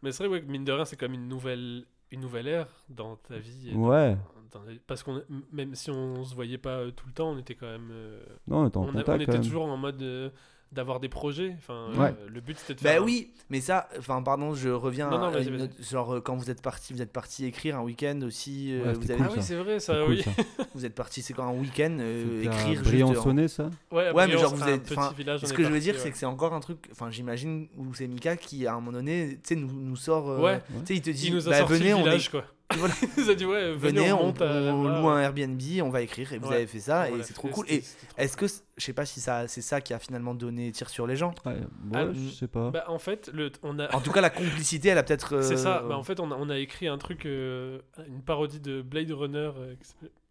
[0.02, 2.68] Mais c'est vrai, ouais, que mine de rien, c'est comme une nouvelle, une nouvelle ère
[2.90, 3.72] dans ta vie.
[3.72, 4.16] dans- Ouais.
[4.52, 5.22] dans les- Parce qu'on,
[5.52, 7.88] même si on se voyait pas euh, tout le temps, on était quand même.
[7.92, 9.42] euh, Non, on est en on, a- contact on quand était même.
[9.42, 10.30] toujours en mode euh,
[10.72, 11.54] d'avoir des projets.
[11.58, 12.08] Enfin, Ouais.
[12.20, 13.02] euh, le but c'était de Bah faire.
[13.02, 15.62] un- oui, mais ça, enfin pardon, je reviens Non, non, à vas-y, une vas-y.
[15.62, 18.72] autre- genre euh, quand vous êtes parti, vous êtes parti écrire un week-end aussi.
[18.72, 19.42] euh, vous, avez, Ah oui, ça.
[19.42, 20.22] c'est vrai, ça, C'est cool, oui.
[20.22, 20.30] ça.
[20.74, 23.02] vous êtes parti, c'est quand un week-end euh, écrire juste.
[23.04, 24.92] en- ça Ouais, Ouais, mais genre vous un êtes.
[25.16, 25.40] village.
[25.44, 26.00] Ce que je veux dire, ouais.
[26.00, 26.88] c'est que c'est encore un truc.
[26.92, 30.28] Enfin, j'imagine où c'est Mika qui à un moment donné, tu sais, nous, nous sort.
[30.30, 30.60] euh, Ouais.
[30.80, 32.30] Tu sais, il te dit, Il nous a bah, sorti venez, le on village, est-
[32.30, 32.44] quoi.
[32.76, 32.94] Voilà.
[33.16, 36.32] Il nous a dit, ouais, venez, venez, on loue un Airbnb, on va écrire.
[36.32, 36.56] Et vous Ouais.
[36.56, 37.64] avez fait ça, On et c'est trop cool.
[37.68, 37.82] Et
[38.18, 41.06] est-ce que, je sais pas si ça, c'est ça qui a finalement donné tir sur
[41.06, 41.34] les gens.
[41.46, 41.60] Ouais, ouais,
[41.94, 42.70] Ah, je sais pas.
[42.70, 43.94] Bah, en fait, le, on a.
[43.96, 45.36] En tout cas, la complicité, elle a peut-être.
[45.36, 45.82] euh, C'est ça.
[45.88, 49.10] Bah, en fait, on a, on a écrit un truc, euh, une parodie de Blade
[49.12, 49.50] Runner.
[49.58, 49.74] euh,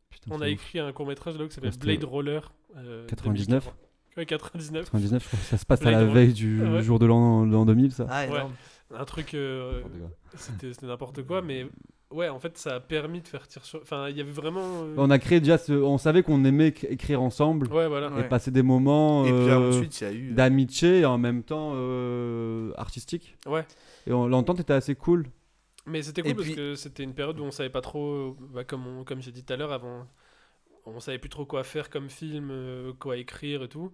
[0.09, 2.51] Putain, on a écrit un court métrage là qui s'appelle Blade Roller.
[2.77, 3.63] euh, 99?
[3.65, 3.75] 2040.
[4.17, 4.85] Ouais, 99.
[4.85, 6.81] 99, je crois que ça se passe à la veille du Ouais.
[6.81, 8.05] jour de l'an l'an 2000, ça.
[8.09, 8.27] Ah, Ouais.
[8.29, 8.53] énorme.
[8.93, 9.33] Un truc.
[9.33, 9.81] euh.
[10.35, 11.67] C'était c'était n'importe quoi, mais
[12.11, 13.81] ouais, en fait, ça a permis de faire tir sur.
[13.81, 14.61] Enfin, il y avait vraiment.
[14.83, 15.73] euh, On a créé déjà, ce...
[15.73, 18.09] on savait qu'on aimait éc- écrire ensemble Ouais, voilà.
[18.11, 18.21] Ouais.
[18.21, 20.31] et passer des moments Et puis euh, ensuite, il y a eu.
[20.31, 23.35] d'amitié et en même temps euh, artistique.
[23.45, 23.65] Ouais.
[24.05, 25.27] Et on- l'entente était assez cool.
[25.85, 28.35] Mais c'était Et cool parce puis- que c'était une période où on savait pas trop,
[28.53, 30.05] bah, comme, on- comme j'ai dit tout à l'heure avant,
[30.85, 33.91] on savait plus trop quoi faire comme film, euh, quoi écrire et tout.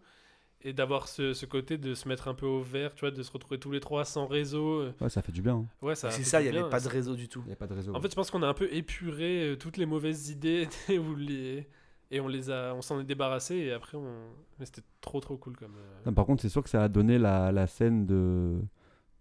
[0.63, 3.21] Et d'avoir ce, ce côté de se mettre un peu au vert, tu vois, de
[3.21, 4.81] se retrouver tous les trois sans réseau.
[4.81, 5.55] euh, Ouais, ça fait du bien.
[5.55, 5.65] hein.
[5.81, 6.09] Ouais, ça.
[6.11, 7.41] C'est ça, il n'y avait pas ça- de réseau du tout.
[7.45, 7.93] Il n'y a pas de réseau.
[7.95, 11.15] En fait, je pense qu'on a un peu épuré euh, toutes les mauvaises idées ou
[11.15, 11.67] les...
[12.11, 14.13] et on les a, on s'en est débarrassé et après on.
[14.59, 15.75] Mais c'était trop trop cool comme.
[15.77, 18.57] euh, Non, par contre, c'est sûr que ça a donné la, la scène de,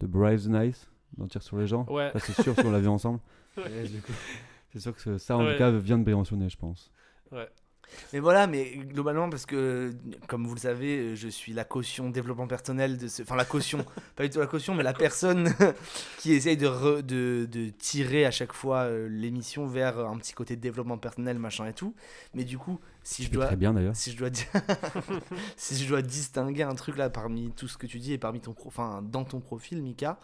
[0.00, 1.86] de Bryce Nice, d'en tire sur les gens.
[1.90, 2.10] Ouais.
[2.12, 3.18] Ça, c'est sûr, qu'on l'a vu ensemble.
[3.56, 3.84] Ouais.
[3.84, 4.12] Et du coup,
[4.72, 5.52] c'est sûr que ça, en Ouais.
[5.52, 6.90] tout cas, vient de Bérançonnet, je pense.
[8.12, 9.92] Mais voilà, mais globalement, parce que,
[10.28, 13.22] comme vous le savez, euh, je suis la caution développement personnel de ce.
[13.22, 13.84] Enfin, la caution,
[14.16, 15.52] pas du tout la caution, mais la personne
[16.18, 20.32] qui essaye de, re- de, de tirer à chaque fois euh, l'émission vers un petit
[20.34, 21.94] côté développement personnel, machin et tout.
[22.34, 23.46] Mais du coup, si Tu je dois.
[23.46, 23.96] très bien d'ailleurs.
[23.96, 24.28] Si je dois
[25.56, 28.40] si je dois distinguer un truc là parmi tout ce que tu dis et parmi
[28.40, 30.18] ton pro- enfin dans ton profil Mika,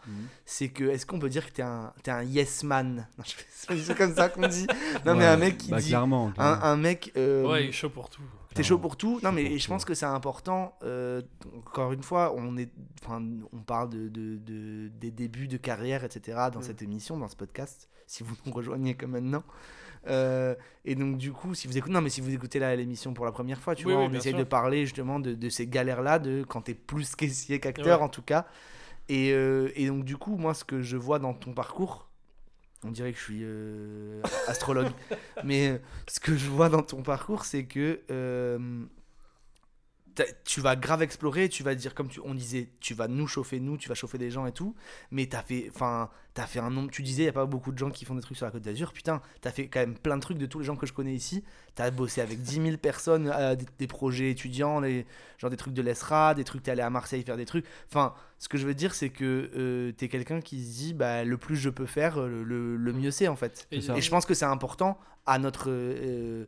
[0.47, 3.07] c'est que est-ce qu'on peut dire que t'es un t'es un yes man?
[3.19, 4.67] Non, je fais- c'est comme ça qu'on dit.
[5.05, 6.33] Non mais un mec qui bah, dit Clairement.
[6.39, 8.23] un, un mec euh, Ouais, il est chaud pour tout.
[8.55, 10.77] T'es chaud pour tout Non, mais je pense que c'est important.
[10.83, 11.23] euh,
[11.57, 12.71] encore une fois, on, est,
[13.03, 16.39] enfin, on parle de, de- de- des débuts de carrière, etc.
[16.53, 16.63] dans Mm.
[16.63, 19.45] cette émission, dans ce podcast, si vous nous rejoignez comme maintenant.
[20.07, 20.55] Euh,
[20.85, 23.33] et donc, du coup, si vous écoutez, non, mais si vous écoutez l'émission pour la
[23.33, 24.39] première fois, tu Oui, vois, oui, on essaye sûr.
[24.39, 28.05] de parler justement de, de ces galères-là, de quand t'es plus caissier qu'acteur, Ouais.
[28.05, 28.47] en tout cas.
[29.09, 32.08] Et, euh, et donc, du coup, moi, ce que je vois dans ton parcours,
[32.85, 34.91] on dirait que je suis euh, astrologue,
[35.45, 38.85] mais euh, ce que je vois dans ton parcours, c'est que euh,
[40.45, 43.61] tu vas grave explorer, tu vas dire, comme tu, on disait, tu vas nous chauffer,
[43.61, 44.75] nous, tu vas chauffer des gens et tout,
[45.11, 47.73] mais t'as fait, enfin, t'as fait un nombre, tu disais, il n'y a pas beaucoup
[47.73, 49.97] de gens qui font des trucs sur la Côte d'Azur, putain, t'as fait quand même
[49.97, 51.45] plein de trucs de tous les gens que je connais ici,
[51.75, 55.07] t'as bossé avec 10 000 personnes, euh, des, des projets étudiants, les,
[55.39, 58.15] genre des trucs de l'ESRA, des trucs, t'es allé à Marseille faire des trucs, enfin,
[58.39, 61.37] ce que je veux dire, c'est que euh, t'es quelqu'un qui se dit, bah, le
[61.37, 63.67] plus je peux faire, le, le mieux c'est en fait.
[63.71, 66.47] Et, je pense que c'est important à notre, euh,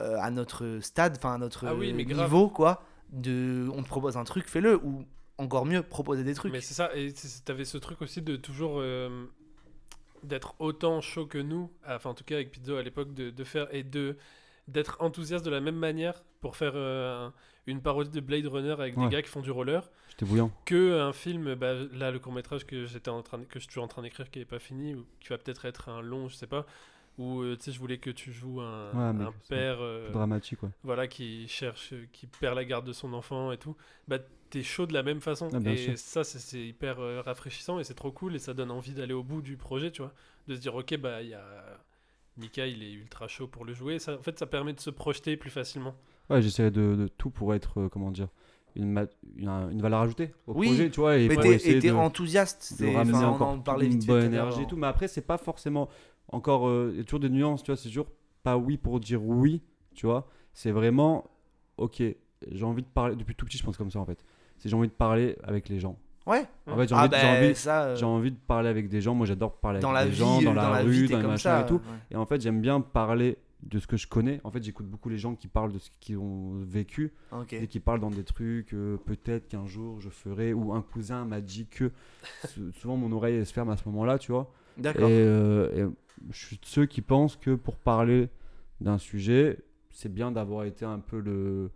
[0.00, 2.24] euh, à notre stade, enfin à notre Ah oui, mais grave.
[2.24, 2.82] niveau, quoi.
[3.12, 4.76] De, on te propose un truc, fais-le.
[4.84, 5.04] Ou
[5.38, 6.52] encore mieux, proposer des trucs.
[6.52, 9.24] Mais c'est ça, et c'est- t'avais ce truc aussi de toujours euh,
[10.22, 13.44] d'être autant chaud que nous, enfin en tout cas avec Pizzo à l'époque, de, de
[13.44, 14.16] faire et de
[14.68, 17.32] d'être enthousiaste de la même manière pour faire euh, un-
[17.66, 19.04] une parodie de Blade Runner avec Ouais.
[19.06, 20.52] des gars qui font du roller, J'étais bouillant.
[20.64, 23.68] que un film, bah, là le court métrage que j'étais en train que je suis
[23.68, 26.28] toujours en train d'écrire qui est pas fini ou qui va peut-être être un long,
[26.28, 26.64] je sais pas,
[27.18, 29.78] où euh, tu sais je voulais que tu joues un, Ouais, père.
[29.80, 33.76] euh, dramatique, voilà, qui cherche, euh, qui perd la garde de son enfant et tout,
[34.08, 34.18] bah
[34.50, 35.48] t'es chaud de la même façon.
[35.52, 35.98] Ah, et sûr.
[35.98, 39.22] ça, c'est- hyper euh, rafraîchissant et c'est trop cool et ça donne envie d'aller au
[39.22, 40.12] bout du projet, tu vois.
[40.48, 41.42] De se dire, ok, bah il y a.
[42.38, 43.98] Mika, il est ultra chaud pour le jouer.
[43.98, 45.94] Ça, en fait, ça permet de se projeter plus facilement.
[46.30, 48.28] Ouais, j'essaierai de, de tout pour être, euh, comment dire,
[48.74, 49.06] une,
[49.36, 51.18] une, une valeur ajoutée au Oui, projet, tu vois.
[51.18, 52.62] Et mais t'es enthousiaste.
[52.62, 54.76] c'est- enfin, on en parlait une vite bonne énergie et tout.
[54.76, 55.88] Mais après, c'est pas forcément
[56.28, 56.68] encore.
[56.68, 57.76] euh, Il y a toujours des nuances, tu vois.
[57.76, 58.08] C'est toujours
[58.42, 59.62] pas oui pour dire oui,
[59.94, 60.28] tu vois.
[60.52, 61.24] C'est vraiment,
[61.76, 62.02] ok,
[62.50, 63.16] j'ai envie de parler.
[63.16, 64.24] Depuis tout petit, je pense comme ça en fait.
[64.58, 65.96] C'est j'ai envie de parler avec les gens.
[66.26, 66.44] Ouais.
[66.68, 69.00] En fait, j'ai Ah envie, j'ai ben envie, euh, j'ai envie de parler avec des
[69.00, 69.14] gens.
[69.14, 71.12] Moi, j'adore parler dans avec la des vie, gens, dans euh, la, vie, rue, t'es
[71.14, 71.62] dans les comme machins ça.
[71.62, 71.74] et tout.
[71.74, 71.80] ouais.
[72.12, 74.40] Et en fait, j'aime bien parler de ce que je connais.
[74.44, 77.12] En fait, j'écoute beaucoup les gens qui parlent de ce qu'ils ont vécu
[77.62, 81.24] et qui parlent dans des trucs, euh, peut-être qu'un jour je ferai, ou un cousin
[81.24, 81.90] m'a dit que.
[82.48, 84.52] Sou- Souvent, mon oreille elle se ferme à ce moment-là, tu vois.
[84.78, 85.08] Et, D'accord.
[85.10, 85.92] euh, et
[86.30, 88.28] je suis de ceux qui pensent que pour parler
[88.80, 89.58] d'un sujet,
[89.90, 91.70] c'est bien d'avoir été un peu le.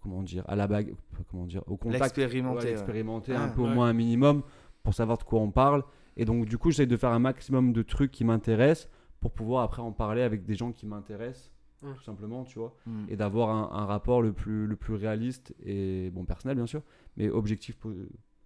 [0.00, 0.94] Comment dire À la bague.
[1.30, 2.02] Comment dire Au contact.
[2.02, 2.58] L'expérimenter.
[2.58, 2.70] Ouais, ouais.
[2.72, 4.42] expérimenter Ah, un peu au moins un minimum
[4.82, 5.82] pour savoir de quoi on parle.
[6.16, 8.88] Et donc, du coup, j'essaie de faire un maximum de trucs qui m'intéressent
[9.20, 12.74] pour pouvoir après en parler avec des gens qui m'intéressent, tout simplement, tu vois.
[12.86, 13.04] Mm.
[13.08, 16.82] Et d'avoir un, un rapport le plus, le plus réaliste et, bon, personnel, bien sûr,
[17.16, 17.92] mais objectif, po-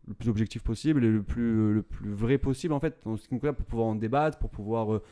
[0.08, 3.28] le plus objectif possible et le plus, le plus vrai possible, en fait, en ce
[3.28, 5.02] qui me concerne, pour pouvoir en débattre, pour pouvoir, euh,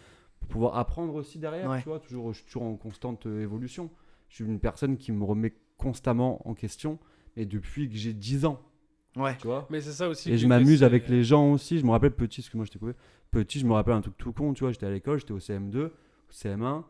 [0.40, 1.82] pour pouvoir apprendre aussi derrière, Ouais.
[1.82, 2.00] tu vois.
[2.00, 3.90] Toujours, je suis toujours en constante euh, évolution.
[4.28, 6.98] Je suis une personne qui me remet constamment en question,
[7.36, 8.60] et depuis que j'ai 10 ans,
[9.16, 9.36] Ouais.
[9.38, 9.66] tu vois.
[9.70, 10.32] Mais c'est ça aussi.
[10.32, 11.78] Et je m'amuse avec les gens aussi.
[11.78, 12.92] Je me rappelle petit, parce que moi j'étais coupé.
[13.30, 14.72] Petit, je me rappelle un truc tout con, tu vois.
[14.72, 15.90] J'étais à l'école, j'étais au CM2, au
[16.32, 16.82] CM1.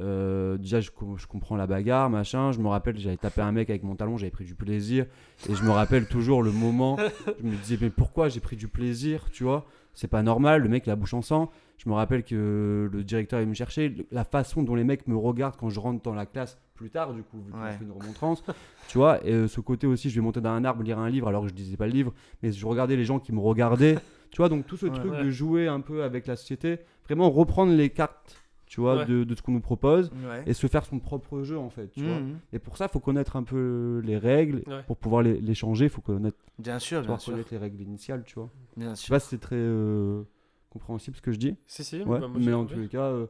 [0.00, 2.52] Euh, déjà, je, je comprends la bagarre, machin.
[2.52, 5.06] Je me rappelle, j'avais tapé un mec avec mon talon, j'avais pris du plaisir.
[5.48, 6.96] Et je me rappelle toujours le moment.
[7.40, 9.66] Je me disais, mais pourquoi j'ai pris du plaisir, tu vois?
[9.94, 11.50] C'est pas normal, le mec, la bouche en sang.
[11.78, 13.94] Je me rappelle que le directeur est me chercher.
[14.10, 17.14] La façon dont les mecs me regardent quand je rentre dans la classe plus tard,
[17.14, 17.72] du coup, vu qu'on Ouais.
[17.72, 18.44] fait une remontrance,
[18.88, 19.26] tu vois?
[19.26, 21.42] Et euh, ce côté aussi, je vais monter dans un arbre, lire un livre, alors
[21.44, 23.96] que je disais pas le livre, mais je regardais les gens qui me regardaient.
[24.30, 24.92] tu vois, donc tout ce Ouais.
[24.92, 25.24] truc Ouais.
[25.24, 28.36] de jouer un peu avec la société, vraiment reprendre les cartes,
[28.66, 29.06] tu vois, Ouais.
[29.06, 30.42] de, de ce qu'on nous propose Ouais.
[30.46, 32.18] et se faire son propre jeu, en fait, tu vois.
[32.20, 32.38] Mhm.
[32.52, 34.62] Et pour ça, il faut connaître un peu les règles.
[34.66, 34.82] Ouais.
[34.86, 37.32] Pour pouvoir les, les changer, il faut connaître, Bien sûr, bien sûr.
[37.32, 38.50] connaître les règles initiales, tu vois.
[38.76, 40.22] Bien Je sais pas si c'est très euh,
[40.70, 41.56] compréhensible ce que je dis.
[41.66, 42.02] Si, si.
[42.02, 43.26] Ouais, bah, moi, mais en tous les cas, euh,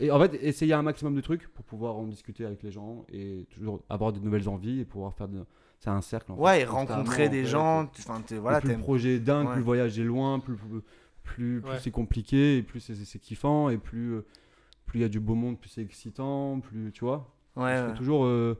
[0.00, 3.04] et en fait, essayer un maximum de trucs pour pouvoir en discuter avec les gens
[3.12, 5.40] et toujours avoir de nouvelles envies et pouvoir faire de,
[5.80, 6.32] c'est un cercle.
[6.32, 7.46] en fait, Ouais, et constamment, rencontrer en des fait.
[7.48, 9.52] gens, tu- enfin, t'es- voilà, plus le projet est dingue, Ouais.
[9.52, 10.68] plus le voyage est loin, plus, plus,
[11.22, 11.78] plus, plus Ouais.
[11.80, 14.24] c'est compliqué, et plus c'est- c'est kiffant, et plus euh,
[14.86, 17.34] plus il y a du beau monde, plus c'est excitant, plus tu vois.
[17.56, 18.58] Ouais, toujours euh,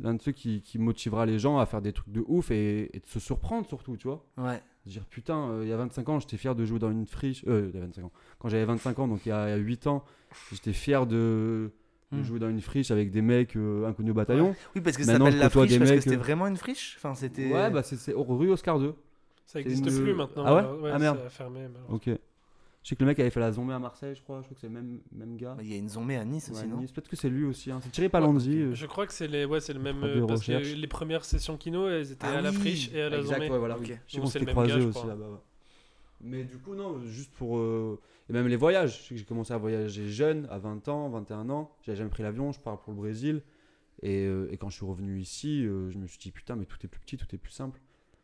[0.00, 2.94] l'un de ceux qui, qui motivera les gens à faire des trucs de ouf et,
[2.96, 4.24] et de se surprendre surtout, tu vois.
[4.38, 4.60] ouais.
[4.86, 7.04] Se dire putain, euh, il y a 25 ans, j'étais fier de jouer dans une
[7.06, 7.44] friche.
[7.46, 8.12] Euh, il y a 25 ans.
[8.38, 10.02] Quand j'avais 25 ans, donc il y a, il y a 8 ans,
[10.50, 11.70] j'étais fier de,
[12.12, 12.22] de Hmm.
[12.24, 14.56] jouer dans une friche avec des mecs euh, inconnus au bataillon.
[14.74, 16.56] Oui, parce que ça s'appelle la friche des parce que mecs, c'était euh, vraiment une
[16.56, 16.94] friche.
[16.96, 17.52] Enfin, c'était.
[17.52, 18.94] Ouais, bah c'est rue Oscar 2.
[19.46, 20.44] Ça n'existe une- plus maintenant.
[20.46, 21.20] Ah ouais Ah merde.
[21.28, 21.68] Fermé.
[21.90, 22.08] Ok.
[22.82, 24.38] Je sais que le mec avait fait la zombie à Marseille, je crois.
[24.40, 25.54] Je crois que c'est le même, même gars.
[25.60, 26.90] Il y a une zombie à Nice Ouais, aussi, non Nice.
[26.92, 27.70] Peut-être que c'est lui aussi.
[27.70, 27.78] hein.
[27.82, 28.56] C'est Thierry Palandi.
[28.58, 28.74] euh.
[28.74, 30.02] Je crois que c'est les, ouais, c'est le même.
[30.02, 33.02] euh, parce que les premières sessions kino, elles étaient Ah à la oui, friche et
[33.02, 33.50] à la Exact, zombie.
[33.50, 33.76] ouais, voilà.
[33.76, 33.82] Ok.
[33.86, 33.94] oui.
[34.06, 35.28] Je qu'on c'est s'était le même croisés gars, je aussi là-bas.
[35.30, 35.38] ouais.
[36.22, 37.58] Mais du coup, non, juste pour.
[37.58, 37.98] euh,
[38.30, 38.98] Et même les voyages.
[38.98, 41.70] Je sais que j'ai commencé à voyager jeune, à 20 ans, 21 ans.
[41.82, 43.42] J'avais jamais pris l'avion, je pars pour le Brésil.
[44.02, 46.64] Et, euh, et quand je suis revenu ici, euh, je me suis dit putain, mais
[46.64, 47.78] tout est plus petit, tout est plus simple.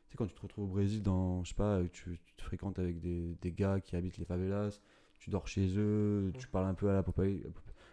[0.07, 2.43] Tu sais, quand tu te retrouves au Brésil, dans, je sais pas, tu, tu te
[2.43, 4.81] fréquentes avec des, des gars qui habitent les favelas,
[5.19, 7.03] tu dors chez eux, tu parles un peu à la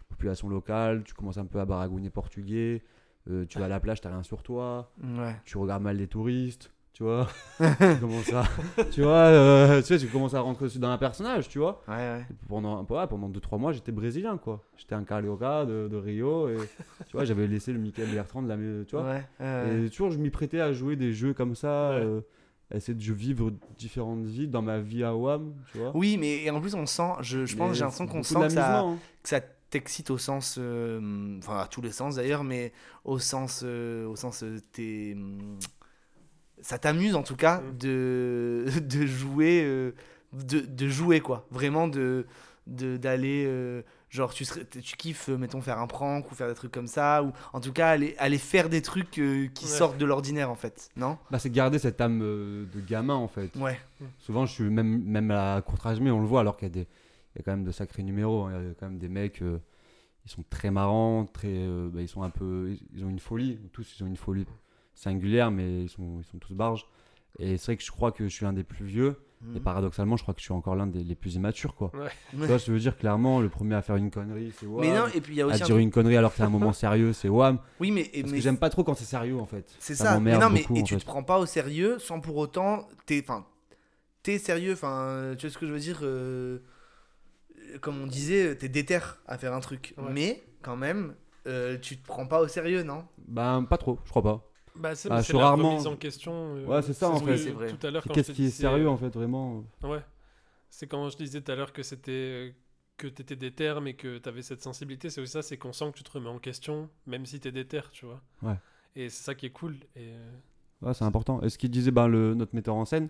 [0.08, 2.82] population locale, tu commences un peu à baragouiner portugais,
[3.28, 5.34] euh, tu vas à la plage, t'as rien sur toi Ouais.
[5.44, 7.28] tu regardes mal les touristes, tu vois.
[7.58, 8.44] tu commences à,
[8.92, 11.82] tu vois, euh, tu sais, tu commences à rentrer dans un personnage, tu vois.
[11.88, 12.24] Ouais, ouais.
[12.30, 14.62] Et pendant, ouais, pendant 2-3 mois, j'étais brésilien, quoi.
[14.76, 16.56] J'étais un Carioca de, de Rio et
[17.08, 19.16] tu vois, j'avais laissé le Michael Bertrand de la, tu vois.
[19.40, 22.20] Et toujours, je m'y prêtais à jouer des jeux comme ça, euh,
[22.72, 25.90] essayer de vivre différentes vies dans ma vie à WAM, tu vois.
[25.96, 28.80] Oui, mais en plus, on sent, je, je pense, j'ai l'impression qu'on sent que ça,
[28.80, 28.98] hein.
[29.20, 29.40] que ça
[29.74, 32.72] t'excite au sens, euh, enfin à tous les sens d'ailleurs, mais
[33.04, 35.16] au sens, euh, au sens, t'es,
[36.64, 37.76] ça t'amuse en tout cas Mm.
[37.78, 39.92] de, de jouer, euh,
[40.32, 42.26] de, de jouer quoi, vraiment de,
[42.66, 46.48] de d'aller, euh, genre tu serais, tu kiffes, euh, mettons faire un prank ou faire
[46.48, 49.66] des trucs comme ça, ou en tout cas aller, aller faire des trucs euh, qui
[49.66, 49.70] Ouais.
[49.70, 51.18] sortent de l'ordinaire en fait, non?
[51.30, 53.54] Bah, c'est garder cette âme euh, de gamin, en fait.
[53.56, 53.78] Ouais.
[54.18, 56.70] Souvent, je suis même, même à court âge, mais on le voit, alors qu'il y,
[56.70, 56.88] a des-
[57.34, 58.44] il y a quand même de sacrés numéros.
[58.44, 58.52] hein.
[58.62, 59.58] Il y a quand même des mecs, euh,
[60.24, 63.18] ils sont très marrants, très, euh, bah, ils sont un peu, ils- ils ont une
[63.18, 63.58] folie.
[63.72, 64.46] Tous, ils ont une folie
[64.94, 66.86] singulière, mais ils sont, ils sont tous barges.
[67.38, 69.16] Et c'est vrai que je crois que je suis un des plus vieux.
[69.54, 69.60] Et Mhm.
[69.60, 71.90] paradoxalement, je crois que je suis encore l'un des les plus immatures, quoi.
[71.94, 72.08] Ouais.
[72.30, 74.80] Tu vois, je veux dire, clairement, le premier à faire une connerie, c'est Wam.
[74.80, 76.30] Mais non, et puis il y a à aussi un dire truc- une connerie alors
[76.30, 77.58] que c'est un moment sérieux, c'est Wam.
[77.78, 79.74] Oui, mais, et- Parce mais que j'aime pas trop quand c'est sérieux, en fait.
[79.80, 80.12] C'est ça.
[80.12, 81.00] Mais m'emmerde non, mais beaucoup, et en tu fait.
[81.00, 82.88] te prends pas au sérieux sans pour autant.
[83.04, 83.44] T'es, enfin,
[84.22, 84.72] t'es sérieux.
[84.72, 86.60] Enfin, tu vois ce que je veux dire euh,
[87.82, 89.94] Comme on disait, t'es déter à faire un truc.
[89.98, 90.04] Ouais.
[90.12, 91.14] Mais quand même,
[91.46, 93.04] euh, tu te prends pas au sérieux, non?
[93.28, 94.50] Ben, pas trop, je crois pas.
[94.76, 96.56] Bah, c'est Ah, rarement- en question.
[96.56, 97.38] euh, Ouais, c'est ça, en fait.
[97.38, 97.68] C'est vrai.
[97.76, 100.00] Tout à l'heure, Qu'est-ce qui est sérieux, euh, en fait, vraiment Ouais.
[100.68, 102.50] C'est quand je disais tout à l'heure que c'était euh,
[102.96, 105.98] que t'étais déter mais que t'avais cette sensibilité, c'est aussi ça, c'est qu'on sent que
[105.98, 108.20] tu te remets en question, même si t'es déter, tu vois.
[108.42, 108.56] Ouais.
[108.96, 109.76] Et c'est ça qui est cool.
[109.96, 110.12] Et
[110.82, 111.40] Ouais, c'est important.
[111.42, 113.08] Et ce qu'il disait ben, le, notre metteur en scène,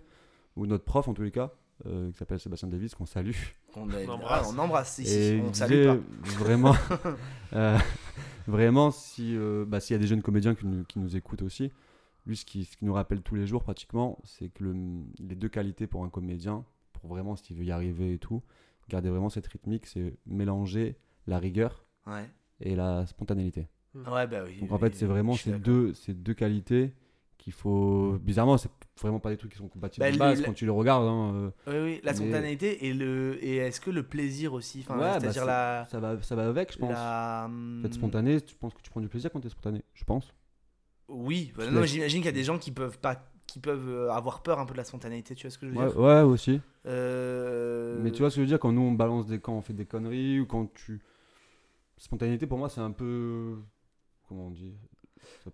[0.56, 1.50] ou notre prof en tous les cas,
[1.86, 3.32] euh, qui s'appelle Sébastien Davis, qu'on salue.
[3.74, 4.46] on, a- On embrasse.
[4.46, 5.18] ah, on embrasse ici.
[5.18, 5.98] et on salue disait pas.
[6.38, 6.74] vraiment,
[7.54, 7.78] euh,
[8.46, 11.42] vraiment, si euh, bah, s'il y a des jeunes comédiens qui nous, qui nous écoutent
[11.42, 11.70] aussi,
[12.26, 14.74] lui, ce qui, ce qui nous rappelle tous les jours pratiquement, c'est que le,
[15.20, 16.64] les deux qualités pour un comédien,
[16.94, 18.42] pour vraiment s'il veut y arriver et tout,
[18.88, 22.28] garder vraiment cette rythmique, c'est mélanger la rigueur Ouais.
[22.60, 23.66] et la spontanéité.
[23.94, 24.60] Ouais, bah oui.
[24.60, 26.92] Donc en oui, fait, c'est vraiment ces deux, ces deux qualités
[27.38, 28.18] qu'il faut.
[28.20, 28.70] Bizarrement, c'est
[29.00, 31.06] vraiment pas des trucs qui sont compatibles Bah, de base le- quand tu les regardes.
[31.06, 34.80] hein, euh, Oui, oui, la Mais- spontanéité et le et est-ce que le plaisir aussi,
[34.80, 36.90] enfin, Ouais, bah, c'est-à-dire c'est- la ça, va, ça va avec, je pense.
[36.92, 37.50] la
[37.84, 40.32] Être spontané, tu penses que tu prends du plaisir quand t'es spontané, je pense.
[41.08, 44.10] Oui, bah non, j'imagine qu'il y a des gens qui peuvent pas qui peuvent euh,
[44.10, 46.00] avoir peur un peu de la spontanéité, tu vois ce que je veux Ouais, dire?
[46.00, 46.60] ouais, aussi.
[46.86, 49.52] Euh, Mais tu vois ce que je veux dire quand nous on balance des quand
[49.52, 51.00] on fait des conneries ou quand tu.
[51.98, 53.56] Spontanéité pour moi c'est un peu.
[54.28, 54.72] Comment on dit
[55.44, 55.50] Ça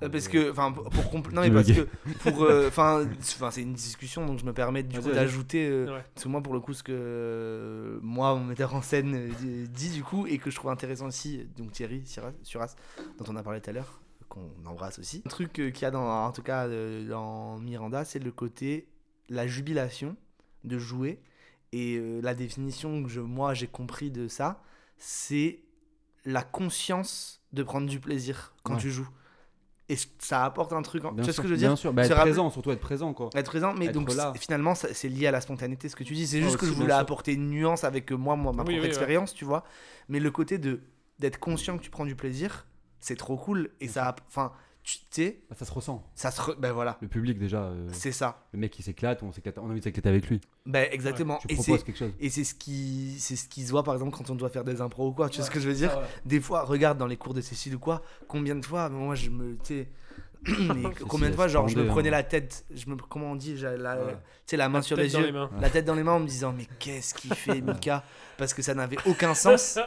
[0.00, 1.88] parce pourrait- que, enfin, pour, compl- non mais parce que
[2.30, 5.86] pour, euh, enfin, enfin, c'est une discussion donc je me permets du coup d'ajouter, euh,
[5.86, 6.04] ouais.
[6.14, 9.66] parce que moi pour le coup ce que euh, moi mon metteur en scène euh,
[9.70, 12.74] dit du coup et que je trouve intéressant aussi, donc Thierry Suras, Suras,
[13.18, 15.22] dont on a parlé tout à l'heure, qu'on embrasse aussi.
[15.24, 18.32] Un truc euh, qu'il y a dans, en tout cas euh, dans Miranda, c'est le
[18.32, 18.88] côté
[19.28, 20.16] la jubilation
[20.64, 21.20] de jouer
[21.72, 24.62] et euh, la définition que je, moi j'ai compris de ça,
[24.98, 25.60] c'est
[26.24, 28.80] la conscience de prendre du plaisir quand Ouais.
[28.80, 29.08] tu joues.
[29.88, 31.04] Et ça apporte un truc.
[31.04, 32.80] en- tu vois ce que je veux dire Bien sûr, bah, être présent, surtout être
[32.80, 33.30] présent quoi.
[33.34, 36.26] être présent, mais Être donc finalement c'est lié à la spontanéité ce que tu dis.
[36.26, 38.72] C'est juste que je voulais apporter une nuance avec euh, moi, moi ma Oui, propre
[38.74, 38.86] oui, ouais.
[38.88, 39.62] expérience, tu vois.
[40.08, 40.80] Mais le côté de
[41.18, 42.66] d'être conscient que tu prends du plaisir,
[43.00, 44.52] c'est trop cool et ça, enfin,
[44.86, 46.04] tu sais, Bah, ça se ressent.
[46.14, 49.22] ça se, re- ben voilà, Le public déjà, euh, c'est ça, le mec qui s'éclate,
[49.22, 50.40] on, s'éclate- on a envie de s'éclater avec lui.
[50.64, 51.38] ben exactement.
[51.38, 52.12] Tu et quelque chose.
[52.20, 54.64] et c'est ce qui c'est ce qui se voit par exemple quand on doit faire
[54.64, 55.28] des impros ou quoi.
[55.28, 55.96] Tu vois ce que je veux dire?
[55.98, 56.04] ouais.
[56.24, 59.30] Des fois, regarde dans les cours de Cécile ou quoi, combien de fois, moi je
[59.30, 59.88] me, tu sais,
[61.08, 62.12] combien de fois, genre, je me prenais hein.
[62.12, 64.12] la tête, je me, comment on dit, la, Ouais.
[64.12, 65.50] tu sais, la main sur Tête les dans yeux, les mains.
[65.60, 68.04] la tête dans les mains en me disant, mais qu'est-ce qu'il fait, Mika?
[68.36, 69.78] Parce que ça n'avait aucun sens.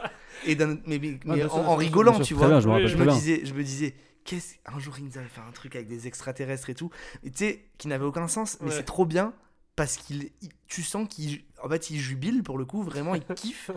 [0.46, 2.48] Et mais, mais- mais bien en, sûr, rigolant, tu très vois.
[2.60, 3.94] bien, je me disais, je me disais,
[4.24, 6.90] qu'est-ce un jour il nous avait fait un truc avec des extraterrestres et tout,
[7.22, 8.76] et tu sais, qui n'avait aucun sens, mais Ouais.
[8.76, 9.32] c'est trop bien
[9.76, 13.24] parce qu'il, il- tu sens qu'il, en fait, il jubile pour le coup, vraiment, il
[13.34, 13.70] kiffe.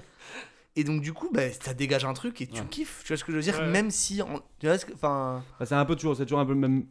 [0.76, 2.68] Et donc du coup, bah, ça dégage un truc et tu Ouais.
[2.68, 3.70] kiffes, tu vois ce que je veux dire, Ouais.
[3.72, 6.40] même si, en- tu vois, ce que- enfin, Bah, c'est un peu toujours, c'est toujours
[6.40, 6.86] un peu le même,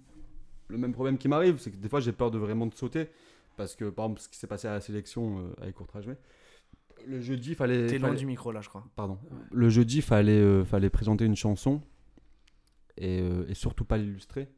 [0.69, 3.09] le même problème qui m'arrive, c'est que des fois j'ai peur de vraiment de sauter,
[3.57, 6.15] parce que par exemple ce qui s'est passé à la sélection euh, avec Courtrajmé,
[7.07, 8.85] le jeudi fallait, t'es loin fallait- du micro là, je crois.
[8.95, 9.19] pardon,
[9.51, 11.83] le jeudi fallait, euh, fallait présenter une chanson
[12.97, 14.49] et, euh, et surtout pas l'illustrer,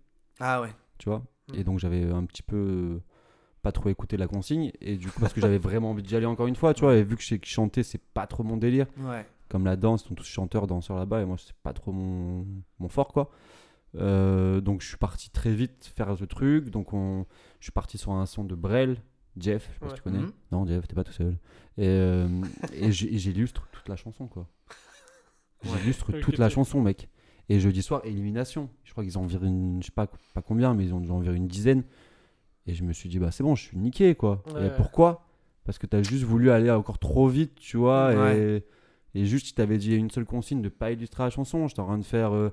[0.40, 0.70] Ah ouais.
[0.98, 1.22] tu vois?
[1.54, 3.02] Et donc j'avais un petit peu euh,
[3.62, 6.26] pas trop écouté la consigne et du coup parce que j'avais vraiment envie d'y aller
[6.26, 6.96] encore une fois, tu vois.
[6.96, 9.26] Et vu que je chanter c'est pas trop mon délire, Ouais.
[9.48, 12.46] comme la danse, ils sont tous chanteurs, danseurs là-bas, et moi, c'est pas trop mon,
[12.78, 13.30] mon fort, quoi.
[13.96, 16.68] Euh, donc, je suis parti très vite faire ce truc.
[16.70, 17.26] Donc, on,
[17.60, 18.96] je suis parti sur un son de Brel,
[19.36, 20.18] Jeff, je sais pas si tu connais.
[20.18, 20.32] Mhm.
[20.50, 21.38] Non, Jeff, t'es pas tout seul.
[21.78, 22.26] Et, euh,
[22.72, 24.48] et j'illustre toute la chanson, quoi.
[25.62, 27.08] J'illustre toute la chanson, mec.
[27.48, 28.70] Et jeudi soir, élimination.
[28.84, 31.10] Je crois qu'ils en virent une, je sais pas, pas combien, mais ils ont dû
[31.10, 31.82] en virer une dizaine.
[32.66, 34.42] Et je me suis dit, bah, c'est bon, je suis niqué, quoi.
[34.54, 34.66] Ouais.
[34.66, 35.26] Et pourquoi?
[35.64, 38.14] Parce que t'as juste voulu aller encore trop vite, tu vois.
[38.14, 38.62] Ouais.
[39.14, 41.80] Et, et juste, si t'avais dit une seule consigne de pas illustrer la chanson, j'étais
[41.80, 42.34] en train de faire.
[42.34, 42.50] Euh,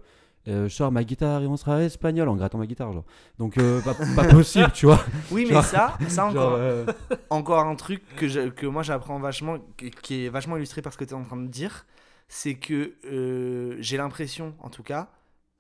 [0.48, 3.06] euh, je sors ma guitare et on sera espagnol en grattant ma guitare, genre.
[3.38, 5.00] Donc, euh, pas, pas possible, tu vois.
[5.32, 6.86] Oui, mais ça, ça encore, Genre, euh,
[7.30, 9.58] encore un truc que, je- que moi j'apprends vachement,
[10.02, 11.86] qui est vachement illustré par ce que tu es en train de dire,
[12.34, 15.10] c'est que euh, j'ai l'impression, en tout cas,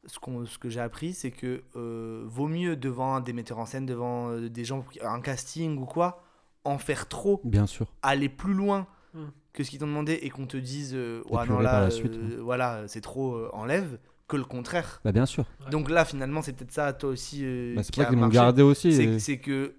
[0.06, 3.66] ce, qu'on- ce que j'ai appris, c'est que euh, vaut mieux devant des metteurs en
[3.66, 6.24] scène, devant euh, des gens, un casting ou quoi,
[6.64, 7.88] en faire trop, bien sûr.
[8.02, 9.26] aller plus loin Hmm.
[9.52, 11.82] que ce qu'ils t'ont demandé et qu'on te dise, euh, ouais, non, Épurer là, par
[11.82, 12.38] la euh, suite, ouais.
[12.40, 14.00] voilà, c'est trop, euh, enlève,
[14.30, 15.02] que le contraire.
[15.04, 15.44] Bah, bien sûr.
[15.70, 18.30] Donc là, finalement, c'est peut-être ça, toi aussi, euh, Bah, c'est pour ça qu'ils m'ont
[18.30, 18.94] gardé aussi.
[18.94, 19.74] c'est et- c'est que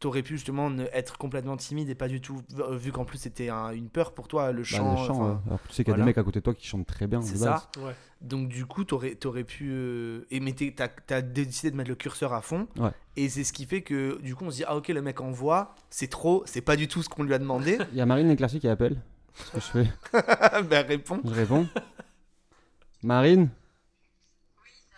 [0.00, 3.18] t'aurais pu justement ne- être complètement timide et pas du tout vu- vu qu'en plus
[3.18, 5.36] c'était un- une peur pour toi le bah, chant, le chant, enfin, ouais.
[5.46, 6.04] Alors tu sais qu'il y a voilà.
[6.04, 7.20] des mecs à côté de toi qui chantent très bien.
[7.20, 7.68] c'est ça.
[7.78, 7.94] Ouais.
[8.22, 11.96] donc du coup t'aurais aurais pu euh, et mais t'as as décidé de mettre le
[11.96, 12.90] curseur à fond Ouais.
[13.16, 15.20] et c'est ce qui fait que du coup on se dit ah ok le mec
[15.20, 18.06] envoie c'est trop c'est pas du tout ce qu'on lui a demandé Il y a
[18.06, 19.00] Marine Leclerc qui appelle.
[19.52, 20.62] Qu'est-ce que je fais?
[20.70, 21.66] Ben réponds Je réponds.
[23.02, 23.48] Marine?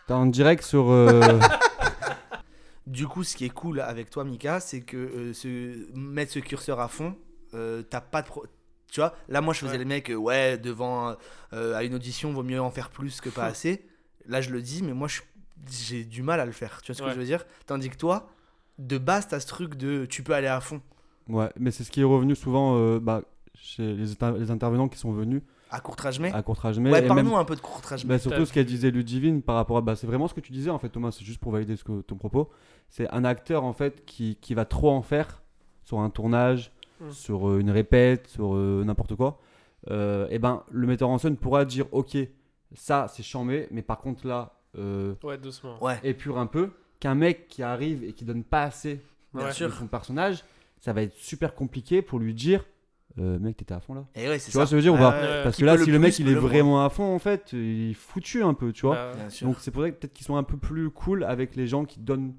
[0.06, 0.90] T'es en direct sur.
[0.90, 1.38] euh,
[2.86, 6.38] du coup ce qui est cool avec toi Mika c'est que euh, ce- mettre ce
[6.40, 7.16] curseur à fond
[7.54, 8.46] euh, t'as pas de pro-
[8.90, 9.78] tu vois là moi je faisais Ouais.
[9.78, 11.16] le mec euh, ouais devant
[11.52, 13.84] euh, à une audition vaut mieux en faire plus que pas assez.
[14.26, 15.08] Là je le dis mais moi
[15.70, 17.44] j'ai du mal à le faire tu vois ce que je veux dire?
[17.66, 18.28] Tandis que toi
[18.78, 20.80] de base t'as ce truc de tu peux aller à fond.
[21.28, 23.22] Ouais, mais c'est ce qui est revenu souvent euh, bah,
[23.54, 24.06] chez les,
[24.38, 25.42] les intervenants qui sont venus
[25.72, 26.90] à courtrage mais à Courtrajmé.
[26.90, 29.80] ouais parle-nous un peu de courtrage bah, surtout ce qu'elle disait Ludivine par rapport à.
[29.80, 31.84] Bah, c'est vraiment ce que tu disais en fait, Thomas, c'est juste pour valider ce
[31.84, 32.50] que, ton propos.
[32.88, 35.42] C'est un acteur en fait qui, qui va trop en faire
[35.82, 36.70] sur un tournage,
[37.00, 37.10] Mm.
[37.10, 39.40] sur euh, une répète, sur euh, n'importe quoi.
[39.90, 42.16] Euh, et ben, le metteur en scène pourra dire Ok,
[42.74, 45.82] ça c'est chambé, mais par contre là, euh, Ouais, doucement.
[45.82, 46.70] ouais épure un peu.
[47.00, 49.00] Qu'un mec qui arrive et qui donne pas assez
[49.34, 49.48] Ouais.
[49.48, 50.44] de son personnage,
[50.78, 52.64] ça va être super compliqué pour lui dire
[53.18, 54.06] euh, Mec, t'étais à fond là.
[54.14, 55.42] et ouais c'est Tu ça vois ce que je veux dire ou Ah pas ouais,
[55.44, 56.40] Parce que là, si le mec il est moins.
[56.40, 58.94] vraiment à fond, en fait, il est foutu un peu, tu vois.
[58.94, 61.66] Bah, Donc c'est pour ça que peut-être qu'ils sont un peu plus cool avec les
[61.66, 62.34] gens qui donnent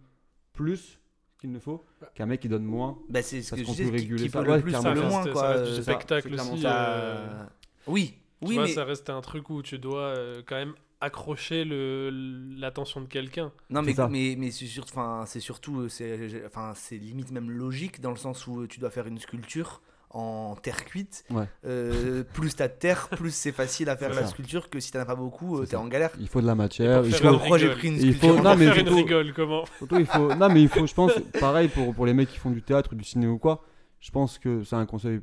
[0.54, 1.00] plus
[1.40, 1.84] qu'il ne faut
[2.16, 2.98] qu'un mec qui donne moins.
[3.10, 4.42] bah, c'est ce parce que qu'on peut réguler qui ça.
[4.44, 6.62] peut Ouais, le plus peut le Ça moins quoi ça reste euh, ça, spectacle aussi.
[6.62, 6.88] ça.
[6.90, 7.50] euh, ça-
[7.88, 10.74] oui Tu oui vois, mais ça reste un truc où tu dois euh, quand même
[11.02, 12.10] accrocher le-
[12.58, 13.52] l'attention de quelqu'un.
[13.70, 14.08] Non, C'est mais, ça.
[14.08, 18.12] mais, mais c'est sur- enfin, c'est surtout, euh, c'est enfin, c'est limite même logique dans
[18.12, 19.82] le sens où tu dois faire une sculpture
[20.14, 21.26] en terre cuite.
[21.32, 21.46] Ouais.
[21.66, 24.28] Euh, plus t'as de terre, plus c'est facile à faire la ça.
[24.28, 26.12] sculpture que si t'en as pas beaucoup, euh, t'es en galère.
[26.20, 27.04] Il faut de la matière.
[27.04, 28.44] Je sais pas pourquoi j'ai pris une Il faut- sculpture.
[28.44, 30.34] non, mais faire une rigole, comment surtout, il faut.
[30.36, 32.94] Non, mais il faut, je pense, pareil pour, pour les mecs qui font du théâtre,
[32.96, 33.64] du ciné ou quoi.
[34.00, 35.22] Je pense que c'est un conseil.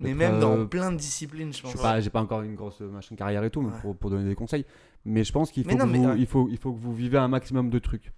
[0.00, 1.72] Mais même euh, dans plein de disciplines, je Je pense.
[1.72, 3.80] sais pas, j'ai pas encore une grosse machin carrière et tout, mais Ouais.
[3.82, 4.64] pour, pour donner des conseils.
[5.04, 6.14] Mais je pense qu'il faut, non, vous- ouais.
[6.18, 8.12] il faut, il faut que vous vivez un maximum de trucs.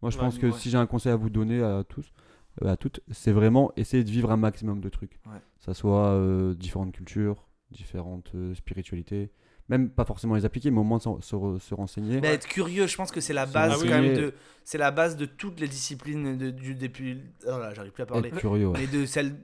[0.00, 0.52] Moi, je Ouais, pense que ouais.
[0.52, 2.22] si j'ai un conseil à vous donner à tous, euh,
[2.64, 5.18] à toutes, c'est vraiment essayer de vivre un maximum de trucs.
[5.26, 5.40] Ouais.
[5.58, 9.30] Ça soit euh, différentes cultures, différentes euh, spiritualités,
[9.68, 12.20] même pas forcément les appliquer, mais au moins se, se- se renseigner.
[12.20, 13.90] Mais être curieux, je pense que c'est la Se base renseigner.
[13.92, 17.20] quand même de, c'est la base de toutes les disciplines de, du depuis.
[17.46, 18.28] Oh là, j'arrive plus à parler.
[18.30, 18.78] Être curieux, ouais.
[18.78, 19.36] Mais de celle.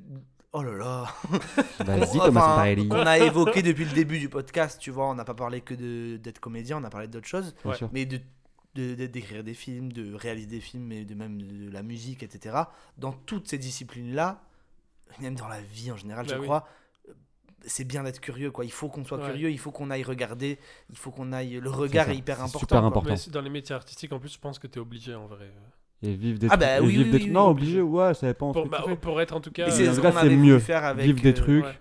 [0.56, 1.04] Oh là là.
[1.84, 5.34] Vas-y, Thomas qu'on a évoqué depuis le début du podcast, tu vois, on n'a pas
[5.34, 7.74] parlé que de- d'être comédien, on a parlé d'autres choses, Ouais.
[7.92, 8.20] mais de
[8.74, 12.56] de- d'écrire des films, de réaliser des films, et de même de la musique, etc.
[12.98, 14.42] Dans toutes ces disciplines-là,
[15.20, 16.44] même dans la vie en général, Bah je oui.
[16.44, 16.66] crois,
[17.08, 17.12] euh,
[17.66, 18.64] c'est bien d'être curieux, quoi.
[18.64, 19.26] Il faut qu'on soit Ouais.
[19.26, 20.58] curieux, il faut qu'on aille regarder,
[20.90, 21.60] il faut qu'on aille.
[21.60, 22.58] Le regard est hyper important.
[22.58, 23.14] super important.
[23.14, 25.50] Mais dans les métiers artistiques, en plus, je pense que t'es obligé en vrai.
[26.02, 26.60] Et vivre des Ah trucs.
[26.60, 27.80] bah et oui, oui, des oui, trucs- oui, non, obligé.
[27.80, 28.52] ouais, ça dépend.
[28.52, 29.68] Pour, bah, tu pour être en tout cas.
[29.68, 30.58] Euh, c'est ce mieux.
[30.58, 31.06] faire avec.
[31.06, 31.64] Vivre des euh, trucs.
[31.64, 31.78] ouais.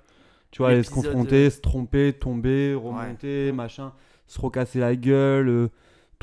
[0.52, 3.92] Tu vois, aller se confronter, se tromper, tomber, remonter, machin,
[4.28, 5.68] se recasser la gueule, euh,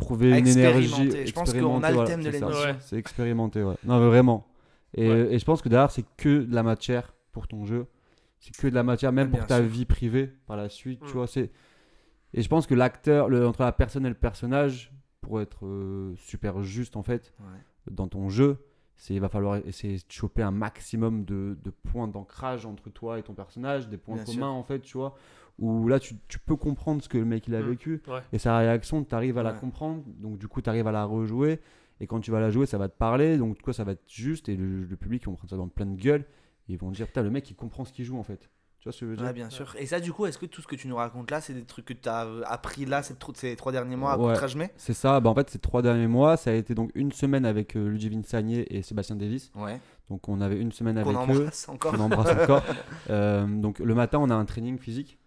[0.01, 1.27] trouver une énergie.
[1.27, 2.93] Je pense qu'on a le expérimenter, thème de voilà, c'est.
[2.95, 2.99] Ouais.
[2.99, 3.75] Expérimenter, ouais.
[3.85, 4.47] Non, mais vraiment.
[4.95, 5.35] Et, Ouais.
[5.35, 7.87] et je pense que derrière, c'est que de la matière pour ton jeu.
[8.41, 9.67] C'est que de la matière, même pour ta sûr.
[9.67, 11.03] vie privée par la suite.
[11.03, 11.07] Mm.
[11.07, 11.51] Tu vois, c'est.
[12.33, 16.15] Et je pense que l'acteur, le- entre la personne et le personnage, pour être euh,
[16.17, 17.91] super juste en fait, Ouais.
[17.91, 18.57] dans ton jeu,
[18.97, 23.19] c'est il va falloir essayer de choper un maximum de, de points d'ancrage entre toi
[23.19, 24.55] et ton personnage, des points Bien communs sûr.
[24.55, 25.15] en fait, tu vois,
[25.61, 27.69] où là tu, tu peux comprendre ce que le mec il a Mm.
[27.69, 28.20] vécu Ouais.
[28.32, 29.59] et sa réaction, tu arrives à la Ouais.
[29.61, 31.61] comprendre, donc du coup tu arrives à la rejouer
[32.01, 33.93] et quand tu vas la jouer, ça va te parler, donc du coup ça va
[33.93, 36.23] être juste et le, le public ils vont prendre ça dans plein de gueule
[36.69, 38.49] et ils vont dire putain le mec il comprend ce qu'il joue en fait.
[38.78, 39.27] Tu vois ce que je veux dire?
[39.27, 39.77] Ouais, bien sûr.
[39.78, 41.65] Et ça, du coup, est-ce que tout ce que tu nous racontes là, c'est des
[41.66, 44.16] trucs que tu as appris là ces, tro- ces trois derniers mois à.
[44.16, 47.12] Contrajmé C'est ça, bah en fait ces trois derniers mois, ça a été donc une
[47.12, 49.78] semaine avec euh, Ludivine Sagné et Sébastien Davis, Ouais.
[50.09, 51.41] donc on avait une semaine Qu'on avec eux.
[51.41, 51.95] embrasse encore.
[51.95, 52.62] On embrasse encore.
[53.11, 55.19] Euh, donc le matin, on a un training physique,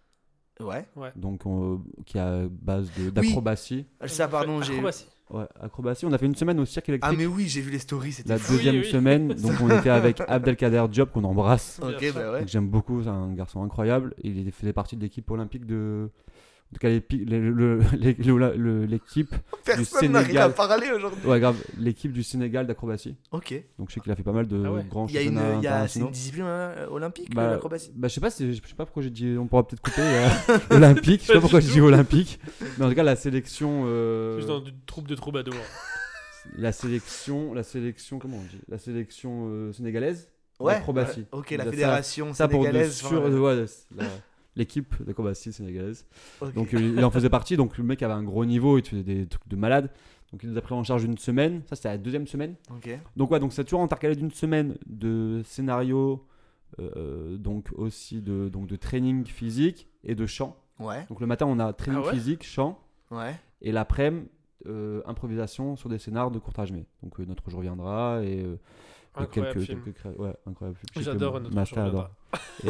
[0.60, 0.86] Ouais.
[1.16, 3.86] donc on- qui a base d'acrobatie.
[4.06, 4.72] Ça, pardon, j'ai.
[4.74, 5.06] Acrobatie.
[5.30, 6.04] Ouais, acrobatie.
[6.06, 7.12] On a fait une semaine au cirque électrique.
[7.12, 8.52] Ah, mais oui, j'ai vu les stories, c'était la fou.
[8.52, 8.90] deuxième Oui, oui.
[8.90, 11.80] semaine, donc on était avec Abdelkader Diop qu'on embrasse.
[11.82, 12.40] Ok, bah ouais.
[12.40, 14.14] Donc, J'aime beaucoup, c'est un garçon incroyable.
[14.22, 16.10] Il faisait partie de l'équipe olympique de.
[16.70, 16.88] En tout cas,
[18.86, 19.34] l'équipe.
[19.64, 20.54] Personne n'a rien à Sénégal.
[20.54, 21.20] parler aujourd'hui.
[21.24, 21.56] Ouais, grave.
[21.78, 23.16] L'équipe du Sénégal d'acrobatie.
[23.32, 23.54] Ok.
[23.78, 24.84] Donc je sais qu'il a fait pas mal de Ah ouais.
[24.88, 27.52] grands Il y a une, championnats il y a, c'est une discipline euh, olympique, Bah,
[27.52, 27.92] l'acrobatie.
[27.94, 30.00] Bah, je sais pas, si- je sais pas pourquoi j'ai dit, on pourra peut-être couper
[30.02, 30.28] euh,
[30.70, 31.22] olympique.
[31.22, 32.40] Je sais pas pourquoi j'ai dit olympique,
[32.78, 35.54] mais en tout cas la sélection, euh, Plus dans une troupe de troubadours.
[36.58, 40.28] la sélection, la sélection, comment on dit, la sélection euh, sénégalaise
[40.60, 40.74] Ouais.
[40.74, 41.20] d'acrobatie.
[41.20, 41.26] ouais.
[41.32, 42.94] Ok, Ça- la fédération Ça pour de sénégalaise.
[42.96, 43.64] sur, enfin, ouais,
[43.96, 44.04] la-
[44.56, 46.06] l'équipe d'acrobatie sénégalaise.
[46.40, 46.52] ok.
[46.54, 47.56] Donc euh, il en faisait partie.
[47.56, 49.90] Donc le mec avait un gros niveau, il faisait des trucs de malade.
[50.32, 51.62] Donc il nous a pris en charge une semaine.
[51.68, 52.54] Ça c'était la deuxième semaine.
[52.70, 52.90] Ok.
[53.16, 56.26] Donc ouais, donc c'est toujours intercalé d'une semaine de scénario,
[56.80, 60.56] euh, donc aussi de, donc de training physique et de chant.
[60.80, 61.04] Ouais.
[61.08, 63.34] Donc le matin on a training Ah ouais physique, chant, Ouais.
[63.62, 64.28] et l'après-midi
[64.66, 68.54] euh, improvisation sur des scénars de courtage mais Donc euh, notre jour viendra et, euh,
[68.54, 69.82] et Incroyable quelques, film.
[69.84, 71.04] quelques cré- ouais, incroyable film.
[71.04, 72.10] J'adore notre master jour adore.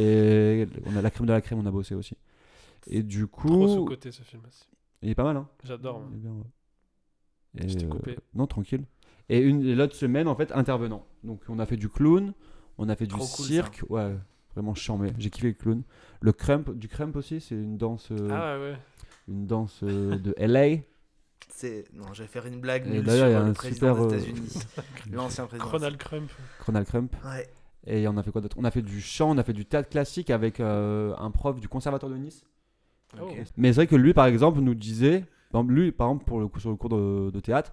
[0.01, 2.17] Et on a la crème de la crème, on a bossé aussi.
[2.87, 4.65] Et du Trop coup, sous-côté ce film aussi.
[5.03, 5.49] il est pas mal hein.
[5.65, 6.01] J'adore.
[6.01, 6.09] moi.
[6.13, 7.69] Il est bien, ouais.
[7.69, 8.11] Je t'ai Et, coupé.
[8.13, 8.85] euh, non, tranquille.
[9.29, 11.07] Et une l'autre semaine, en fait, intervenant.
[11.23, 12.35] Donc, on a fait du clown,
[12.77, 13.83] on a fait du Trop cool, cirque.
[13.89, 14.15] Ouais,
[14.55, 15.13] vraiment charmé.
[15.19, 15.83] J'ai kiffé le clown.
[16.21, 18.77] Le crump, du crump aussi, c'est une danse, euh, Ah ouais.
[19.29, 20.81] une danse euh, de LA.
[21.49, 23.95] C'est non, je vais faire une blague Et sur il y a le un président
[23.95, 24.59] super, des euh, États-Unis,
[25.13, 25.71] l'ancien président.
[25.71, 26.31] Ronald Crump.
[26.67, 27.17] Ronald Crump.
[27.25, 27.49] Ouais.
[27.87, 28.57] Et on a fait quoi d'autre?
[28.59, 31.61] On a fait du chant, on a fait du théâtre classique avec euh, un prof
[31.61, 32.45] du conservatoire de Nice.
[33.21, 33.29] Oh.
[33.57, 36.41] Mais c'est vrai que lui, par exemple, nous disait, par exemple, lui, par exemple, pour
[36.41, 37.73] le coup, sur le cours de, de théâtre,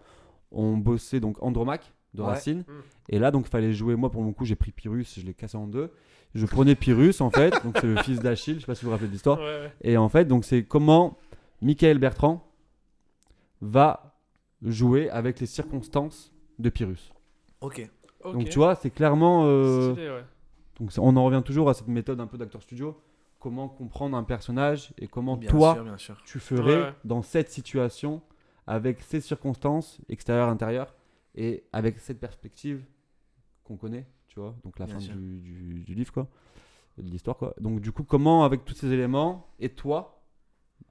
[0.51, 2.27] on bossait donc Andromaque de Ouais.
[2.27, 2.59] Racine.
[2.59, 2.73] Mm.
[3.09, 3.95] Et là, donc, fallait jouer.
[3.95, 5.91] Moi, pour mon coup, j'ai pris Pyrrhus, je l'ai cassé en deux.
[6.35, 8.89] Je prenais Pyrrhus, en fait, donc c'est le fils d'Achille, je sais pas si vous
[8.89, 9.39] vous rappelez de l'histoire.
[9.39, 9.71] Ouais, ouais.
[9.81, 11.17] Et en fait, donc, c'est comment
[11.61, 12.50] Michael Bertrand
[13.61, 14.15] va
[14.61, 17.11] jouer avec les circonstances de Pyrrhus.
[17.61, 17.89] Ok.
[18.23, 18.33] Ok.
[18.33, 19.45] Donc, tu vois, c'est clairement.
[19.45, 20.25] euh, Stylé, ouais.
[20.79, 22.99] donc, on en revient toujours à cette méthode un peu d'acteur studio.
[23.39, 26.21] Comment comprendre un personnage et comment Bien toi, sûr, bien sûr.
[26.25, 26.93] tu ferais Ouais, ouais.
[27.05, 28.21] dans cette situation
[28.67, 30.93] avec ces circonstances extérieures intérieures
[31.33, 32.85] et avec cette perspective
[33.63, 36.27] qu'on connaît tu vois donc la Bien fin du, du- du livre quoi
[36.99, 40.21] de l'histoire quoi donc du coup comment avec tous ces éléments et toi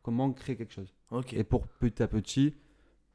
[0.02, 0.92] comment créer quelque chose?
[1.32, 2.54] Et pour petit à petit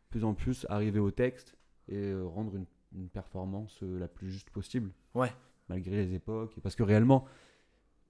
[0.10, 1.56] plus en plus arriver au texte
[1.90, 2.66] et euh, rendre une,
[2.96, 5.32] une performance euh, la plus juste possible Ouais.
[5.70, 7.26] malgré les époques parce que réellement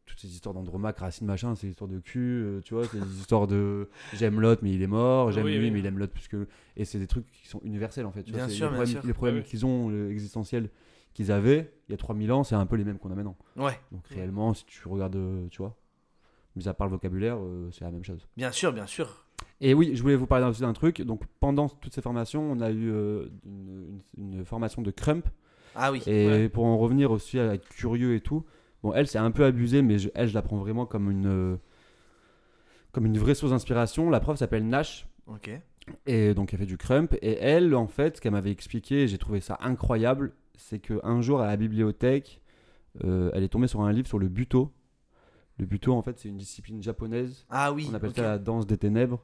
[0.05, 2.99] toutes ces histoires d'Andromaque, Racine, machin, c'est des histoires de cul, euh, tu vois, c'est
[2.99, 5.71] des histoires de j'aime l'autre mais il est mort, j'aime Oui, lui oui.
[5.71, 6.47] mais il aime l'autre plus que.
[6.77, 8.21] Et c'est des trucs qui sont universels en fait.
[8.23, 9.05] tu Bien sûr, les bien problèmes, sûr.
[9.07, 9.49] les problèmes Ah oui.
[9.49, 10.69] qu'ils ont, existentiels
[11.15, 13.35] qu'ils avaient il y a 3000 ans, c'est un peu les mêmes qu'on a maintenant.
[13.55, 13.79] Ouais.
[13.91, 15.17] Donc réellement, si tu regardes,
[15.49, 15.75] tu vois,
[16.55, 18.27] mis à part le vocabulaire, euh, c'est la même chose.
[18.37, 19.24] Bien sûr, bien sûr.
[19.61, 21.01] Et oui, je voulais vous parler aussi d'un truc.
[21.01, 23.27] Donc pendant toutes ces formations, on a eu euh,
[24.17, 25.27] une, formation de Crump.
[25.75, 26.01] Ah oui.
[26.07, 26.49] Et Ouais.
[26.49, 28.45] pour en revenir aussi à être curieux et tout,
[28.83, 31.27] bon, elle, c'est un peu abusé, mais je- elle, je la prends vraiment comme une,
[31.27, 31.55] euh,
[32.91, 34.09] comme une vraie source d'inspiration.
[34.09, 35.49] La prof s'appelle Nash, Ok.
[36.05, 37.13] et donc elle fait du crump.
[37.21, 41.41] Et elle, en fait, ce qu'elle m'avait expliqué, j'ai trouvé ça incroyable, c'est qu'un jour
[41.41, 42.41] à la bibliothèque,
[43.03, 44.71] euh, elle est tombée sur un livre sur le buto.
[45.57, 47.45] Le buto, en fait, c'est une discipline japonaise.
[47.49, 47.87] Ah oui.
[47.89, 49.23] On appelle ça la danse des ténèbres.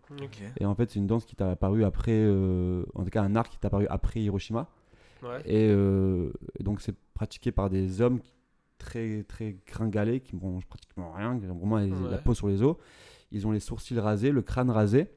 [0.60, 3.36] Et en fait, c'est une danse qui t'a apparu après, euh, en tout cas, un
[3.36, 4.70] art qui t'a apparu après Hiroshima.
[5.24, 5.41] Ouais.
[5.45, 8.22] Et, euh, et donc, c'est pratiqué par des hommes
[8.78, 12.64] très très gringalés, qui mangent pratiquement rien, qui ont vraiment les- la peau sur les
[12.64, 12.78] os.
[13.32, 15.08] Ils ont les sourcils rasés, le crâne rasé,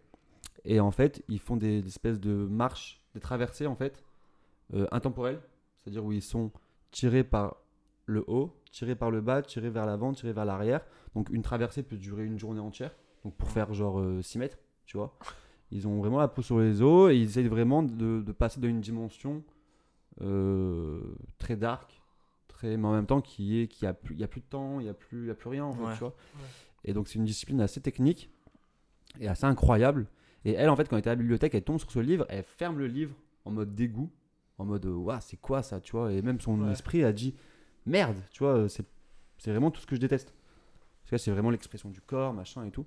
[0.65, 4.05] et en fait, ils font des, des espèces de marches, des traversées en fait,
[4.74, 5.41] euh, intemporelles,
[5.78, 6.51] c'est-à-dire où ils sont
[6.91, 7.57] tirés par
[8.06, 10.81] le haut, tirés par le bas, tirés vers l'avant, tirés vers l'arrière.
[11.14, 12.94] Donc une traversée peut durer une journée entière,
[13.24, 15.16] donc pour faire genre 6 mètres, tu vois.
[15.70, 18.60] Ils ont vraiment la peau sur les os et ils essayent vraiment de, de passer
[18.60, 19.43] dans une dimension
[20.20, 21.01] euh,
[21.39, 22.01] très dark,
[22.48, 24.47] très, mais en même temps qui est qui a plus, il y a plus de
[24.47, 25.93] temps, il y a plus, il y a plus rien en fait, Ouais.
[25.94, 26.14] tu vois.
[26.85, 28.31] Et donc c'est une discipline assez technique
[29.20, 30.06] et assez incroyable.
[30.44, 32.26] Et elle en fait quand elle était à la bibliothèque, elle tombe sur ce livre,
[32.28, 33.14] elle ferme le livre
[33.44, 34.10] en mode dégoût,
[34.59, 36.12] en mode waouh c'est quoi ça, tu vois.
[36.12, 37.35] Et même son esprit a dit
[37.86, 38.85] merde, tu vois, c'est
[39.39, 40.32] c'est vraiment tout ce que je déteste.
[41.02, 42.86] Parce que là, c'est vraiment l'expression du corps, machin et tout.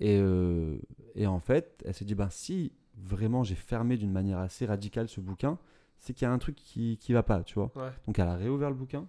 [0.00, 0.76] Et, euh,
[1.14, 5.08] et en fait, elle s'est dit, ben si vraiment j'ai fermé d'une manière assez radicale
[5.08, 5.58] ce bouquin,
[5.98, 7.72] c'est qu'il y a un truc qui, qui va pas, tu vois.
[7.76, 7.90] Ouais.
[8.06, 9.06] Donc elle a réouvert le bouquin,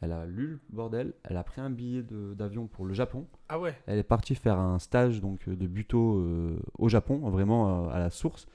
[0.00, 3.26] elle a lu le bordel, elle a pris un billet de- d'avion pour le Japon,
[3.48, 3.74] Ah ouais.
[3.86, 7.98] elle est partie faire un stage donc de buto euh, au Japon, vraiment euh, à
[7.98, 8.46] la source.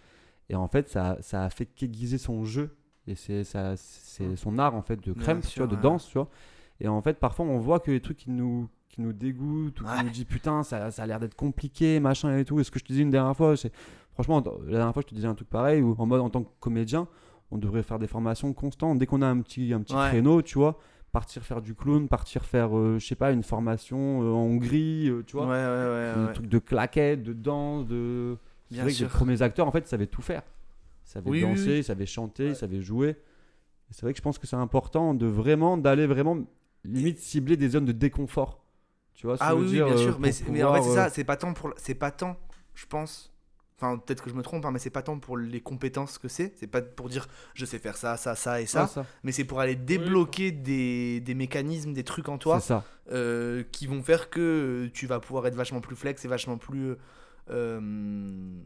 [0.50, 2.76] Et en fait, ça, ça a fait qu'aiguiser son jeu
[3.08, 6.18] et c'est ça- c'est son art en fait de crème, tu vois, de danse, tu
[6.18, 6.30] vois.
[6.80, 9.84] Et en fait, parfois, on voit que les trucs qui nous qui nous dégoûtent ou
[9.84, 12.60] qui nous disent putain, ça, ça a l'air d'être compliqué, machin et tout.
[12.62, 13.72] Et ce que je te disais une dernière fois, c'est
[14.14, 16.44] franchement, la dernière fois, je te disais un truc pareil où en mode en tant
[16.44, 17.08] que comédien,
[17.52, 18.98] on devrait faire des formations constantes.
[18.98, 20.08] Dès qu'on a un petit un petit Ouais.
[20.10, 20.80] créneau, tu vois,
[21.12, 25.10] partir faire du clown, partir faire, euh, je sais pas, une formation euh, en Hongrie,
[25.10, 26.30] euh, tu vois, ouais, ouais.
[26.30, 28.38] un truc de claquettes, de danse, de.
[28.72, 30.42] C'est vrai que les premiers acteurs, en fait, ils savaient tout faire.
[31.26, 31.78] Oui, oui, danser, oui.
[31.80, 32.50] ils savaient chanter, Ouais.
[32.52, 33.16] ils savaient jouer.
[33.92, 36.40] C'est vrai que je pense que c'est important de vraiment, d'aller vraiment,
[36.84, 38.64] limite, cibler des zones de déconfort.
[39.14, 40.20] Tu vois ce que Ah je veux oui, dire, bien euh, sûr.
[40.20, 41.10] Mais, en fait, c'est ça.
[41.10, 41.74] C'est pas tant pour.
[41.78, 42.36] C'est pas tant,
[42.74, 43.32] je pense.
[43.78, 46.28] Enfin, peut-être que je me trompe, hein, mais c'est pas tant pour les compétences que
[46.30, 46.54] c'est.
[46.58, 48.88] C'est pas pour dire je sais faire ça, ça, ça et euh, ça.
[48.88, 49.06] ça.
[49.24, 52.86] Mais c'est pour aller débloquer des, des mécanismes, des trucs en toi ça.
[53.12, 54.40] euh, qui vont faire que
[54.88, 56.96] euh, tu vas pouvoir être vachement plus flex et vachement plus
[57.50, 57.80] euh,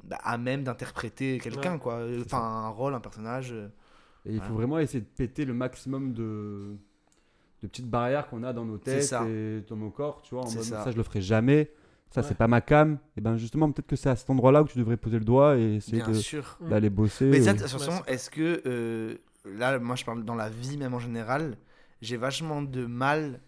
[0.03, 1.79] bah, à même d'interpréter quelqu'un, Ouais.
[1.79, 2.01] quoi.
[2.25, 3.51] Enfin, un rôle, un personnage.
[3.51, 3.67] euh.
[4.25, 6.75] Et il faut vraiment essayer de péter le maximum de,
[7.61, 9.25] de petites barrières qu'on a dans nos têtes ça.
[9.27, 10.43] et dans nos corps, tu vois.
[10.43, 10.83] En mode, ça.
[10.83, 10.91] ça.
[10.91, 11.71] je le ferai jamais.
[12.11, 12.27] Ça, Ouais.
[12.27, 12.97] c'est pas ma cam.
[13.17, 15.57] Et ben justement, peut-être que c'est à cet endroit-là où tu devrais poser le doigt
[15.57, 16.57] et essayer Bien de- sûr.
[16.61, 17.25] d'aller bosser.
[17.25, 18.61] Mais ça, de toute façon, est-ce que.
[18.65, 19.15] euh,
[19.45, 21.55] là, moi, je parle dans la vie, même en général.
[22.01, 23.39] J'ai vachement de mal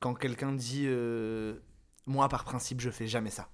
[0.00, 0.84] quand quelqu'un dit.
[0.86, 1.54] euh,
[2.06, 3.48] moi, par principe, je fais jamais ça.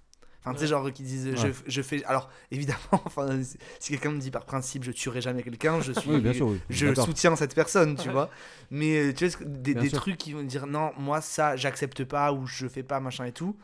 [0.51, 1.35] Enfin, tu sais, genre, qui disent.
[1.37, 1.53] je, Ouais.
[1.66, 2.05] je fais.
[2.05, 6.11] Alors, évidemment, enfin, si quelqu'un me dit par principe, je tuerai jamais quelqu'un, je suis.
[6.11, 6.49] Oui, bien sûr.
[6.49, 6.61] oui.
[6.70, 8.12] Je soutiens cette personne, tu Ouais.
[8.12, 8.31] vois.
[8.70, 12.33] Mais euh, tu vois, des, des trucs qui vont dire non, moi ça, j'accepte pas
[12.33, 13.57] ou je fais pas, machin et tout.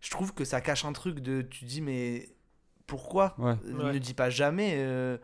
[0.00, 1.42] Je trouve que ça cache un truc de.
[1.42, 2.28] Tu dis, mais
[2.86, 3.34] pourquoi?
[3.38, 3.54] Ouais.
[3.66, 3.92] Euh, Ouais.
[3.92, 4.74] Ne dis pas jamais.
[4.76, 5.16] euh,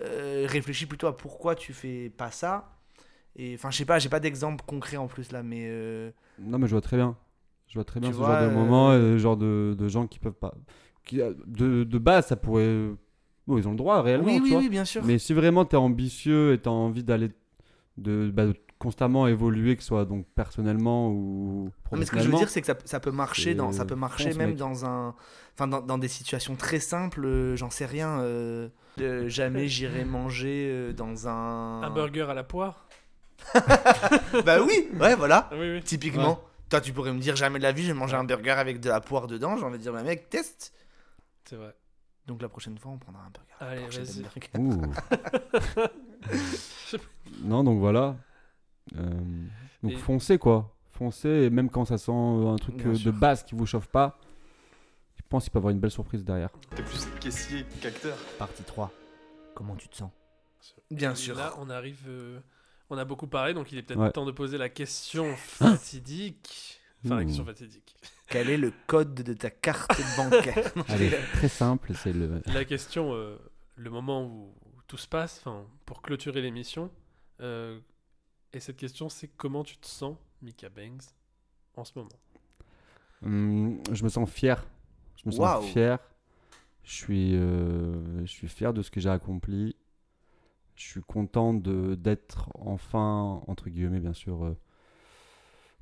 [0.00, 2.76] euh, réfléchis plutôt à pourquoi tu fais pas ça.
[3.36, 5.64] Et enfin, je sais pas, j'ai pas d'exemple concret en plus là, mais.
[5.68, 7.16] euh, Non, mais je vois très bien.
[7.72, 9.88] Je vois très bien Tu ce vois, genre de euh, moments, et genre de, de
[9.88, 10.52] gens qui peuvent pas.
[11.06, 12.90] Qui, euh, de, de base, ça pourrait.
[13.46, 14.58] Bon, ils ont le droit réellement, oui, tu oui, vois.
[14.60, 15.02] oui, bien sûr.
[15.04, 17.30] Mais si vraiment tu es ambitieux et tu as envie d'aller.
[17.98, 22.18] De, bah, de constamment évoluer, que ce soit donc personnellement ou Non, mais ce que
[22.18, 22.38] je veux professionnellement.
[22.38, 24.56] dire, c'est que ça, ça peut marcher dans, ça peut marcher même mec.
[24.58, 25.14] dans un,
[25.54, 27.24] enfin dans, dans des situations très simples.
[27.24, 28.18] euh, J'en sais rien.
[28.20, 28.68] euh,
[29.00, 31.82] euh, jamais j'irai manger euh, dans un.
[31.82, 32.86] Un burger à la poire.
[34.44, 35.48] bah oui, ouais, voilà.
[35.50, 35.82] Ah oui, oui.
[35.82, 36.40] Typiquement.
[36.72, 38.80] Toi, tu pourrais me dire jamais de la vie, je vais manger un burger avec
[38.80, 39.58] de la poire dedans.
[39.58, 40.72] J'ai envie de dire, bah mec, teste.
[41.44, 41.74] C'est vrai.
[42.26, 43.52] Donc la prochaine fois, on prendra un burger.
[43.60, 44.24] Allez, vas-y.
[47.44, 48.16] non, donc voilà.
[48.96, 49.10] Euh,
[49.82, 50.74] donc Et- foncez quoi.
[50.92, 53.12] Foncez, et même quand ça sent euh, un truc Bien euh, de sûr.
[53.12, 54.18] base qui vous chauffe pas,
[55.16, 56.48] je pense qu'il peut y avoir une belle surprise derrière.
[56.74, 58.16] T'es plus caissier qu'acteur.
[58.38, 58.90] Partie 3.
[59.54, 60.10] Comment tu te sens?
[60.90, 61.36] Bien Et sûr.
[61.36, 62.00] Là, on arrive.
[62.08, 62.40] euh,
[62.92, 64.12] on a beaucoup parlé, donc il est peut-être Ouais.
[64.12, 66.80] temps de poser la question fatidique.
[67.04, 67.26] Enfin, la Ouh.
[67.26, 67.96] question fatidique.
[68.28, 72.40] Quel est le code de ta carte bancaire Allez, très simple, c'est le.
[72.46, 73.36] La question, euh,
[73.76, 74.54] le moment où
[74.86, 76.90] tout se passe, enfin, pour clôturer l'émission.
[77.40, 77.78] euh,
[78.54, 81.04] et cette question, c'est comment tu te sens, Mika Banks,
[81.76, 82.10] en ce moment?
[83.24, 84.62] Hum, je me sens fier.
[85.16, 85.98] Je me sens fier.
[86.84, 89.76] Je suis, euh, je suis fier de ce que j'ai accompli.
[90.82, 94.44] Je suis content de d'être enfin entre guillemets bien sûr.
[94.44, 94.56] euh,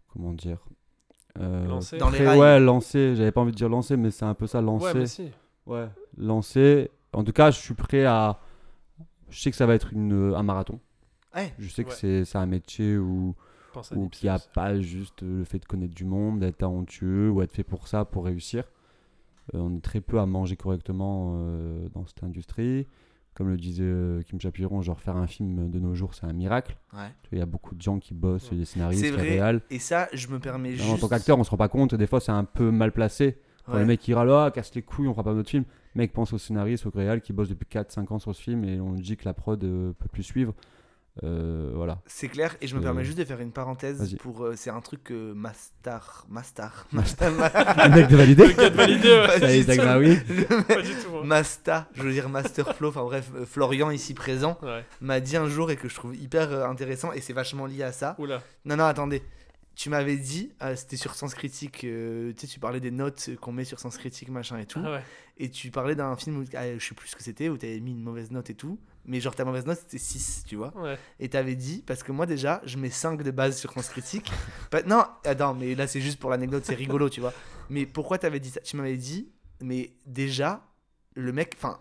[0.08, 0.58] comment dire
[1.38, 2.38] euh, Lancé Dans les rails.
[2.38, 3.14] Ouais, lancé.
[3.16, 4.84] J'avais pas envie de dire lancé, mais c'est un peu ça, lancé.
[4.86, 5.30] Ouais, mais si.
[5.66, 6.90] Ouais, lancé.
[7.12, 8.40] En tout cas, je suis prêt à.
[9.30, 10.80] Je sais que ça va être une, un marathon.
[11.34, 11.54] Ouais.
[11.58, 11.94] Je sais que Ouais.
[11.96, 13.34] c'est c'est un métier où,
[13.76, 17.40] Nipsey qu'il n'y a pas juste le fait de connaître du monde, d'être talentueux ou
[17.42, 18.64] être fait pour ça, pour réussir.
[19.54, 22.86] Euh, on est très peu à manger correctement euh, dans cette industrie.
[23.34, 26.32] Comme le disait euh, Kim Chapiron, genre faire un film de nos jours, c'est un
[26.32, 26.76] miracle.
[26.92, 27.08] Ouais.
[27.32, 28.58] Il y a beaucoup de gens qui bossent, Ouais.
[28.58, 29.62] des scénaristes, des réals.
[29.70, 30.90] Et ça, je me permets juste.
[30.90, 31.94] En tant qu'acteur, on se rend pas compte.
[31.94, 33.38] Des fois, c'est un peu mal placé.
[33.66, 33.80] Quand Ouais.
[33.80, 35.64] le mec il râle, ah, casse les couilles, on fera pas notre film.
[35.94, 38.64] Le mec pense au scénariste, au réal qui bosse depuis 4-5 ans sur ce film
[38.64, 40.54] et on dit que la prod euh, peut plus suivre.
[41.24, 41.98] Euh, voilà.
[42.06, 44.44] C'est clair, et je me Euh, permets juste de faire une parenthèse pour.
[44.44, 46.24] euh, c'est un truc que Mastar.
[46.30, 46.86] Mastar.
[46.92, 49.26] Le mec de validé Le gars de validé, ouais.
[49.26, 49.86] Pas Ça y est, du Zach tout.
[49.86, 50.16] Maui.
[50.68, 51.16] Pas du tout.
[51.16, 51.22] hein.
[51.24, 54.84] Masta, je veux dire Masterflow, enfin bref, euh, Florian ici présent Ouais.
[55.00, 57.82] m'a dit un jour et que je trouve hyper euh, intéressant et c'est vachement lié
[57.82, 58.14] à ça.
[58.18, 58.40] Oula.
[58.64, 59.22] Non, non, attendez.
[59.80, 63.30] Tu m'avais dit, euh, c'était sur Sens Critique, euh, tu sais, tu parlais des notes
[63.40, 64.82] qu'on met sur Sens Critique, machin et tout.
[64.84, 65.02] Ah ouais.
[65.38, 67.80] Et tu parlais d'un film où, ah, je sais plus ce que c'était, où t'avais
[67.80, 68.78] mis une mauvaise note et tout.
[69.06, 70.76] Mais genre ta mauvaise note c'était 6, tu vois.
[70.76, 70.98] Ouais.
[71.18, 74.30] Et t'avais dit, parce que moi déjà, je mets 5 de base sur Sens Critique.
[74.86, 77.32] Non, attends, mais là c'est juste pour l'anecdote, c'est rigolo, tu vois.
[77.70, 78.60] Mais pourquoi t'avais dit ça?
[78.60, 79.30] Tu m'avais dit,
[79.62, 80.62] mais déjà,
[81.14, 81.80] le mec, enfin,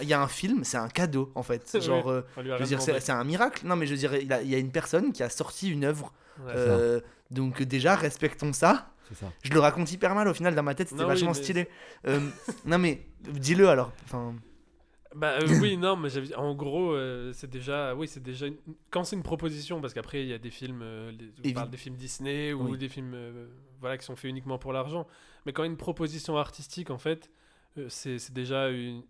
[0.00, 1.78] il y a un film, c'est un cadeau en fait.
[1.78, 3.66] Genre, euh, je a veux dire, c'est un miracle.
[3.66, 5.70] Non, mais je veux dire, il, a- il y a une personne qui a sorti
[5.70, 6.14] une œuvre.
[6.44, 6.52] Ouais.
[6.54, 7.00] euh,
[7.30, 8.92] donc déjà, respectons ça.
[9.42, 11.68] Je le raconte hyper mal au final dans ma tête, c'était oui, vachement mais- stylé.
[12.08, 12.18] Euh,
[12.64, 13.92] non mais dis-le alors.
[14.04, 14.34] Enfin,
[15.14, 18.56] Bah euh, oui, non, mais en gros, euh, c'est déjà, oui, c'est déjà une-
[18.90, 21.54] quand c'est une proposition, parce qu'après il y a des films, euh, les- on Évi-
[21.54, 22.78] parle des films Disney ou Oui.
[22.78, 23.46] des films, euh,
[23.80, 25.06] voilà, qui sont faits uniquement pour l'argent.
[25.46, 27.30] Mais quand une proposition artistique, en fait,
[27.78, 29.04] euh, c'est déjà une-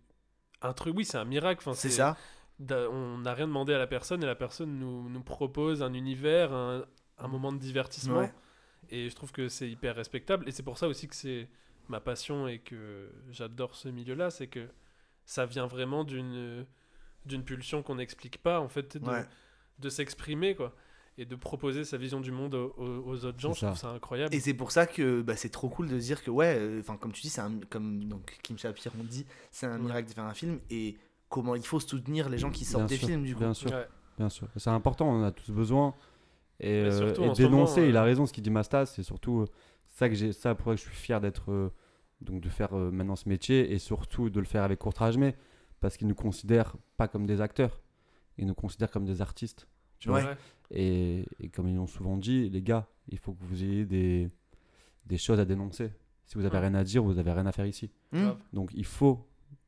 [0.61, 0.95] un truc.
[0.95, 1.61] Oui, c'est un miracle.
[1.65, 2.15] Enfin, c'est ça.
[2.69, 6.53] On n'a rien demandé à la personne et la personne nous, nous propose un univers,
[6.53, 6.85] un,
[7.19, 8.19] un moment de divertissement.
[8.19, 8.33] Ouais.
[8.89, 10.47] Et je trouve que c'est hyper respectable.
[10.47, 11.49] Et c'est pour ça aussi que c'est
[11.89, 14.67] ma passion et que j'adore ce milieu-là, c'est que
[15.25, 16.65] ça vient vraiment d'une
[17.25, 19.25] d'une pulsion qu'on n'explique pas, en fait, de, Ouais.
[19.79, 20.73] de s'exprimer, quoi.
[21.17, 23.89] Et de proposer sa vision du monde aux, autres gens, C'est je trouve ça.
[23.89, 24.33] incroyable.
[24.33, 26.95] Et c'est pour ça que bah, c'est trop cool de dire que ouais, euh, enfin
[26.95, 29.79] comme tu dis, c'est un comme donc Kim Shapir on dit, c'est un Ouais.
[29.87, 30.95] miracle de faire un film et
[31.27, 33.39] comment il faut soutenir les gens qui sortent Bien des sûr, films du coup.
[33.41, 33.87] Bien sûr, Ouais.
[34.17, 34.47] bien sûr.
[34.55, 35.95] C'est important, on en a tous besoin.
[36.59, 39.41] Et, euh, et moment, dénoncer, il a euh, raison, ce qu'il dit Mastas, c'est surtout
[39.41, 39.45] euh,
[39.87, 41.69] ça que j'ai, ça pour que je suis fier d'être, euh,
[42.21, 45.35] donc de faire euh, maintenant ce métier et surtout de le faire avec Courtrage mais
[45.79, 47.81] parce qu'il nous considère pas comme des acteurs,
[48.39, 49.67] il nous considère comme des artistes.
[49.99, 50.23] Tu Ouais.
[50.71, 54.29] Et, et comme ils l'ont souvent dit, les gars, il faut que vous ayez des,
[55.05, 55.91] des choses à dénoncer.
[56.25, 56.67] Si vous avez Ouais.
[56.67, 57.91] rien à dire, vous avez rien à faire ici.
[58.11, 58.37] Grave.
[58.51, 59.27] Donc il faut,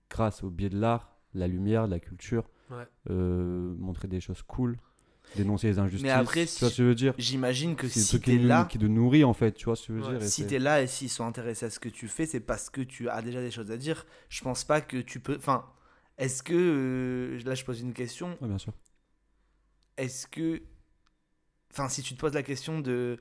[0.09, 2.83] grâce au biais de l'art, la lumière, la culture, Ouais.
[3.09, 4.77] euh, montrer des choses cool,
[5.35, 6.09] dénoncer les injustices.
[6.11, 7.13] après, tu si- vois ce que je veux dire?
[7.17, 9.87] J'imagine que C'est si t'es nous- là, qui te nourrit en fait, tu vois ce
[9.87, 10.19] que je veux Ouais.
[10.19, 12.69] dire si t'es là et s'ils sont intéressés à ce que tu fais, c'est parce
[12.69, 14.05] que tu as déjà des choses à dire.
[14.29, 15.35] Je pense pas que tu peux.
[15.37, 15.65] Enfin,
[16.17, 18.37] est-ce que euh, là je pose une question.
[18.41, 18.73] Ouais, bien sûr.
[19.97, 20.61] Est-ce que,
[21.73, 23.17] enfin, si tu te poses la question de,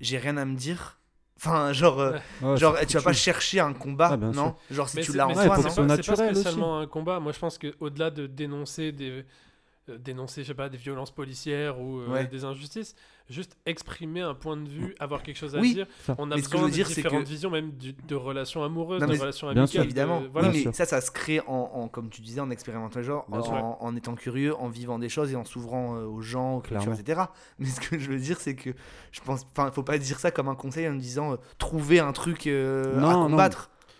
[0.00, 0.98] j'ai rien à me dire.
[1.38, 2.56] Enfin, genre, euh, Ouais.
[2.56, 4.56] Genre, tu vas pas chercher un combat, Ah, non?
[4.70, 6.40] Genre si Mais tu l'as en mais toi, c'est- pas- pas naturel aussi.
[6.40, 7.20] spécialement un combat.
[7.20, 9.26] Moi, je pense qu'au-delà de dénoncer des,
[9.88, 12.26] dénoncer, je sais pas, des violences policières ou euh, Ouais.
[12.26, 12.94] des injustices,
[13.30, 15.74] juste exprimer un point de vue, avoir quelque chose à Oui.
[15.74, 15.86] dire.
[16.18, 17.70] On a Mais ce que je besoin veux de dire, c'est différentes que- visions, même
[17.72, 19.68] du- de relations amoureuses, Non, de relations Bien amicales.
[19.68, 19.80] sûr.
[19.80, 20.22] de- Évidemment.
[20.32, 20.48] voilà.
[20.48, 20.74] oui, Bien mais sûr.
[20.74, 23.96] ça, ça se crée en, en- comme tu disais, en expérimentant les genres, Bien en,
[23.96, 27.22] étant curieux, en vivant des choses et en s'ouvrant euh, aux gens, aux cultures, etc.
[27.58, 28.70] Mais ce que je veux dire, c'est que
[29.12, 32.00] je pense, enfin, faut pas dire ça comme un conseil en me disant euh, trouver
[32.00, 33.36] un truc euh, Non, à non.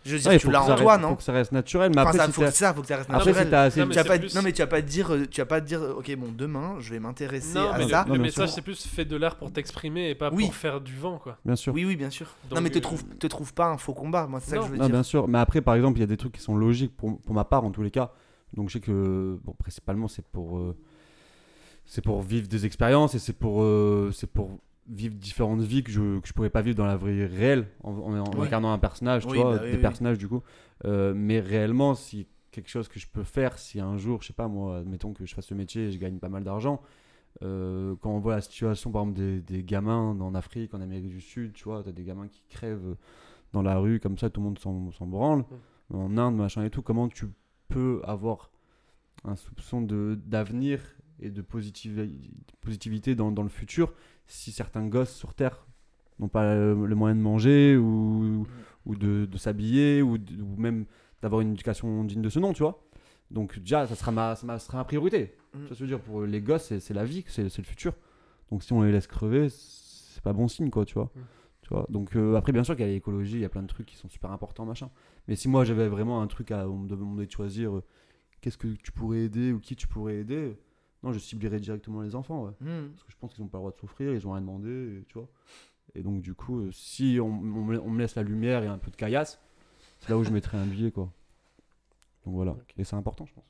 [0.07, 1.23] Je veux dire, Ouais, tu faut l'as que ça en toi, reste- non faut que
[1.23, 1.91] ça reste naturel.
[1.95, 3.49] Mais Enfin, après, ça, si faut que ça, faut que ça reste après, naturel.
[3.49, 5.12] si assez Non, mais Tu vas pas, plus- non mais tu vas pas te dire,
[5.15, 8.03] euh, tu vas pas te dire, ok bon demain je vais m'intéresser à mais ça.
[8.05, 10.45] le, Non, le bien message, c'est plus fait de l'art pour t'exprimer et pas Oui.
[10.45, 11.37] pour faire du vent, quoi.
[11.45, 11.74] Bien sûr.
[11.74, 12.28] Oui oui bien sûr.
[12.55, 14.27] non mais te euh, trouve, te trouve pas un faux combat.
[14.27, 14.93] Moi c'est ça que je veux Non, dire.
[14.93, 15.27] bien sûr.
[15.28, 17.45] Mais après, par exemple, il y a des trucs qui sont logiques pour, pour ma
[17.45, 18.12] part, en tous les cas.
[18.55, 20.77] Donc, je sais que, bon, principalement, c'est pour, euh,
[21.85, 24.59] c'est pour vivre des expériences et c'est pour, euh, c'est pour
[24.89, 27.93] vivre différentes vies que je, que je pourrais pas vivre dans la vraie réelle en,
[27.93, 29.83] en- incarnant un personnage, tu vois, bah oui, des oui.
[29.83, 30.43] personnages du coup.
[30.85, 34.33] Euh, mais réellement, si quelque chose que je peux faire, si un jour, je sais
[34.33, 36.81] pas moi, admettons que je fasse ce métier et je gagne pas mal d'argent.
[37.43, 41.09] euh, quand on voit la situation par exemple des, des gamins en Afrique, en Amérique
[41.09, 42.97] du Sud, tu vois, t'as des gamins qui crèvent
[43.53, 45.45] dans la rue comme ça, tout le monde s'en s'en branle,
[45.93, 47.27] en Inde, machin et tout, comment tu
[47.69, 48.51] peux avoir
[49.25, 50.81] un soupçon de d'avenir
[51.20, 52.10] et de positiv-
[52.60, 53.93] positivité dans, dans le futur
[54.26, 55.66] si certains gosses sur Terre
[56.18, 58.47] n'ont pas le, le moyen de manger ou,
[58.86, 60.86] ou de, de s'habiller ou, ou même
[61.22, 62.82] d'avoir une éducation digne de ce nom, tu vois.
[63.30, 65.34] Donc déjà, ça sera ma, ça sera ma priorité.
[65.55, 65.66] Mm.
[65.66, 67.94] Que je veux dire, pour les gosses, c'est la vie, c'est c'est le futur.
[68.51, 71.10] Donc si on les laisse crever, c'est pas bon signe, quoi, tu vois.
[71.14, 71.20] Mm.
[71.62, 71.86] Tu vois?
[71.88, 73.86] Donc euh, après, bien sûr qu'il y a l'écologie, il y a plein de trucs
[73.86, 74.90] qui sont super importants, machin.
[75.26, 77.82] Mais si moi j'avais vraiment un truc à on me demandait de choisir, euh,
[78.40, 80.56] qu'est-ce que tu pourrais aider ou qui tu pourrais aider,
[81.02, 82.52] non, je ciblerais directement les enfants, ouais.
[82.60, 82.89] Hmm.
[82.90, 85.01] Parce que je pense qu'ils n'ont pas le droit de souffrir, ils ont rien demandé,
[85.01, 85.28] et, tu vois.
[85.94, 87.31] Et donc, du coup, euh, si on, on
[87.64, 89.40] me, on me laisse la lumière et un peu de caillasse,
[90.01, 91.10] c'est là où je mettrais un billet, quoi.
[92.24, 92.56] Donc voilà.
[92.77, 93.44] Et c'est important, je pense.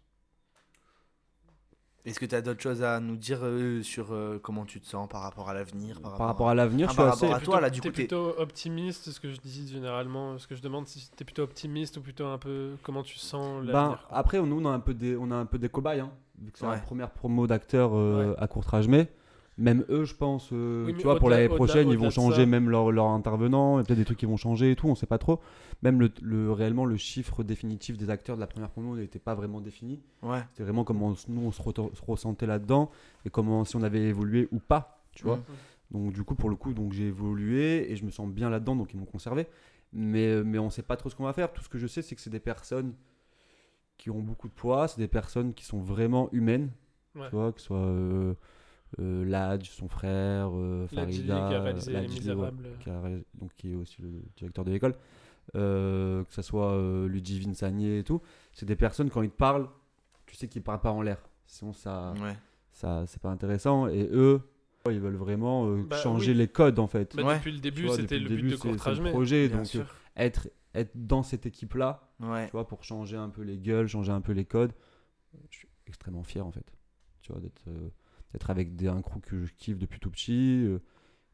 [2.05, 4.87] Est-ce que tu as d'autres choses à nous dire euh, sur euh, comment tu te
[4.87, 7.27] sens par rapport à l'avenir Par rapport à l'avenir, Ah, je suis par assez.
[7.27, 10.39] rapport à toi, là, du t'es coup, t'es- plutôt optimiste, ce que je dis généralement,
[10.39, 13.61] ce que je demande, si t'es plutôt optimiste ou plutôt un peu comment tu sens
[13.65, 14.07] Ben, l'avenir.
[14.09, 14.19] quoi.
[14.19, 16.51] après, nous, on a un peu des, on a un peu des cobayes, hein, vu
[16.53, 16.73] que c'est Ouais.
[16.75, 19.09] la première promo d'acteurs euh, à courtrage mais
[19.59, 22.47] Même eux, je pense, euh, Oui, tu vois, pour l'année prochaine, ils vont changer ça-
[22.47, 25.07] même leur, leur intervenant, et peut-être des trucs qui vont changer et tout, on sait
[25.07, 25.41] pas trop.
[25.83, 29.35] Même le, le- réellement, le chiffre définitif des acteurs de la première promo n'était pas
[29.35, 30.03] vraiment défini.
[30.23, 30.41] Ouais.
[30.51, 32.91] C'était vraiment comment on nous, on se, re- se ressentait là-dedans,
[33.25, 35.39] et comment si on avait évolué ou pas, tu vois.
[35.91, 38.77] Donc du coup, pour le coup, donc j'ai évolué et je me sens bien là-dedans,
[38.77, 39.47] donc ils m'ont conservé.
[39.91, 41.51] Mais, euh, mais on sait pas trop ce qu'on va faire.
[41.51, 42.93] Tout ce que je sais, c'est que c'est des personnes
[43.99, 46.71] qui ont beaucoup de poids, c'est des personnes qui sont vraiment humaines,
[47.15, 47.29] Ouais.
[47.31, 48.35] tu vois, que ce soit euh,
[49.01, 52.69] euh, Ladj, son frère, euh, Farida, qui a réalisé Les Ladji, ouais, Misérables.
[52.81, 54.95] qui, a réalisé- donc, qui est aussi le directeur de l'école,
[55.55, 58.21] euh, que ce soit euh, Ludivine Sagné et tout.
[58.53, 59.69] C'est des personnes, quand ils te parlent,
[60.27, 61.19] tu sais qu'ils parlent pas en l'air.
[61.47, 62.37] Sinon, ça, Ouais.
[62.73, 64.41] ça c'est pas intéressant et eux
[64.89, 66.39] ils veulent vraiment euh, Bah, changer oui.
[66.39, 67.37] les codes en fait Bah, Ouais.
[67.39, 69.85] Depuis le début, c'était le but de Courtrage projet donc sûr.
[70.17, 70.49] être
[70.79, 72.47] être dans cette équipe là Ouais.
[72.47, 74.73] tu vois pour changer un peu les gueules changer un peu les codes
[75.51, 76.65] je suis extrêmement fier en fait
[77.21, 77.89] tu vois d'être euh,
[78.33, 80.79] d'être avec des, un crew que je kiffe depuis tout petit euh,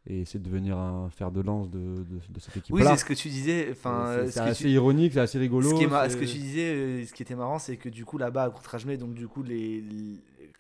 [0.07, 2.91] et essayer de devenir un fer de lance de, de, de cette équipe Oui, là
[2.91, 3.69] c'est ce que tu disais.
[3.71, 6.39] Enfin, c'est ce assez tu- ironique c'est assez rigolo Ce, qui est ce que tu
[6.39, 9.29] disais, euh, ce qui était marrant, c'est que du coup là-bas à Courtrage-May, donc du
[9.29, 9.81] coup les-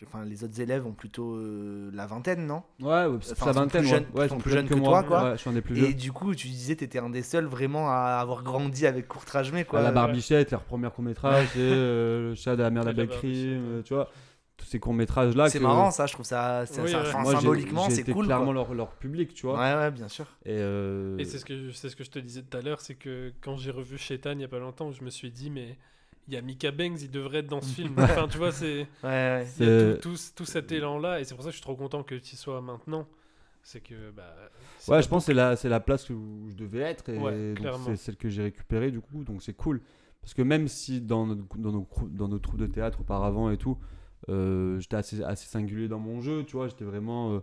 [0.06, 2.62] enfin, les autres élèves ont plutôt euh, la vingtaine, non?
[2.80, 3.98] Ouais, ouais c'est Enfin, la vingtaine plus ouais.
[3.98, 5.22] jeunes- Ouais, sont sont plus jeunes jeunes que que toi, moi quoi.
[5.24, 7.22] ouais, je suis un des plus vieux Et du coup, tu disais t'étais un des
[7.22, 9.80] seuls vraiment à avoir grandi avec Courtrage-May, quoi.
[9.80, 13.06] à la barbichette, leur premier court métrage, euh, le chat de la mère de la
[13.06, 14.10] crime, euh, tu vois,
[14.56, 15.48] tous ces courts métrages là.
[15.48, 16.94] C'est que- marrant, ça, je trouve ça, Oui, ça- ouais.
[16.94, 18.26] enfin, Moi, symboliquement, c'est cool.
[18.26, 18.54] clairement quoi.
[18.54, 19.58] leur, leur public, tu vois.
[19.58, 20.26] Ouais, ouais, bien sûr.
[20.44, 22.60] Et, euh, Et c'est ce que je- c'est ce que je te disais tout à
[22.60, 25.30] l'heure, c'est que quand j'ai revu Shetan il y a pas longtemps, je me suis
[25.30, 25.76] dit mais
[26.28, 27.94] il y a Mika Banks, il devrait être dans ce film.
[27.98, 29.46] enfin, tu vois, c'est Ouais, ouais.
[29.58, 31.52] il y a c'est- tout, tout, tout cet élan là et c'est pour ça que
[31.52, 33.06] je suis trop content que tu y sois maintenant.
[33.64, 34.34] C'est que bah
[34.88, 37.54] Ouais, je pense que c'est la, c'est la place où je devais être et Ouais,
[37.84, 39.80] c'est celle que j'ai récupérée du coup, donc c'est cool.
[40.20, 43.56] Parce que même si dans, notre, dans, nos, dans nos troupes de théâtre auparavant et
[43.56, 43.78] tout,
[44.28, 47.34] euh, j'étais assez, assez singulier dans mon jeu, tu vois, j'étais vraiment...
[47.34, 47.40] euh,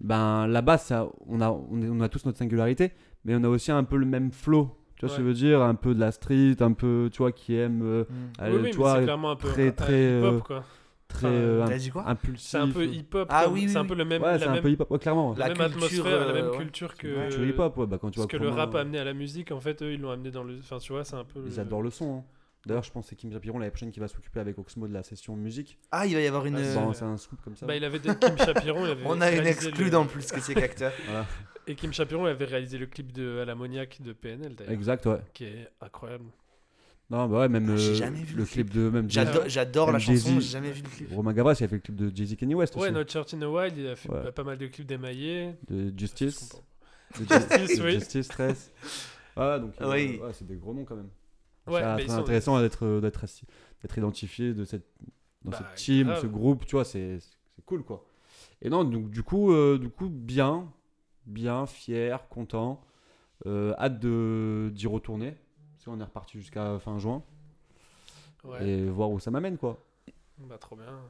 [0.00, 2.92] ben là-bas, ça, on, a, on, est- on a tous notre singularité,
[3.24, 5.34] mais on a aussi un peu le même flow, tu vois ce que je veux
[5.34, 7.82] dire, un peu de la street, un peu, tu vois, qui aime...
[7.82, 8.26] euh, Mm.
[8.38, 10.40] aller, Oui, oui, tu mais vois, c'est clairement un peu très, euh, très, hip-hop euh,
[10.40, 10.64] quoi.
[11.08, 12.08] très Enfin, euh, T'as dit quoi?
[12.08, 12.50] impulsif.
[12.50, 13.28] C'est un peu hip-hop.
[13.30, 14.90] Ah oui, oui, c'est un peu le même, Ouais, la c'est un même, peu hip-hop,
[14.90, 15.34] ouais, clairement.
[15.36, 16.56] La même culture, atmosphère, la euh, même ouais.
[16.58, 18.98] culture que Culture hip-hop, ouais, bah quand tu ce vois que le rap a amené
[18.98, 19.52] à la musique.
[19.52, 20.58] En fait, eux, ils l'ont amené dans le.
[20.58, 21.40] Enfin, tu vois, c'est un peu.
[21.46, 22.24] Ils le- adorent le son.
[22.66, 24.92] D'ailleurs, je pense que c'est Kim Chapiron l'année prochaine qui va s'occuper avec Oxmo de
[24.92, 25.78] la session musique.
[25.92, 26.56] Ah, il va y avoir une.
[26.56, 26.94] Ah, euh, Bon, ouais.
[26.94, 27.64] c'est un scoop comme ça.
[27.64, 28.84] Bah, il avait Kim Chapiron.
[28.84, 30.92] il avait On a une exclue le- dans plus que c'est qu'acteur.
[31.06, 31.26] Voilà.
[31.68, 35.18] Et Kim Chapiron il avait réalisé le clip de À de PNL d'ailleurs, Exact, ouais.
[35.32, 36.24] qui est incroyable.
[37.08, 39.44] Non, bah ouais, même Ah, j'ai euh, jamais vu le le clip de même J'adore,
[39.48, 41.12] j'adore la chanson, j'ai jamais vu le clip.
[41.12, 42.92] Romain Gavras, il a fait le clip de Jay-Z Kanye West Ouais, aussi.
[42.92, 44.32] No Church in the Wild, il a fait Ouais.
[44.32, 45.54] pas- mal de clips d'émaillés.
[45.68, 46.50] De Justice.
[47.18, 47.26] De Ju-
[47.60, 47.92] Justice, de oui.
[47.92, 48.72] Justice, Stress.
[49.36, 50.18] Ouais, donc euh, Oui.
[50.20, 51.10] ouais, c'est des gros noms quand même.
[51.66, 54.86] Ouais, c'est mais ils très sont- intéressant d'être euh, d'être identifié de cette
[55.44, 56.22] dans Bah, cette team, grave.
[56.22, 58.04] ce groupe, tu vois, c'est c'est cool quoi.
[58.62, 60.72] Et non, donc du coup, euh, du coup, bien,
[61.26, 62.82] bien, fier, content,
[63.46, 65.36] euh, hâte de d'y retourner.
[65.74, 67.22] Parce qu'on est reparti jusqu'à fin juin
[68.44, 69.82] Ouais, et voir où ça m'amène quoi.
[70.38, 71.00] bah trop bien.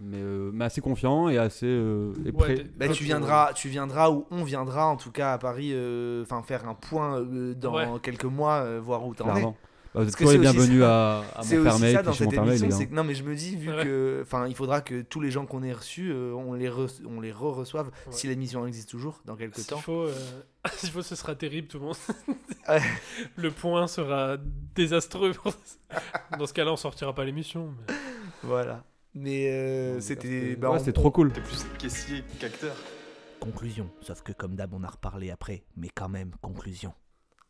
[0.00, 2.54] Mais, euh, mais assez confiant et assez euh, et Ouais, prêt.
[2.56, 6.22] t'es- Bah, tu viendras, tu viendras ou on viendra en tout cas à Paris, euh,
[6.22, 7.86] enfin faire un point euh, dans Ouais.
[8.02, 9.42] quelques mois, euh, voir où t'en es.
[9.42, 11.92] Bah, vous êtes Parce que toujours les c'est bienvenus ça- à, à C'est Montfermeil, aussi
[11.92, 13.84] ça puis dans cette émission, c'est que non mais je me dis vu Ouais.
[13.84, 17.00] que, enfin il faudra que tous les gens qu'on ait reçus, euh, on les re-
[17.08, 17.92] on les re-reçoive Ouais.
[18.12, 19.78] si l'émission existe toujours dans quelques S'il temps.
[19.78, 20.12] faut, euh,
[20.72, 21.96] s'il faut, ce sera terrible, tout le monde.
[22.68, 22.80] Ouais.
[23.36, 24.38] Le point sera
[24.74, 25.32] désastreux.
[26.38, 27.74] Dans ce cas-là, on sortira pas l'émission.
[27.86, 27.94] mais-
[28.42, 28.82] Voilà.
[29.14, 31.32] Mais euh, c'était, bah, ouais, c'était trop cool.
[31.32, 32.74] T'es plus caissier qu'acteur.
[33.38, 36.92] Conclusion, sauf que comme d'hab on a reparlé après, mais quand même, conclusion.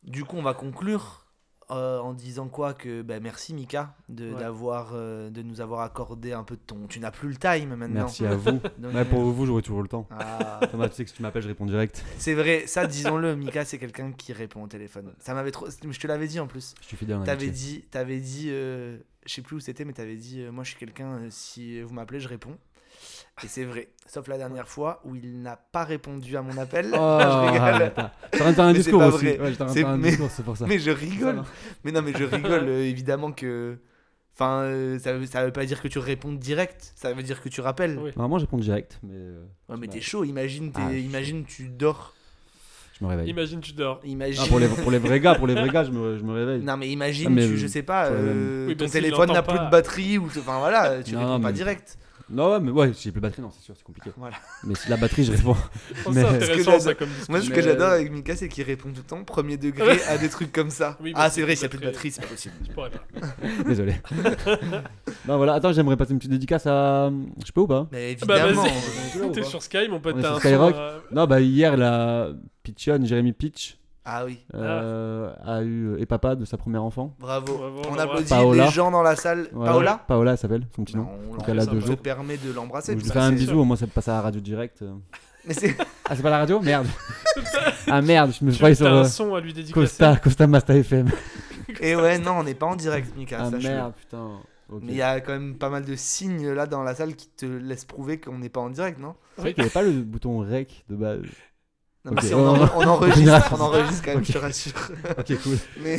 [0.03, 1.24] Du coup, on va conclure
[1.71, 4.39] euh, en disant quoi que bah, merci Mika de Ouais.
[4.41, 6.87] d'avoir euh, de nous avoir accordé un peu de ton.
[6.89, 8.01] Tu n'as plus le time maintenant.
[8.03, 8.61] Merci à vous.
[8.79, 10.07] Donc, Ouais, pour vous, j'aurai toujours le temps.
[10.11, 12.05] ah, Thomas, tu sais que si tu m'appelles, je réponds direct.
[12.19, 15.13] c'est vrai, ça disons-le, Mika c'est quelqu'un qui répond au téléphone.
[15.19, 16.75] Ça m'avait trop, je te l'avais dit en plus.
[16.81, 20.17] Je suis fidèle T'avais dit, t'avais dit, euh, je sais plus où c'était, mais t'avais
[20.17, 22.57] dit, euh, moi je suis quelqu'un, euh, si vous m'appelez, je réponds.
[23.43, 26.87] Et c'est vrai, sauf la dernière fois où il n'a pas répondu à mon appel.
[26.93, 27.83] Oh, je rigole.
[27.83, 28.11] attends.
[28.33, 29.25] J'étais en train de faire un Mais discours aussi.
[29.27, 30.67] Ouais, j'étais en train de C'est- faire un mais- discours, c'est pour ça.
[30.67, 31.43] Mais je rigole.
[31.85, 33.77] Mais non, mais je rigole, euh, évidemment que.
[34.37, 37.41] Enfin, euh, ça, veut, ça veut pas dire que tu réponds direct, ça veut dire
[37.41, 37.99] que tu rappelles.
[38.01, 38.11] Oui.
[38.17, 41.69] Normalement, je réponds direct, mais euh, Ouais, mais t'es chaud, imagine, t'es- Ah, imagine tu
[41.69, 42.15] dors.
[42.99, 43.31] je me réveille.
[43.31, 44.01] Imagine, tu dors.
[44.05, 44.43] Imagine.
[44.45, 46.33] Ah, pour, les, pour les vrais gars, pour les vrais gars, je me, je me
[46.33, 46.63] réveille.
[46.63, 49.43] Non, mais imagine, Ah, mais tu, euh, je sais pas, euh, Oui, ton téléphone n'a
[49.43, 50.27] plus de batterie, ou.
[50.27, 51.97] Enfin voilà, tu Non, réponds pas direct.
[52.35, 54.11] Non, mais ouais, si j'ai plus de batterie, non, c'est sûr, c'est compliqué.
[54.17, 54.37] Voilà.
[54.65, 55.57] Mais si la batterie, je réponds.
[56.13, 57.33] Mais- C'est intéressant ça comme discussion.
[57.33, 60.03] Moi, ce que Mais- j'adore avec Mika, c'est qu'il répond tout le temps premier degré
[60.09, 60.97] à des trucs comme ça.
[61.01, 62.11] Oui, ah, c'est vrai, s'il n'y a plus de batterie.
[62.11, 62.55] c'est pas possible.
[62.69, 63.05] Je pourrais pas.
[63.67, 63.95] Désolé.
[65.29, 67.11] non, voilà, attends, j'aimerais passer une petite dédicace à.
[67.47, 68.63] Je peux ou pas Mais Bah, évidemment.
[68.65, 69.33] vas-y.
[69.33, 70.75] T'es sur Sky, mon pote, Skyrock.
[70.75, 72.31] euh, Non, bah hier, la
[72.63, 77.15] Pitchon, Jérémy Pitch, ah oui, euh, a eu et papa de sa première enfant.
[77.19, 77.57] bravo.
[77.57, 78.67] Bravo, on applaudit Paola.
[78.67, 79.49] les gens dans la salle.
[79.49, 81.09] Paola Paola, elle s'appelle, son petit nom.
[81.31, 81.97] on Donc elle a deux jours.
[81.97, 82.93] permet de l'embrasser.
[82.99, 84.83] Je lui fais un bisou, au moins ça passe à la radio direct.
[84.83, 84.93] euh.
[85.47, 85.75] Mais c'est.
[86.09, 86.87] Ah, c'est pas la radio Merde.
[87.87, 89.73] ah merde, je me Tu croyais as sur un euh, son à lui dédicacer.
[89.75, 91.11] Costa, Costa Masta FM.
[91.81, 93.39] Et ouais, non, on n'est pas en direct, Mika.
[93.41, 94.29] Ah merde, putain.
[94.83, 97.29] Mais il y a quand même pas mal de signes là dans la salle qui
[97.29, 99.15] te laissent prouver qu'on n'est pas en direct, non?
[99.37, 101.21] C'est vrai qu'il n'y avait pas le bouton rec de base.
[102.05, 104.25] Non, on, en- on enregistre, on enregistre quand même, Ok.
[104.27, 104.91] je te rassure.
[105.19, 105.57] ok, cool.
[105.83, 105.99] Mais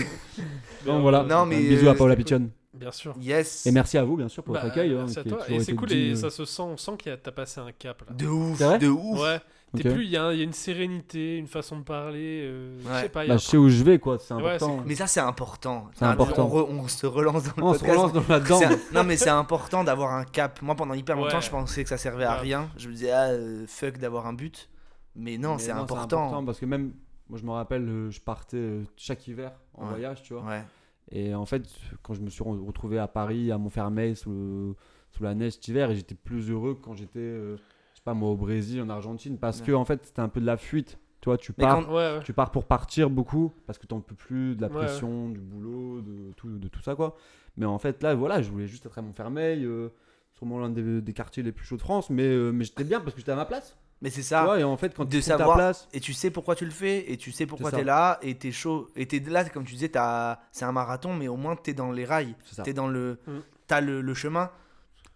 [0.86, 1.24] Donc voilà.
[1.24, 2.50] Non, mais, Un bisou à euh, Paola Pichon.
[2.76, 3.16] Bien sûr.
[3.20, 3.66] yes.
[3.66, 4.92] Et merci à vous, bien sûr, pour Bah, votre accueil.
[4.94, 5.40] hein, merci à toi.
[5.50, 8.14] Et c'est cool, et ça se sent, on sent a- t'as passé un cap là.
[8.16, 9.20] De ouf, de ouf.
[9.22, 9.40] Ouais,
[9.76, 9.94] t'es Ok.
[9.96, 12.42] plus, il y, a y une sérénité, une façon de parler.
[12.44, 14.18] euh, Je sais pas, Bah, je sais où je vais, quoi.
[14.20, 14.84] C'est Ouais, important.
[14.86, 15.88] Mais ça, c'est important.
[15.98, 16.50] C'est important.
[16.52, 18.22] On, re- on se relance dans le on se relance dans.
[18.60, 20.62] C'est un- Non, mais c'est important d'avoir un cap.
[20.62, 21.42] Moi, pendant hyper longtemps, Ouais.
[21.42, 22.68] je pensais que ça servait à rien.
[22.78, 24.70] Je me disais, ah, euh, fuck d'avoir un but.
[25.16, 26.44] Mais non, c'est important.
[26.46, 26.94] parce que même,
[27.30, 29.90] moi je me rappelle, euh, je partais euh, chaque hiver en Ouais.
[29.92, 30.44] voyage, tu vois.
[30.44, 30.64] Ouais.
[31.12, 31.64] Et en fait,
[32.02, 34.76] quand je me suis re- retrouvé à Paris, à Montfermeil, sous, le-
[35.12, 38.14] sous la neige cet hiver, j'étais plus heureux que quand j'étais, euh, je sais pas
[38.14, 39.68] moi, au Brésil, en Argentine, parce Ouais.
[39.68, 40.98] que en fait, c'était un peu de la fuite.
[41.22, 42.24] Tu vois, tu pars, quand- Ouais, ouais.
[42.24, 46.02] tu pars pour partir beaucoup, parce que t'en peux plus de la pression, du boulot,
[46.02, 47.16] de tout, de tout ça, quoi.
[47.58, 49.90] Mais en fait, là, voilà, je voulais juste être à Montfermeil, euh,
[50.34, 53.00] sûrement l'un des, des quartiers les plus chauds de France, mais, euh, mais j'étais bien
[53.00, 53.76] parce que j'étais à ma place.
[54.02, 54.44] Mais c'est Tu ça.
[54.44, 56.66] vois, et en fait, quand de tu ta savoir- place, Et tu sais pourquoi tu
[56.66, 57.78] le fais, et tu sais pourquoi ça.
[57.78, 58.90] t'es là, et t'es chaud.
[58.96, 61.92] Et t'es là, comme tu disais, t'as- c'est un marathon, mais au moins t'es dans
[61.92, 62.36] les rails.
[62.64, 63.18] T'es dans le.
[63.28, 63.32] Mm.
[63.68, 64.52] T'as le, le chemin.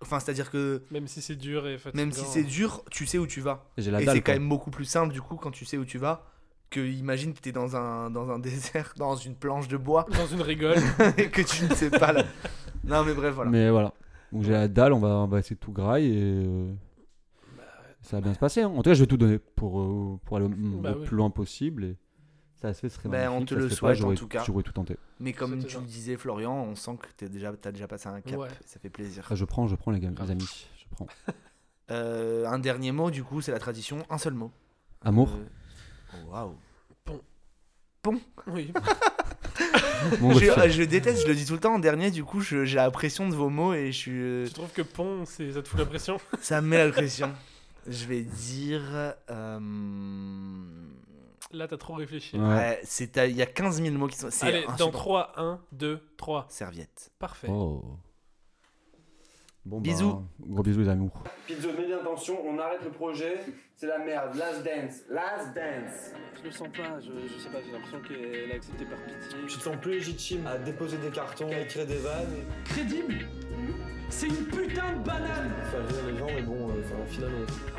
[0.02, 2.02] Enfin, c'est-à-dire que Même si c'est dur et fatigant.
[2.02, 3.66] même si c'est dur, tu sais où tu vas.
[3.78, 6.26] Et c'est quand même beaucoup plus simple, du coup, quand tu sais où tu vas,
[6.70, 10.26] que imagine que t'es dans un, dans un désert, dans une planche de bois, Dans
[10.28, 10.78] une rigole.
[11.18, 12.24] et que tu ne sais pas là.
[12.86, 13.52] Non, mais bref, voilà.
[13.52, 13.92] Mais voilà.
[14.32, 16.72] Donc j'ai la dalle, on va, on va essayer de tout graille et euh,
[18.02, 18.62] ça va bien se passer.
[18.62, 18.70] hein.
[18.70, 21.06] En tout cas, je vais tout donner pour, euh, pour aller Bah oui.
[21.06, 21.84] plus loin possible.
[21.84, 21.98] Et
[22.56, 24.44] ça se fait, ce serait Ben, on te ça le souhaite, en j'aurais- tout cas.
[24.46, 24.98] J'aurais tout tenté.
[25.20, 28.22] Mais comme tu le disais, Florian, on sent que t'es déjà, t'as déjà passé un
[28.22, 28.38] cap.
[28.40, 28.48] Ouais.
[28.66, 29.28] Ça fait plaisir.
[29.30, 30.68] Ah, je prends, je prends les gars, les amis.
[30.78, 31.08] Je prends.
[31.92, 34.06] Euh, un dernier mot, du coup, c'est la tradition.
[34.12, 34.52] Un seul mot.
[35.02, 35.32] Amour.
[35.34, 38.20] Euh, oh, Waouh.
[38.48, 38.72] Oui.
[40.22, 40.58] Mon Je, gosse.
[40.60, 42.78] euh, je déteste, je le dis tout le temps en dernier, du coup je- j'ai
[42.78, 45.80] la pression de vos mots et je suis, Tu trouves que pont, ça te fout
[45.80, 46.18] la pression?
[46.42, 47.34] Ça me met la pression.
[47.88, 48.82] Je vais dire.
[49.30, 49.60] euh,
[51.52, 52.38] Là, t'as trop réfléchi.
[52.38, 52.48] Ouais.
[52.48, 54.28] ouais, c'est il y a 15 000 mots qui sont.
[54.30, 54.98] c'est Allez, dans insupportable.
[54.98, 56.46] 3, 1, 2, 3.
[56.50, 57.12] Serviette.
[57.18, 57.48] Parfait.
[57.50, 57.84] Oh.
[59.66, 60.14] Bon, Bisous.
[60.14, 61.12] bah, gros bisous, les amours.
[61.46, 63.40] Pizzo, mets bien attention, on arrête le projet.
[63.76, 64.36] C'est la merde.
[64.36, 65.02] Last dance.
[65.10, 66.12] Last dance.
[66.40, 69.38] Je le sens pas, je, je sais pas, j'ai l'impression qu'elle a accepté par pitié.
[69.48, 72.34] Tu te sens plus légitime à déposer des cartons, à écrire des vannes,
[72.66, 73.28] Crédible
[74.10, 77.30] C'est une putain de banane faire rire les gens, mais bon, euh, enfin, au final,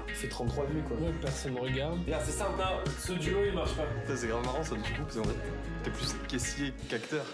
[0.09, 0.97] on fait 33 vues quoi.
[0.97, 1.99] Ouais, personne me regarde.
[2.05, 2.53] Regarde, c'est simple.
[2.59, 3.85] Non, ce duo il marche pas.
[4.07, 5.37] Ça, c'est grave marrant ça, du coup, parce qu'en fait,
[5.83, 7.25] t'es plus caissier qu'acteur.